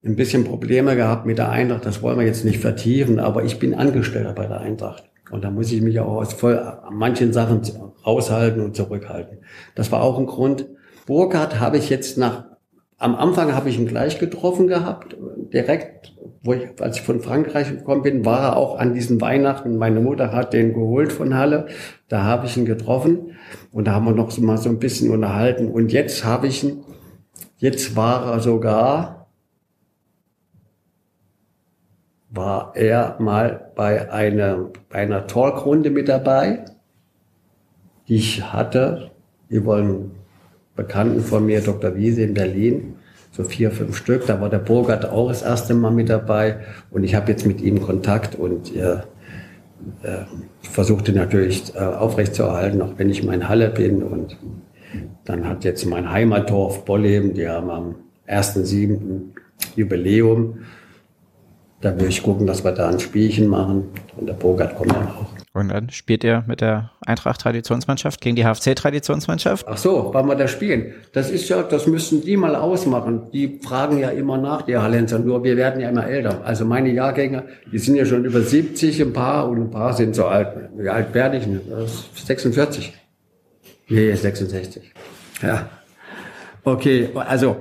ein 0.05 0.15
bisschen 0.15 0.45
Probleme 0.45 0.95
gehabt 0.95 1.27
mit 1.27 1.39
der 1.39 1.51
Eintracht, 1.51 1.85
das 1.85 2.01
wollen 2.01 2.17
wir 2.17 2.27
jetzt 2.27 2.45
nicht 2.45 2.61
vertiefen, 2.61 3.19
aber 3.19 3.43
ich 3.43 3.59
bin 3.59 3.75
Angestellter 3.75 4.33
bei 4.33 4.47
der 4.47 4.61
Eintracht. 4.61 5.03
Und 5.33 5.43
da 5.43 5.51
muss 5.51 5.73
ich 5.73 5.83
mich 5.83 5.99
auch 5.99 6.19
aus 6.19 6.33
voll 6.33 6.59
an 6.59 6.95
manchen 6.95 7.33
Sachen 7.33 7.63
raushalten 8.07 8.63
und 8.63 8.77
zurückhalten. 8.77 9.39
Das 9.75 9.91
war 9.91 10.01
auch 10.01 10.17
ein 10.17 10.27
Grund. 10.27 10.67
Burkhardt 11.07 11.59
habe 11.59 11.77
ich 11.77 11.91
jetzt 11.91 12.19
nach, 12.19 12.45
am 12.99 13.17
Anfang 13.17 13.53
habe 13.53 13.69
ich 13.69 13.81
ihn 13.81 13.89
gleich 13.89 14.21
getroffen 14.21 14.69
gehabt, 14.69 15.17
direkt 15.53 16.14
wo 16.45 16.53
ich, 16.53 16.69
als 16.81 16.99
ich 16.99 17.03
von 17.03 17.21
Frankreich 17.21 17.71
gekommen 17.71 18.03
bin, 18.03 18.25
war 18.27 18.41
er 18.41 18.57
auch 18.59 18.79
an 18.79 18.93
diesen 18.93 19.21
Weihnachten. 19.23 19.79
Meine 19.79 20.01
Mutter 20.01 20.31
hat 20.31 20.53
den 20.53 20.75
geholt 20.75 21.11
von 21.11 21.35
Halle. 21.35 21.67
Da 22.09 22.23
habe 22.23 22.47
ich 22.47 22.57
ihn 22.59 22.67
getroffen 22.67 23.33
und 23.73 23.87
da 23.87 23.93
haben 23.93 24.05
wir 24.05 24.13
noch 24.13 24.31
so 24.31 24.43
mal 24.43 24.59
so 24.59 24.69
ein 24.69 24.79
bisschen 24.79 25.11
unterhalten. 25.11 25.69
Und 25.69 25.91
jetzt 25.91 26.23
habe 26.23 26.47
ich 26.47 26.63
ihn, 26.63 26.85
jetzt 27.57 27.97
war 27.97 28.31
er 28.31 28.41
sogar, 28.41 29.27
war 32.29 32.77
er 32.77 33.17
mal 33.21 33.73
bei 33.75 34.13
einer, 34.13 34.71
bei 34.91 34.99
einer 34.99 35.27
Talkrunde 35.27 35.89
mit 35.89 36.11
dabei, 36.11 36.67
die 38.07 38.17
ich 38.17 38.53
hatte 38.53 39.13
über 39.49 39.77
einen 39.77 40.11
Bekannten 40.77 41.21
von 41.21 41.47
mir, 41.47 41.63
Dr. 41.63 41.97
Wiese 41.97 42.23
in 42.23 42.35
Berlin 42.35 42.97
so 43.37 43.43
vier, 43.43 43.71
fünf 43.71 43.97
Stück. 43.97 44.27
Da 44.27 44.41
war 44.41 44.49
der 44.49 44.59
Burgert 44.59 45.07
auch 45.07 45.29
das 45.29 45.43
erste 45.43 45.75
Mal 45.75 45.91
mit 45.91 46.09
dabei 46.09 46.61
und 46.91 47.05
ich 47.05 47.15
habe 47.15 47.31
jetzt 47.33 47.47
mit 47.47 47.61
ihm 47.61 47.83
Kontakt 47.83 48.37
und 48.37 48.75
äh, 48.75 48.95
äh, 50.03 50.25
versuchte 50.63 51.13
natürlich 51.13 51.75
äh, 51.75 51.79
aufrechtzuerhalten, 51.79 52.81
auch 52.81 52.93
wenn 52.97 53.11
ich 53.11 53.25
mal 53.25 53.35
in 53.35 53.49
Halle 53.49 53.71
bin. 53.71 54.03
Und 54.03 54.37
dann 55.25 55.49
hat 55.49 55.65
jetzt 55.65 55.85
mein 55.85 56.11
Heimatdorf 56.11 56.85
Bolleben, 56.85 57.35
die 57.35 57.49
haben 57.49 57.71
am 57.71 57.95
1.7. 58.29 59.23
Jubiläum. 59.75 60.61
Da 61.81 61.99
will 61.99 62.09
ich 62.09 62.23
gucken, 62.23 62.47
dass 62.47 62.65
wir 62.65 62.73
da 62.73 62.89
ein 62.89 63.01
Spielchen 63.01 63.49
machen 63.49 63.89
und 64.17 64.27
der 64.27 64.35
Burgert 64.35 64.77
kommt 64.77 64.93
dann 64.93 65.09
auch. 65.09 65.44
Und 65.55 65.69
dann 65.69 65.89
spielt 65.91 66.25
ihr 66.25 66.43
mit 66.49 66.61
der 66.61 66.91
Eintracht-Traditionsmannschaft 67.07 68.21
gegen 68.21 68.35
die 68.35 68.45
HFC-Traditionsmannschaft? 68.45 69.65
Ach 69.69 69.77
so, 69.77 70.11
wann 70.13 70.27
wir 70.27 70.35
da 70.35 70.49
spielen. 70.49 70.95
Das 71.13 71.31
ist 71.31 71.49
ja, 71.49 71.63
das 71.63 71.87
müssen 71.87 72.23
die 72.23 72.37
mal 72.37 72.57
ausmachen. 72.57 73.31
Die 73.33 73.61
fragen 73.63 73.99
ja 73.99 74.11
immer 74.11 74.37
nach, 74.37 74.63
die 74.63 74.77
Hallenser. 74.77 75.21
Nur 75.21 75.45
wir 75.45 75.57
werden 75.57 75.81
ja 75.81 75.91
immer 75.91 76.09
älter. 76.09 76.41
Also 76.45 76.65
meine 76.65 76.91
Jahrgänge, 76.91 77.45
die 77.71 77.79
sind 77.79 77.95
ja 77.95 78.05
schon 78.05 78.25
über 78.25 78.41
70, 78.41 79.01
ein 79.01 79.13
paar 79.13 79.49
und 79.49 79.59
ein 79.61 79.71
paar 79.71 79.93
sind 79.93 80.17
so 80.17 80.27
alt. 80.27 80.49
Wie 80.77 80.89
alt 80.89 81.15
werde 81.15 81.37
ich? 81.37 81.47
46. 82.27 82.93
Nee, 83.89 84.13
66. 84.13 84.93
Ja. 85.41 85.69
Okay, 86.65 87.11
also 87.15 87.59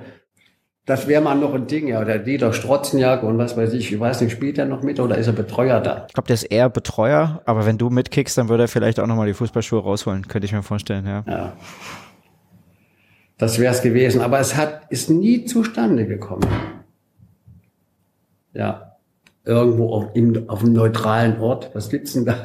das 0.85 1.07
wäre 1.07 1.21
mal 1.21 1.35
noch 1.35 1.53
ein 1.53 1.67
Ding, 1.67 1.87
ja. 1.87 2.03
Der 2.03 2.19
Dieter 2.19 2.51
Strotzenjag 2.51 3.23
und 3.23 3.37
was 3.37 3.55
weiß 3.55 3.73
ich, 3.73 3.93
ich 3.93 3.99
weiß 3.99 4.21
nicht, 4.21 4.33
spielt 4.33 4.57
er 4.57 4.65
noch 4.65 4.83
mit 4.83 4.99
oder 4.99 5.17
ist 5.17 5.27
er 5.27 5.33
Betreuer 5.33 5.79
da? 5.79 6.05
Ich 6.07 6.13
glaube, 6.13 6.27
der 6.27 6.33
ist 6.33 6.43
eher 6.43 6.69
Betreuer, 6.69 7.41
aber 7.45 7.65
wenn 7.65 7.77
du 7.77 7.89
mitkickst, 7.89 8.37
dann 8.37 8.49
würde 8.49 8.63
er 8.63 8.67
vielleicht 8.67 8.99
auch 8.99 9.07
nochmal 9.07 9.27
die 9.27 9.33
Fußballschuhe 9.33 9.81
rausholen, 9.81 10.27
könnte 10.27 10.45
ich 10.45 10.51
mir 10.51 10.63
vorstellen, 10.63 11.05
ja. 11.05 11.23
ja. 11.25 11.53
Das 13.37 13.59
wäre 13.59 13.73
es 13.73 13.81
gewesen, 13.81 14.21
aber 14.21 14.39
es 14.39 14.55
hat, 14.57 14.81
ist 14.89 15.09
nie 15.09 15.45
zustande 15.45 16.05
gekommen. 16.05 16.47
Ja. 18.53 18.97
Irgendwo 19.45 19.93
auf, 19.93 20.05
im, 20.13 20.49
auf 20.49 20.61
einem 20.61 20.73
neutralen 20.73 21.39
Ort. 21.39 21.71
Was 21.73 21.89
gibt's 21.89 22.13
denn 22.13 22.25
da? 22.25 22.35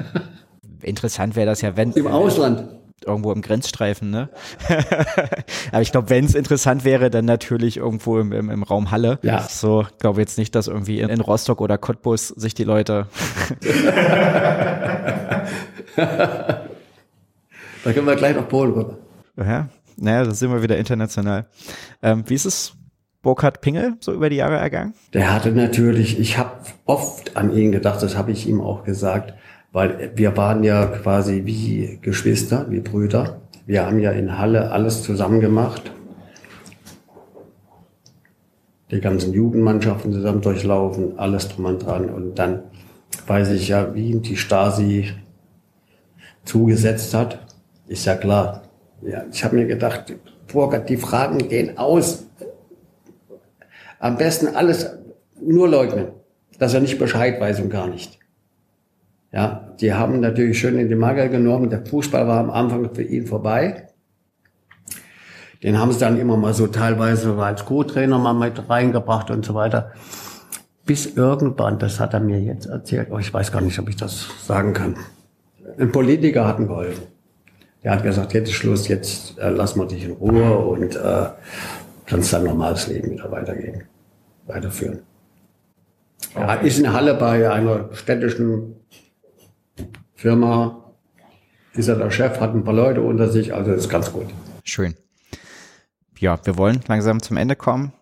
Interessant 0.82 1.36
wäre 1.36 1.46
das 1.46 1.60
ja, 1.60 1.76
wenn. 1.76 1.92
Im 1.92 2.08
Ausland 2.08 2.64
irgendwo 3.04 3.32
im 3.32 3.42
Grenzstreifen, 3.42 4.10
ne? 4.10 4.28
Aber 5.72 5.82
ich 5.82 5.92
glaube, 5.92 6.10
wenn 6.10 6.24
es 6.24 6.34
interessant 6.34 6.84
wäre, 6.84 7.10
dann 7.10 7.24
natürlich 7.24 7.76
irgendwo 7.76 8.18
im, 8.18 8.32
im, 8.32 8.50
im 8.50 8.62
Raum 8.62 8.90
Halle. 8.90 9.18
Ja. 9.22 9.42
So, 9.42 9.86
glaube 9.98 10.20
jetzt 10.20 10.38
nicht, 10.38 10.54
dass 10.54 10.68
irgendwie 10.68 11.00
in, 11.00 11.08
in 11.08 11.20
Rostock 11.20 11.60
oder 11.60 11.78
Cottbus 11.78 12.28
sich 12.28 12.54
die 12.54 12.64
Leute. 12.64 13.06
da 15.96 16.64
können 17.84 18.06
wir 18.06 18.16
gleich 18.16 18.36
nach 18.36 18.48
Polen 18.48 18.72
rüber. 18.72 18.98
Ja, 19.36 19.68
naja, 19.96 20.24
da 20.24 20.30
sind 20.32 20.52
wir 20.52 20.62
wieder 20.62 20.76
international. 20.76 21.46
Ähm, 22.02 22.24
wie 22.26 22.34
ist 22.34 22.44
es 22.44 22.74
Burkhard 23.22 23.60
Pingel 23.60 23.94
so 24.00 24.12
über 24.12 24.30
die 24.30 24.36
Jahre 24.36 24.56
ergangen? 24.56 24.94
Der 25.12 25.32
hatte 25.32 25.50
natürlich, 25.50 26.18
ich 26.18 26.38
habe 26.38 26.60
oft 26.86 27.36
an 27.36 27.52
ihn 27.52 27.72
gedacht, 27.72 28.02
das 28.02 28.16
habe 28.16 28.32
ich 28.32 28.48
ihm 28.48 28.60
auch 28.60 28.84
gesagt, 28.84 29.34
weil 29.72 30.12
wir 30.14 30.36
waren 30.36 30.64
ja 30.64 30.86
quasi 30.86 31.42
wie 31.44 31.98
Geschwister, 32.00 32.66
wie 32.70 32.80
Brüder. 32.80 33.40
Wir 33.66 33.84
haben 33.86 33.98
ja 33.98 34.12
in 34.12 34.38
Halle 34.38 34.70
alles 34.70 35.02
zusammen 35.02 35.40
gemacht. 35.40 35.92
Die 38.90 39.00
ganzen 39.00 39.34
Jugendmannschaften 39.34 40.12
zusammen 40.12 40.40
durchlaufen, 40.40 41.18
alles 41.18 41.48
drum 41.48 41.66
und 41.66 41.84
dran. 41.84 42.08
Und 42.08 42.38
dann 42.38 42.62
weiß 43.26 43.50
ich 43.50 43.68
ja, 43.68 43.94
wie 43.94 44.14
die 44.16 44.36
Stasi 44.36 45.12
zugesetzt 46.44 47.12
hat. 47.12 47.46
Ist 47.86 48.06
ja 48.06 48.16
klar. 48.16 48.62
Ja, 49.02 49.24
ich 49.30 49.44
habe 49.44 49.56
mir 49.56 49.66
gedacht, 49.66 50.14
Burkhard, 50.50 50.88
die 50.88 50.96
Fragen 50.96 51.48
gehen 51.48 51.76
aus. 51.76 52.26
Am 53.98 54.16
besten 54.16 54.48
alles 54.56 54.90
nur 55.40 55.68
leugnen, 55.68 56.08
dass 56.58 56.72
er 56.72 56.80
nicht 56.80 56.98
Bescheid 56.98 57.38
weiß 57.38 57.60
und 57.60 57.68
gar 57.68 57.86
nicht. 57.86 58.17
Ja, 59.32 59.74
die 59.80 59.92
haben 59.92 60.20
natürlich 60.20 60.58
schön 60.58 60.78
in 60.78 60.88
die 60.88 60.94
Mager 60.94 61.28
genommen. 61.28 61.68
Der 61.68 61.84
Fußball 61.84 62.26
war 62.26 62.38
am 62.38 62.50
Anfang 62.50 62.94
für 62.94 63.02
ihn 63.02 63.26
vorbei. 63.26 63.88
Den 65.62 65.78
haben 65.78 65.92
sie 65.92 65.98
dann 65.98 66.18
immer 66.18 66.36
mal 66.36 66.54
so 66.54 66.68
teilweise 66.68 67.34
als 67.36 67.64
Co-Trainer 67.64 68.18
mal 68.18 68.32
mit 68.32 68.68
reingebracht 68.70 69.30
und 69.30 69.44
so 69.44 69.54
weiter. 69.54 69.92
Bis 70.86 71.06
irgendwann, 71.16 71.78
das 71.78 72.00
hat 72.00 72.14
er 72.14 72.20
mir 72.20 72.40
jetzt 72.40 72.66
erzählt, 72.66 73.08
oh, 73.10 73.18
ich 73.18 73.34
weiß 73.34 73.52
gar 73.52 73.60
nicht, 73.60 73.78
ob 73.78 73.88
ich 73.88 73.96
das 73.96 74.28
sagen 74.46 74.72
kann. 74.72 74.96
Ein 75.78 75.92
Politiker 75.92 76.46
hat 76.46 76.58
ihm 76.58 76.68
geholfen. 76.68 77.02
Der 77.84 77.92
hat 77.92 78.02
gesagt, 78.02 78.32
jetzt 78.32 78.48
ist 78.48 78.54
Schluss, 78.54 78.88
jetzt 78.88 79.38
äh, 79.38 79.50
lassen 79.50 79.80
wir 79.80 79.86
dich 79.86 80.04
in 80.04 80.12
Ruhe 80.12 80.56
und 80.58 80.96
äh, 80.96 81.26
kannst 82.06 82.32
dein 82.32 82.44
normales 82.44 82.86
Leben 82.88 83.10
wieder 83.10 83.30
weitergehen, 83.30 83.84
weiterführen. 84.46 85.00
Okay. 86.34 86.44
Er 86.46 86.62
ist 86.62 86.78
in 86.78 86.92
Halle 86.92 87.14
bei 87.14 87.50
einer 87.50 87.90
städtischen 87.92 88.77
Firma 90.18 90.82
ist 91.74 91.86
er 91.86 91.94
der 91.94 92.10
Chef, 92.10 92.40
hat 92.40 92.52
ein 92.52 92.64
paar 92.64 92.74
Leute 92.74 93.02
unter 93.02 93.28
sich, 93.28 93.54
also 93.54 93.70
ist 93.70 93.88
ganz 93.88 94.12
gut. 94.12 94.26
Schön. 94.64 94.96
Ja, 96.18 96.44
wir 96.44 96.58
wollen 96.58 96.80
langsam 96.88 97.22
zum 97.22 97.36
Ende 97.36 97.54
kommen. 97.54 97.92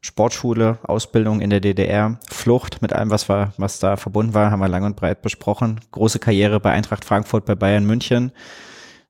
Sportschule, 0.00 0.78
Ausbildung 0.82 1.40
in 1.40 1.50
der 1.50 1.60
DDR, 1.60 2.18
Flucht 2.28 2.82
mit 2.82 2.92
allem, 2.92 3.10
was, 3.10 3.28
war, 3.28 3.52
was 3.56 3.78
da 3.78 3.96
verbunden 3.96 4.34
war, 4.34 4.50
haben 4.50 4.58
wir 4.58 4.66
lang 4.66 4.82
und 4.82 4.96
breit 4.96 5.22
besprochen. 5.22 5.80
Große 5.92 6.18
Karriere 6.18 6.58
bei 6.58 6.72
Eintracht 6.72 7.04
Frankfurt, 7.04 7.44
bei 7.44 7.54
Bayern 7.54 7.86
München. 7.86 8.32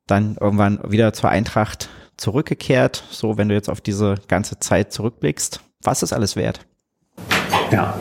Dann 0.07 0.37
irgendwann 0.39 0.81
wieder 0.87 1.15
zur 1.15 1.31
Eintracht 1.31 1.89
zurückgekehrt. 2.19 3.05
So, 3.09 3.39
wenn 3.39 3.49
du 3.49 3.55
jetzt 3.55 3.71
auf 3.71 3.81
diese 3.81 4.17
ganze 4.29 4.59
Zeit 4.59 4.93
zurückblickst, 4.93 5.61
was 5.83 6.03
ist 6.03 6.13
alles 6.13 6.37
wert? 6.37 6.67
Ja, 7.71 7.95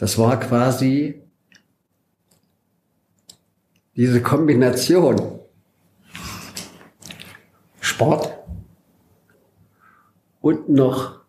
das 0.00 0.16
war 0.16 0.40
quasi 0.40 1.20
diese 3.96 4.22
Kombination 4.22 5.40
Sport 7.80 8.34
und 10.40 10.70
noch 10.70 11.20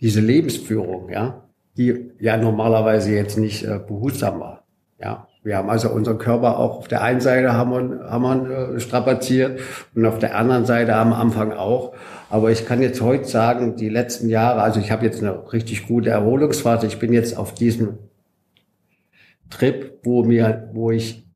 diese 0.00 0.22
Lebensführung, 0.22 1.10
ja, 1.10 1.46
die 1.76 2.10
ja 2.18 2.38
normalerweise 2.38 3.12
jetzt 3.12 3.36
nicht 3.36 3.64
äh, 3.64 3.78
behutsam 3.86 4.40
war, 4.40 4.64
ja. 4.98 5.28
Wir 5.44 5.56
haben 5.56 5.70
also 5.70 5.90
unseren 5.90 6.18
Körper 6.18 6.58
auch 6.58 6.78
auf 6.78 6.88
der 6.88 7.02
einen 7.02 7.20
Seite 7.20 7.52
haben 7.54 7.70
wir, 7.72 8.08
haben 8.08 8.48
wir 8.48 8.76
äh, 8.76 8.80
strapaziert 8.80 9.60
und 9.94 10.06
auf 10.06 10.20
der 10.20 10.36
anderen 10.36 10.66
Seite 10.66 10.94
am 10.94 11.12
Anfang 11.12 11.52
auch. 11.52 11.94
Aber 12.32 12.50
ich 12.50 12.64
kann 12.64 12.80
jetzt 12.80 13.02
heute 13.02 13.26
sagen, 13.26 13.76
die 13.76 13.90
letzten 13.90 14.30
Jahre, 14.30 14.62
also 14.62 14.80
ich 14.80 14.90
habe 14.90 15.04
jetzt 15.04 15.22
eine 15.22 15.52
richtig 15.52 15.86
gute 15.86 16.08
Erholungsphase. 16.08 16.86
Ich 16.86 16.98
bin 16.98 17.12
jetzt 17.12 17.36
auf 17.36 17.52
diesem 17.52 17.98
Trip, 19.50 19.98
wo 20.02 20.24
mir, 20.24 20.70
wo 20.72 20.90
ich 20.90 21.26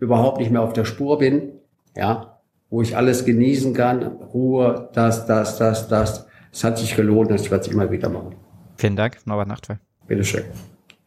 überhaupt 0.00 0.40
nicht 0.40 0.50
mehr 0.50 0.62
auf 0.62 0.72
der 0.72 0.84
Spur 0.84 1.18
bin, 1.18 1.52
ja, 1.96 2.40
wo 2.70 2.82
ich 2.82 2.96
alles 2.96 3.24
genießen 3.24 3.72
kann, 3.72 4.02
Ruhe, 4.02 4.90
das, 4.94 5.26
das, 5.26 5.58
das, 5.58 5.86
das. 5.86 6.26
Es 6.50 6.64
hat 6.64 6.76
sich 6.76 6.96
gelohnt, 6.96 7.30
das 7.30 7.48
werde 7.48 7.66
ich 7.66 7.72
immer 7.72 7.88
wieder 7.88 8.08
machen. 8.08 8.34
Vielen 8.78 8.96
Dank, 8.96 9.24
Norbert 9.26 9.46
Nachtwey. 9.46 9.76
Bitteschön. 10.08 10.42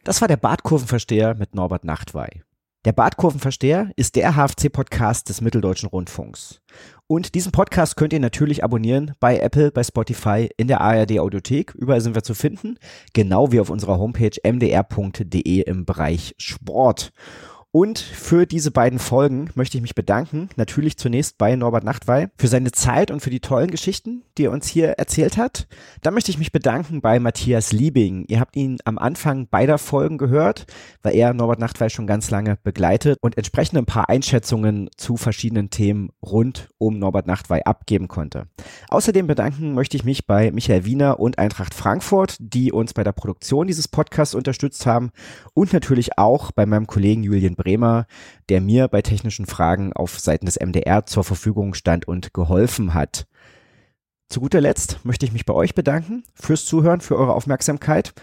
Das 0.02 0.22
war 0.22 0.28
der 0.28 0.38
Bartkurvenversteher 0.38 1.34
mit 1.34 1.54
Norbert 1.54 1.84
Nachtwey. 1.84 2.40
Der 2.84 2.92
Bartkurvenversteher 2.92 3.92
ist 3.94 4.16
der 4.16 4.34
HFC-Podcast 4.34 5.28
des 5.28 5.40
Mitteldeutschen 5.40 5.88
Rundfunks. 5.88 6.60
Und 7.12 7.34
diesen 7.34 7.52
Podcast 7.52 7.96
könnt 7.96 8.14
ihr 8.14 8.20
natürlich 8.20 8.64
abonnieren 8.64 9.12
bei 9.20 9.38
Apple, 9.38 9.70
bei 9.70 9.84
Spotify, 9.84 10.48
in 10.56 10.66
der 10.66 10.80
ARD 10.80 11.18
Audiothek. 11.18 11.74
Überall 11.74 12.00
sind 12.00 12.14
wir 12.14 12.22
zu 12.22 12.32
finden. 12.32 12.78
Genau 13.12 13.52
wie 13.52 13.60
auf 13.60 13.68
unserer 13.68 13.98
Homepage 13.98 14.30
mdr.de 14.42 15.60
im 15.60 15.84
Bereich 15.84 16.34
Sport. 16.38 17.12
Und 17.74 17.98
für 17.98 18.44
diese 18.44 18.70
beiden 18.70 18.98
Folgen 18.98 19.48
möchte 19.54 19.78
ich 19.78 19.82
mich 19.82 19.94
bedanken. 19.94 20.50
Natürlich 20.56 20.98
zunächst 20.98 21.38
bei 21.38 21.56
Norbert 21.56 21.84
Nachtwey 21.84 22.26
für 22.36 22.46
seine 22.46 22.70
Zeit 22.70 23.10
und 23.10 23.20
für 23.20 23.30
die 23.30 23.40
tollen 23.40 23.70
Geschichten, 23.70 24.24
die 24.36 24.44
er 24.44 24.50
uns 24.50 24.66
hier 24.66 24.88
erzählt 24.98 25.38
hat. 25.38 25.66
Dann 26.02 26.12
möchte 26.12 26.30
ich 26.30 26.38
mich 26.38 26.52
bedanken 26.52 27.00
bei 27.00 27.18
Matthias 27.18 27.72
Liebing. 27.72 28.26
Ihr 28.28 28.40
habt 28.40 28.56
ihn 28.56 28.76
am 28.84 28.98
Anfang 28.98 29.48
beider 29.48 29.78
Folgen 29.78 30.18
gehört, 30.18 30.66
weil 31.02 31.14
er 31.14 31.32
Norbert 31.32 31.60
Nachtwey 31.60 31.88
schon 31.88 32.06
ganz 32.06 32.30
lange 32.30 32.58
begleitet 32.62 33.16
und 33.22 33.38
entsprechend 33.38 33.78
ein 33.78 33.86
paar 33.86 34.10
Einschätzungen 34.10 34.90
zu 34.98 35.16
verschiedenen 35.16 35.70
Themen 35.70 36.10
rund 36.22 36.68
um 36.76 36.98
Norbert 36.98 37.26
Nachtwey 37.26 37.62
abgeben 37.62 38.06
konnte. 38.06 38.48
Außerdem 38.88 39.26
bedanken 39.26 39.72
möchte 39.72 39.96
ich 39.96 40.04
mich 40.04 40.26
bei 40.26 40.50
Michael 40.50 40.84
Wiener 40.84 41.18
und 41.18 41.38
Eintracht 41.38 41.72
Frankfurt, 41.72 42.36
die 42.38 42.70
uns 42.70 42.92
bei 42.92 43.02
der 43.02 43.12
Produktion 43.12 43.66
dieses 43.66 43.88
Podcasts 43.88 44.34
unterstützt 44.34 44.84
haben 44.84 45.10
und 45.54 45.72
natürlich 45.72 46.18
auch 46.18 46.52
bei 46.52 46.66
meinem 46.66 46.86
Kollegen 46.86 47.22
Julian 47.22 47.56
Bremer, 47.62 48.06
der 48.48 48.60
mir 48.60 48.88
bei 48.88 49.02
technischen 49.02 49.46
Fragen 49.46 49.92
auf 49.92 50.18
Seiten 50.18 50.46
des 50.46 50.58
MDR 50.58 51.06
zur 51.06 51.24
Verfügung 51.24 51.74
stand 51.74 52.08
und 52.08 52.34
geholfen 52.34 52.94
hat. 52.94 53.26
Zu 54.28 54.40
guter 54.40 54.60
Letzt 54.60 55.04
möchte 55.04 55.26
ich 55.26 55.32
mich 55.32 55.44
bei 55.44 55.54
euch 55.54 55.74
bedanken 55.74 56.24
fürs 56.34 56.64
Zuhören, 56.64 57.00
für 57.00 57.18
eure 57.18 57.34
Aufmerksamkeit. 57.34 58.14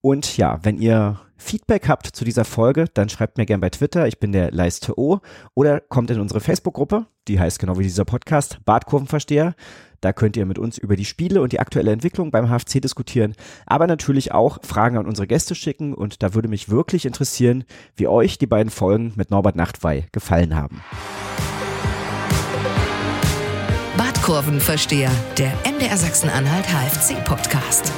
Und 0.00 0.36
ja, 0.36 0.60
wenn 0.62 0.78
ihr 0.78 1.20
Feedback 1.36 1.88
habt 1.88 2.06
zu 2.06 2.24
dieser 2.24 2.44
Folge, 2.44 2.86
dann 2.92 3.08
schreibt 3.08 3.38
mir 3.38 3.46
gerne 3.46 3.62
bei 3.62 3.70
Twitter, 3.70 4.06
ich 4.06 4.18
bin 4.18 4.32
der 4.32 4.50
Leiste.o 4.50 5.20
oder 5.54 5.80
kommt 5.80 6.10
in 6.10 6.20
unsere 6.20 6.40
Facebook-Gruppe, 6.40 7.06
die 7.28 7.40
heißt 7.40 7.58
genau 7.58 7.78
wie 7.78 7.84
dieser 7.84 8.04
Podcast, 8.04 8.58
Bartkurvenversteher. 8.64 9.54
Da 10.04 10.12
könnt 10.12 10.36
ihr 10.36 10.44
mit 10.44 10.58
uns 10.58 10.76
über 10.76 10.96
die 10.96 11.06
Spiele 11.06 11.40
und 11.40 11.54
die 11.54 11.60
aktuelle 11.60 11.90
Entwicklung 11.90 12.30
beim 12.30 12.50
HFC 12.50 12.82
diskutieren, 12.82 13.34
aber 13.64 13.86
natürlich 13.86 14.32
auch 14.32 14.58
Fragen 14.62 14.98
an 14.98 15.06
unsere 15.06 15.26
Gäste 15.26 15.54
schicken 15.54 15.94
und 15.94 16.22
da 16.22 16.34
würde 16.34 16.48
mich 16.48 16.68
wirklich 16.68 17.06
interessieren, 17.06 17.64
wie 17.96 18.06
euch 18.06 18.36
die 18.36 18.46
beiden 18.46 18.68
Folgen 18.68 19.14
mit 19.16 19.30
Norbert 19.30 19.56
Nachtwey 19.56 20.04
gefallen 20.12 20.54
haben. 20.54 20.82
Bartkurvenversteher, 23.96 25.10
der 25.38 25.54
MDR 25.64 25.96
Sachsen-Anhalt 25.96 26.66
HFC-Podcast. 26.66 27.90